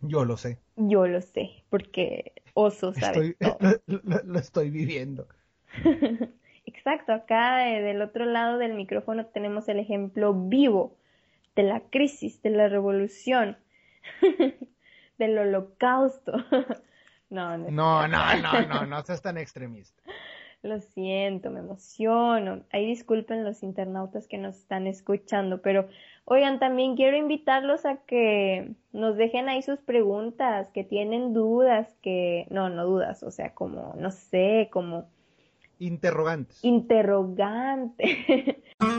Yo 0.00 0.24
lo 0.24 0.36
sé. 0.36 0.58
Yo 0.76 1.06
lo 1.06 1.20
sé, 1.22 1.64
porque 1.70 2.32
oso 2.54 2.92
sabe 2.92 3.34
Estoy, 3.34 3.36
lo, 3.86 4.00
lo- 4.04 4.22
lo 4.24 4.38
estoy 4.38 4.70
viviendo. 4.70 5.26
Exacto, 6.66 7.12
acá 7.12 7.70
eh, 7.70 7.82
del 7.82 8.02
otro 8.02 8.24
lado 8.24 8.58
del 8.58 8.74
micrófono 8.74 9.26
tenemos 9.26 9.68
el 9.68 9.78
ejemplo 9.78 10.34
vivo 10.34 10.96
de 11.54 11.62
la 11.62 11.80
crisis, 11.90 12.42
de 12.42 12.50
la 12.50 12.68
revolución, 12.68 13.56
del 15.18 15.38
holocausto. 15.38 16.32
no, 17.30 17.58
no, 17.58 17.70
No, 17.70 18.08
no, 18.08 18.42
no, 18.42 18.66
no, 18.68 18.86
no 18.86 19.02
seas 19.02 19.22
tan 19.22 19.38
extremista. 19.38 20.02
Lo 20.62 20.80
siento, 20.80 21.50
me 21.50 21.60
emociono. 21.60 22.62
Ahí 22.72 22.86
disculpen 22.86 23.44
los 23.44 23.62
internautas 23.62 24.26
que 24.26 24.38
nos 24.38 24.56
están 24.56 24.86
escuchando, 24.86 25.62
pero 25.62 25.88
oigan, 26.24 26.58
también 26.58 26.96
quiero 26.96 27.16
invitarlos 27.16 27.86
a 27.86 27.98
que 27.98 28.72
nos 28.92 29.16
dejen 29.16 29.48
ahí 29.48 29.62
sus 29.62 29.78
preguntas, 29.80 30.68
que 30.72 30.82
tienen 30.82 31.34
dudas, 31.34 31.94
que 32.02 32.46
no, 32.50 32.68
no 32.68 32.84
dudas, 32.84 33.22
o 33.22 33.30
sea, 33.30 33.54
como 33.54 33.94
no 33.96 34.10
sé, 34.10 34.68
como 34.72 35.08
interrogantes. 35.78 36.64
Interrogante. 36.64 38.62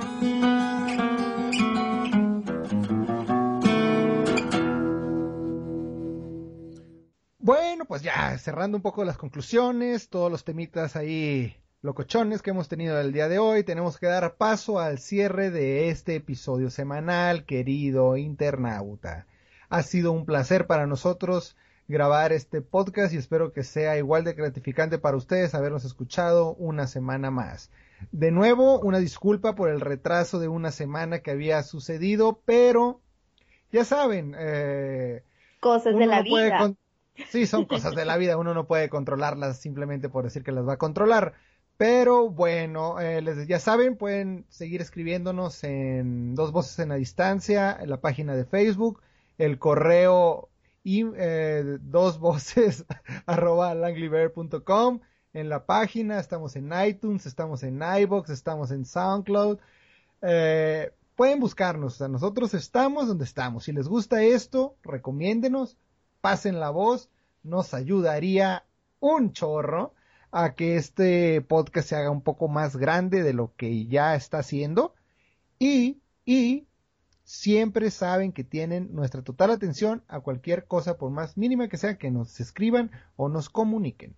Bueno, 7.77 7.89
pues 7.89 8.01
ya 8.01 8.35
cerrando 8.39 8.75
un 8.75 8.81
poco 8.81 9.05
las 9.05 9.19
conclusiones, 9.19 10.09
todos 10.09 10.31
los 10.31 10.43
temitas 10.43 10.95
ahí 10.95 11.55
locochones 11.83 12.41
que 12.41 12.49
hemos 12.49 12.67
tenido 12.67 12.99
el 12.99 13.13
día 13.13 13.27
de 13.27 13.37
hoy, 13.37 13.63
tenemos 13.63 13.99
que 13.99 14.07
dar 14.07 14.33
paso 14.33 14.79
al 14.79 14.97
cierre 14.97 15.51
de 15.51 15.89
este 15.89 16.15
episodio 16.15 16.71
semanal, 16.71 17.45
querido 17.45 18.17
internauta. 18.17 19.27
Ha 19.69 19.83
sido 19.83 20.11
un 20.11 20.25
placer 20.25 20.65
para 20.65 20.87
nosotros 20.87 21.55
grabar 21.87 22.33
este 22.33 22.63
podcast 22.63 23.13
y 23.13 23.17
espero 23.17 23.53
que 23.53 23.61
sea 23.61 23.95
igual 23.95 24.23
de 24.23 24.33
gratificante 24.33 24.97
para 24.97 25.15
ustedes 25.15 25.53
habernos 25.53 25.85
escuchado 25.85 26.55
una 26.55 26.87
semana 26.87 27.29
más. 27.29 27.69
De 28.11 28.31
nuevo, 28.31 28.79
una 28.79 28.97
disculpa 28.97 29.53
por 29.53 29.69
el 29.69 29.81
retraso 29.81 30.39
de 30.39 30.47
una 30.47 30.71
semana 30.71 31.19
que 31.19 31.29
había 31.29 31.61
sucedido, 31.61 32.41
pero 32.43 33.01
ya 33.71 33.85
saben, 33.85 34.35
eh, 34.35 35.21
cosas 35.59 35.95
de 35.95 36.07
la 36.07 36.23
vida. 36.23 36.73
Sí, 37.29 37.45
son 37.45 37.65
cosas 37.65 37.95
de 37.95 38.05
la 38.05 38.17
vida, 38.17 38.37
uno 38.37 38.53
no 38.53 38.67
puede 38.67 38.89
controlarlas 38.89 39.59
simplemente 39.59 40.09
por 40.09 40.23
decir 40.23 40.43
que 40.43 40.51
las 40.51 40.67
va 40.67 40.73
a 40.73 40.77
controlar. 40.77 41.33
Pero 41.77 42.29
bueno, 42.29 42.99
eh, 42.99 43.21
les, 43.21 43.47
ya 43.47 43.59
saben, 43.59 43.97
pueden 43.97 44.45
seguir 44.49 44.81
escribiéndonos 44.81 45.63
en 45.63 46.33
Dos 46.33 46.51
Voces 46.51 46.79
en 46.79 46.89
la 46.89 46.95
Distancia, 46.95 47.77
en 47.79 47.89
la 47.89 48.01
página 48.01 48.35
de 48.35 48.45
Facebook, 48.45 49.01
el 49.37 49.59
correo 49.59 50.49
y 50.83 51.05
eh, 51.17 51.77
dos 51.81 52.17
voces 52.17 52.85
arroba 53.25 53.75
en 55.33 55.49
la 55.49 55.65
página, 55.65 56.19
estamos 56.19 56.55
en 56.55 56.71
iTunes, 56.87 57.25
estamos 57.25 57.61
en 57.63 57.81
iBox, 57.83 58.29
estamos 58.29 58.71
en 58.71 58.85
SoundCloud. 58.85 59.59
Eh, 60.21 60.91
pueden 61.15 61.39
buscarnos, 61.39 62.01
o 62.01 62.07
nosotros 62.07 62.53
estamos 62.53 63.07
donde 63.07 63.25
estamos. 63.25 63.65
Si 63.65 63.71
les 63.71 63.87
gusta 63.87 64.23
esto, 64.23 64.77
recomiéndenos, 64.83 65.77
pasen 66.21 66.59
la 66.59 66.69
voz, 66.69 67.09
nos 67.43 67.73
ayudaría 67.73 68.65
un 68.99 69.31
chorro 69.31 69.93
a 70.31 70.55
que 70.55 70.75
este 70.75 71.41
podcast 71.41 71.89
se 71.89 71.95
haga 71.95 72.11
un 72.11 72.21
poco 72.21 72.47
más 72.47 72.75
grande 72.75 73.23
de 73.23 73.33
lo 73.33 73.55
que 73.55 73.85
ya 73.87 74.15
está 74.15 74.39
haciendo 74.39 74.93
y, 75.59 76.01
y 76.25 76.67
siempre 77.23 77.91
saben 77.91 78.31
que 78.31 78.43
tienen 78.43 78.93
nuestra 78.93 79.21
total 79.21 79.51
atención 79.51 80.03
a 80.07 80.19
cualquier 80.19 80.65
cosa, 80.65 80.97
por 80.97 81.11
más 81.11 81.37
mínima 81.37 81.67
que 81.67 81.77
sea, 81.77 81.97
que 81.97 82.11
nos 82.11 82.39
escriban 82.39 82.91
o 83.15 83.29
nos 83.29 83.49
comuniquen. 83.49 84.15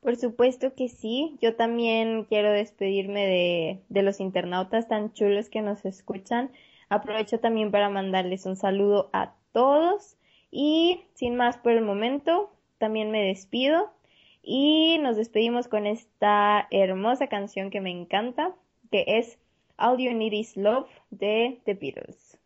Por 0.00 0.16
supuesto 0.16 0.74
que 0.74 0.88
sí. 0.88 1.36
Yo 1.42 1.56
también 1.56 2.24
quiero 2.24 2.52
despedirme 2.52 3.26
de, 3.26 3.82
de 3.88 4.02
los 4.02 4.20
internautas 4.20 4.86
tan 4.88 5.12
chulos 5.12 5.48
que 5.48 5.62
nos 5.62 5.84
escuchan. 5.84 6.52
Aprovecho 6.88 7.40
también 7.40 7.72
para 7.72 7.88
mandarles 7.88 8.46
un 8.46 8.56
saludo 8.56 9.10
a 9.12 9.34
todos 9.52 10.15
y 10.56 11.04
sin 11.12 11.36
más 11.36 11.58
por 11.58 11.72
el 11.72 11.82
momento, 11.82 12.50
también 12.78 13.10
me 13.10 13.22
despido 13.22 13.92
y 14.42 14.96
nos 15.02 15.18
despedimos 15.18 15.68
con 15.68 15.86
esta 15.86 16.66
hermosa 16.70 17.26
canción 17.26 17.68
que 17.68 17.82
me 17.82 17.90
encanta, 17.90 18.54
que 18.90 19.04
es 19.06 19.38
All 19.76 19.98
You 19.98 20.14
Need 20.14 20.32
Is 20.32 20.56
Love 20.56 20.88
de 21.10 21.60
The 21.66 21.74
Beatles. 21.74 22.38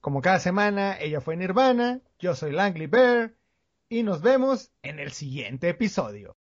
Como 0.00 0.22
cada 0.22 0.38
semana, 0.38 0.96
ella 1.00 1.20
fue 1.20 1.36
Nirvana, 1.36 2.00
yo 2.20 2.36
soy 2.36 2.52
Langley 2.52 2.86
Bear 2.86 3.34
y 3.88 4.04
nos 4.04 4.22
vemos 4.22 4.70
en 4.82 5.00
el 5.00 5.10
siguiente 5.10 5.68
episodio. 5.68 6.36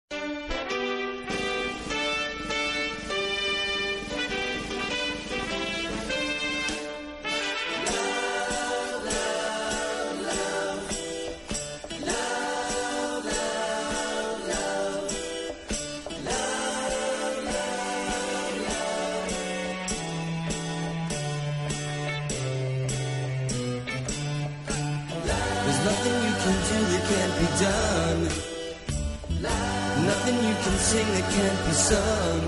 That 31.03 31.27
can't 31.35 31.65
be 31.65 31.73
sung. 31.73 32.43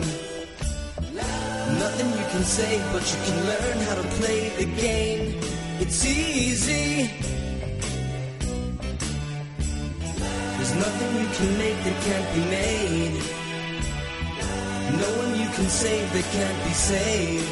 Nothing 1.79 2.09
you 2.19 2.25
can 2.33 2.43
say, 2.43 2.81
but 2.93 3.03
you 3.11 3.19
can 3.27 3.37
learn 3.51 3.77
how 3.87 3.95
to 3.95 4.07
play 4.19 4.49
the 4.59 4.65
game. 4.81 5.39
It's 5.79 6.05
easy. 6.05 7.09
There's 10.55 10.75
nothing 10.75 11.09
you 11.21 11.27
can 11.37 11.57
make 11.57 11.79
that 11.85 11.97
can't 12.07 12.29
be 12.35 12.43
made. 12.57 13.17
No 15.03 15.09
one 15.21 15.39
you 15.39 15.49
can 15.57 15.67
save 15.67 16.07
that 16.13 16.27
can't 16.35 16.63
be 16.63 16.73
saved. 16.73 17.51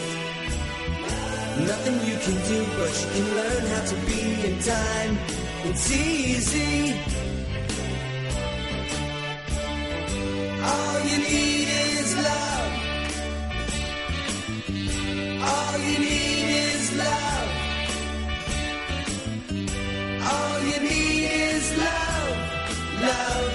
Nothing 1.71 1.97
you 2.09 2.17
can 2.25 2.37
do, 2.51 2.59
but 2.77 2.91
you 3.01 3.07
can 3.15 3.27
learn 3.39 3.63
how 3.73 3.83
to 3.91 3.95
be 4.09 4.21
in 4.47 4.59
time. 4.59 5.17
It's 5.65 5.91
easy. 5.91 7.24
You 11.15 11.21
need 11.21 11.67
is 11.69 12.15
love. 12.17 12.71
All 15.49 15.77
you 15.79 15.99
need 15.99 16.47
is 16.67 16.95
love. 16.97 17.49
All 20.31 20.59
you 20.69 20.79
need 20.89 21.31
is 21.31 21.77
love. 21.77 22.37
Love. 23.07 23.53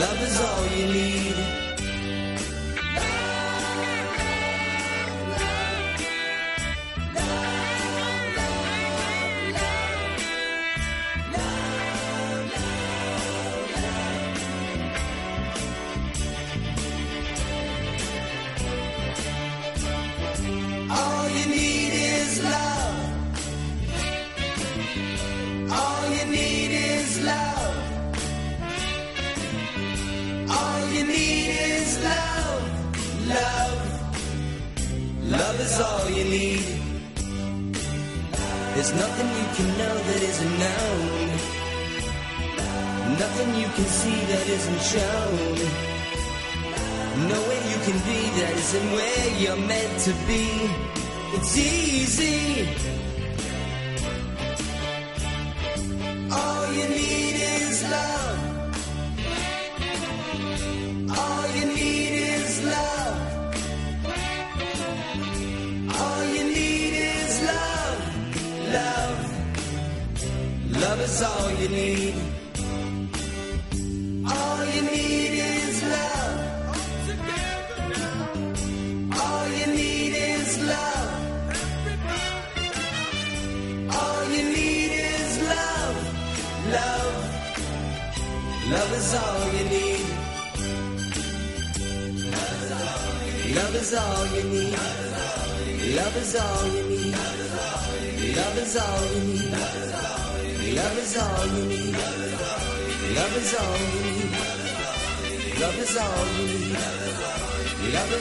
Love 0.00 0.22
is 0.22 0.40
all 0.40 0.66
you 0.76 0.86
need. 0.92 1.53
Can 43.74 43.84
see 43.86 44.20
that 44.30 44.48
isn't 44.48 44.82
shown. 44.92 45.56
No 47.28 47.38
way 47.48 47.60
you 47.70 47.78
can 47.86 47.98
be 48.06 48.20
that 48.38 48.52
isn't 48.56 48.92
where 48.92 49.28
you're 49.40 49.66
meant 49.66 49.98
to 50.06 50.12
be. 50.28 50.44
It's 51.36 51.58
easy. 51.58 52.93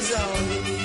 zombie. 0.03 0.82